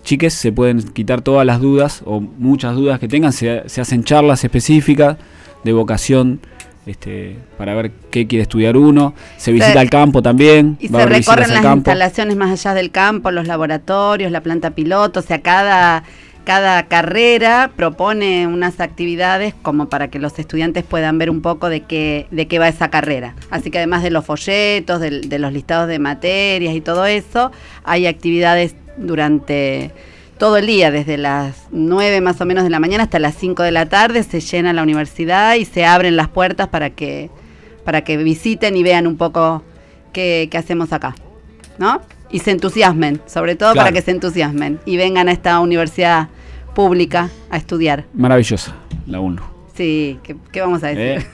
chiques 0.04 0.34
se 0.34 0.52
pueden 0.52 0.84
quitar 0.84 1.22
todas 1.22 1.46
las 1.46 1.60
dudas 1.60 2.02
o 2.06 2.20
muchas 2.20 2.76
dudas 2.76 3.00
que 3.00 3.08
tengan, 3.08 3.34
se, 3.34 3.64
se 3.68 3.82
hacen 3.82 4.04
charlas 4.04 4.44
específicas 4.44 5.18
de 5.64 5.74
vocación. 5.74 6.40
Este, 6.86 7.38
para 7.58 7.74
ver 7.76 7.92
qué 8.12 8.28
quiere 8.28 8.44
estudiar 8.44 8.76
uno, 8.76 9.14
se 9.38 9.54
visita 9.54 9.82
el 9.82 9.90
campo 9.90 10.22
también, 10.22 10.76
Y 10.82 10.90
va 10.90 11.00
a 11.00 11.04
se 11.04 11.08
visitas 11.08 11.36
recorren 11.38 11.54
las 11.54 11.62
campo. 11.64 11.78
instalaciones 11.92 12.36
más 12.36 12.52
allá 12.52 12.74
del 12.74 12.92
campo, 12.92 13.32
los 13.32 13.48
laboratorios, 13.48 14.34
la 14.34 14.42
planta 14.42 14.72
piloto, 14.72 15.22
o 15.22 15.24
sea, 15.24 15.42
cada, 15.42 16.04
cada 16.44 16.84
carrera 16.90 17.72
propone 17.74 18.48
unas 18.48 18.82
actividades 18.82 19.54
como 19.62 19.88
para 19.88 20.10
que 20.10 20.20
los 20.20 20.38
estudiantes 20.40 20.84
puedan 20.84 21.18
ver 21.20 21.30
un 21.30 21.42
poco 21.42 21.70
de 21.70 21.84
qué, 21.84 22.28
de 22.32 22.50
qué 22.50 22.60
va 22.60 22.68
esa 22.68 22.90
carrera. 22.90 23.34
Así 23.50 23.72
que 23.72 23.78
además 23.78 24.04
de 24.04 24.10
los 24.12 24.26
folletos, 24.26 25.00
del- 25.00 25.30
de, 25.30 25.40
los 25.40 25.54
listados 25.54 25.88
de 25.88 26.00
materias 26.00 26.76
y 26.76 26.82
todo 26.82 27.06
eso, 27.06 27.54
hay 27.86 28.08
actividades 28.08 28.76
durante 28.98 29.92
todo 30.38 30.58
el 30.58 30.68
día, 30.68 30.92
desde 30.92 31.18
las 31.18 31.68
9 31.72 32.22
más 32.22 32.42
o 32.42 32.46
menos 32.46 32.64
de 32.64 32.70
la 32.70 32.80
mañana 32.80 33.04
hasta 33.04 33.20
las 33.20 33.36
5 33.36 33.64
de 33.64 33.72
la 33.72 33.88
tarde, 33.88 34.24
se 34.24 34.40
llena 34.42 34.74
la 34.74 34.84
universidad 34.84 35.56
y 35.56 35.66
se 35.66 35.86
abren 35.86 36.16
las 36.16 36.28
puertas 36.28 36.68
para 36.68 36.90
que, 36.90 37.30
para 37.86 38.04
que 38.04 38.18
visiten 38.18 38.76
y 38.76 38.84
vean 38.84 39.08
un 39.08 39.18
poco 39.18 39.64
qué, 40.12 40.48
qué 40.52 40.58
hacemos 40.58 40.92
acá, 40.92 41.16
¿no? 41.78 42.02
Y 42.32 42.40
se 42.40 42.52
entusiasmen, 42.52 43.22
sobre 43.26 43.56
todo 43.56 43.76
para 43.76 43.92
que 43.92 44.02
se 44.02 44.12
entusiasmen 44.12 44.80
y 44.86 44.98
vengan 44.98 45.30
a 45.30 45.32
esta 45.32 45.60
universidad 45.60 46.30
pública 46.74 47.30
a 47.50 47.58
estudiar. 47.58 48.06
Maravillosa, 48.14 48.76
la 49.06 49.20
UNLU. 49.20 49.44
Sí, 49.76 50.20
¿qué, 50.24 50.36
qué 50.52 50.62
vamos 50.62 50.84
a 50.84 50.88
decir? 50.88 51.24
Eh. 51.24 51.28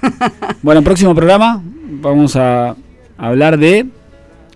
Bueno, 0.61 0.81
próximo 0.81 1.15
programa 1.15 1.61
vamos 1.63 2.35
a 2.35 2.75
hablar 3.17 3.57
de... 3.57 3.87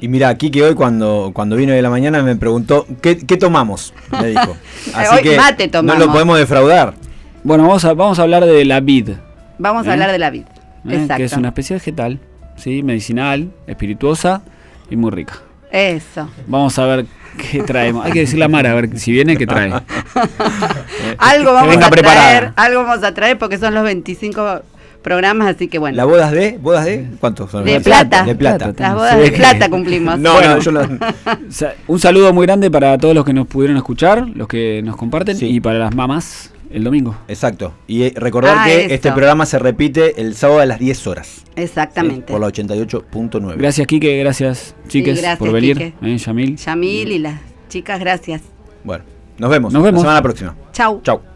Y 0.03 0.09
mira, 0.09 0.27
aquí 0.27 0.51
que 0.51 0.61
hoy 0.61 0.75
cuando, 0.75 1.31
cuando 1.33 1.55
vino 1.55 1.71
de 1.71 1.81
la 1.81 1.89
mañana 1.89 2.21
me 2.21 2.35
preguntó, 2.35 2.85
¿qué, 3.01 3.19
qué 3.19 3.37
tomamos? 3.37 3.93
Me 4.11 4.31
dijo. 4.31 4.57
Así 4.93 5.15
Hoy 5.15 5.21
que 5.21 5.37
mate 5.37 5.67
no 5.67 5.71
tomamos. 5.71 6.05
lo 6.05 6.11
podemos 6.11 6.37
defraudar. 6.37 6.93
Bueno, 7.41 7.63
vamos 7.63 7.85
a, 7.85 7.93
vamos 7.93 8.19
a 8.19 8.23
hablar 8.23 8.43
de 8.43 8.65
la 8.65 8.81
vid, 8.81 9.11
¿eh? 9.11 9.17
Vamos 9.59 9.87
a 9.87 9.91
¿Eh? 9.91 9.93
hablar 9.93 10.11
de 10.11 10.19
la 10.19 10.29
vida. 10.29 10.47
Exacto. 10.89 11.15
que 11.15 11.23
es 11.23 11.31
una 11.37 11.47
especie 11.47 11.77
vegetal, 11.77 12.19
¿sí? 12.57 12.83
medicinal, 12.83 13.49
espirituosa 13.65 14.41
y 14.89 14.97
muy 14.97 15.09
rica. 15.09 15.35
Eso. 15.71 16.29
Vamos 16.47 16.77
a 16.79 16.85
ver 16.85 17.05
qué 17.37 17.63
traemos. 17.63 18.05
Hay 18.05 18.11
que 18.11 18.19
decirle 18.19 18.43
a 18.43 18.49
Mara 18.49 18.71
a 18.71 18.73
ver 18.73 18.99
si 18.99 19.13
viene, 19.13 19.37
qué 19.37 19.47
trae. 19.47 19.71
Algo 21.17 21.53
vamos 21.53 21.69
venga 21.69 21.87
a 21.87 21.89
preparada. 21.89 22.27
traer, 22.29 22.53
algo 22.57 22.83
vamos 22.83 23.05
a 23.05 23.13
traer 23.13 23.37
porque 23.37 23.57
son 23.57 23.73
los 23.73 23.85
25 23.85 24.63
programas, 25.03 25.55
así 25.55 25.67
que 25.67 25.77
bueno. 25.77 25.95
¿La 25.97 26.05
bodas 26.05 26.31
de? 26.31 26.57
¿Bodas 26.59 26.85
de? 26.85 27.07
¿Cuántos 27.19 27.51
son? 27.51 27.63
De 27.65 27.79
plata. 27.81 28.23
De 28.23 28.33
plata. 28.35 28.73
Las 28.77 28.93
bodas 28.95 29.15
Sí. 29.17 29.29
de 29.29 29.31
plata 29.37 29.69
cumplimos. 29.69 30.17
No, 30.19 30.33
Bueno. 30.33 30.55
no, 30.55 30.59
yo 30.61 30.71
lo- 30.71 30.81
Un 31.87 31.99
saludo 31.99 32.33
muy 32.33 32.45
grande 32.45 32.71
para 32.71 32.97
todos 32.97 33.13
los 33.13 33.23
que 33.25 33.33
nos 33.33 33.45
pudieron 33.47 33.77
escuchar, 33.77 34.27
los 34.33 34.47
que 34.47 34.81
nos 34.83 34.95
comparten, 34.95 35.37
Sí. 35.37 35.45
y 35.47 35.59
para 35.59 35.77
las 35.79 35.93
mamás 35.93 36.51
el 36.71 36.83
domingo. 36.83 37.15
Exacto. 37.27 37.73
Y 37.85 38.03
eh, 38.03 38.13
recordar 38.15 38.57
Ah, 38.59 38.65
que 38.65 38.85
eso. 38.85 38.93
este 38.95 39.11
programa 39.11 39.45
se 39.45 39.59
repite 39.59 40.19
el 40.21 40.33
sábado 40.35 40.61
a 40.61 40.65
las 40.65 40.79
10 40.79 41.05
horas. 41.05 41.27
¿sí? 41.27 41.43
Exactamente. 41.57 42.31
Por 42.31 42.41
la 42.41 42.47
88.9. 42.47 43.57
Gracias, 43.57 43.85
Quique, 43.85 44.17
gracias, 44.17 44.73
chiques, 44.87 45.17
gracias, 45.19 45.37
por 45.37 45.51
venir. 45.51 45.93
Eh, 46.01 46.17
Yamil. 46.17 46.55
Yamil 46.57 47.11
y 47.11 47.19
las 47.19 47.39
chicas, 47.69 47.99
gracias. 47.99 48.41
Bueno, 48.83 49.03
nos 49.37 49.49
vemos. 49.51 49.71
Nos 49.71 49.83
vemos. 49.83 50.01
La 50.01 50.09
semana 50.09 50.21
próxima. 50.23 50.55
Chau. 50.71 51.01
Chau. 51.03 51.32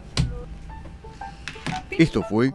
Esto 1.98 2.22
fue 2.22 2.54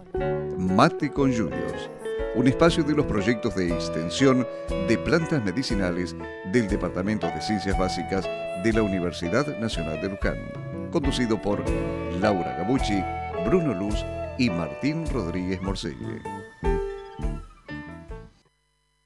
Mate 0.57 1.11
con 1.11 1.29
Juniors, 1.35 1.89
un 2.33 2.47
espacio 2.47 2.81
de 2.81 2.95
los 2.95 3.05
proyectos 3.05 3.53
de 3.55 3.73
extensión 3.73 4.47
de 4.87 4.97
plantas 4.97 5.43
medicinales 5.43 6.15
del 6.53 6.69
Departamento 6.69 7.27
de 7.27 7.41
Ciencias 7.41 7.77
Básicas 7.77 8.25
de 8.63 8.71
la 8.71 8.83
Universidad 8.83 9.45
Nacional 9.59 10.01
de 10.01 10.07
Luján, 10.07 10.37
conducido 10.91 11.41
por 11.41 11.61
Laura 12.21 12.55
Gabucci, 12.59 13.03
Bruno 13.45 13.73
Luz 13.73 14.05
y 14.37 14.49
Martín 14.49 15.05
Rodríguez 15.11 15.61
Morcelle. 15.61 16.21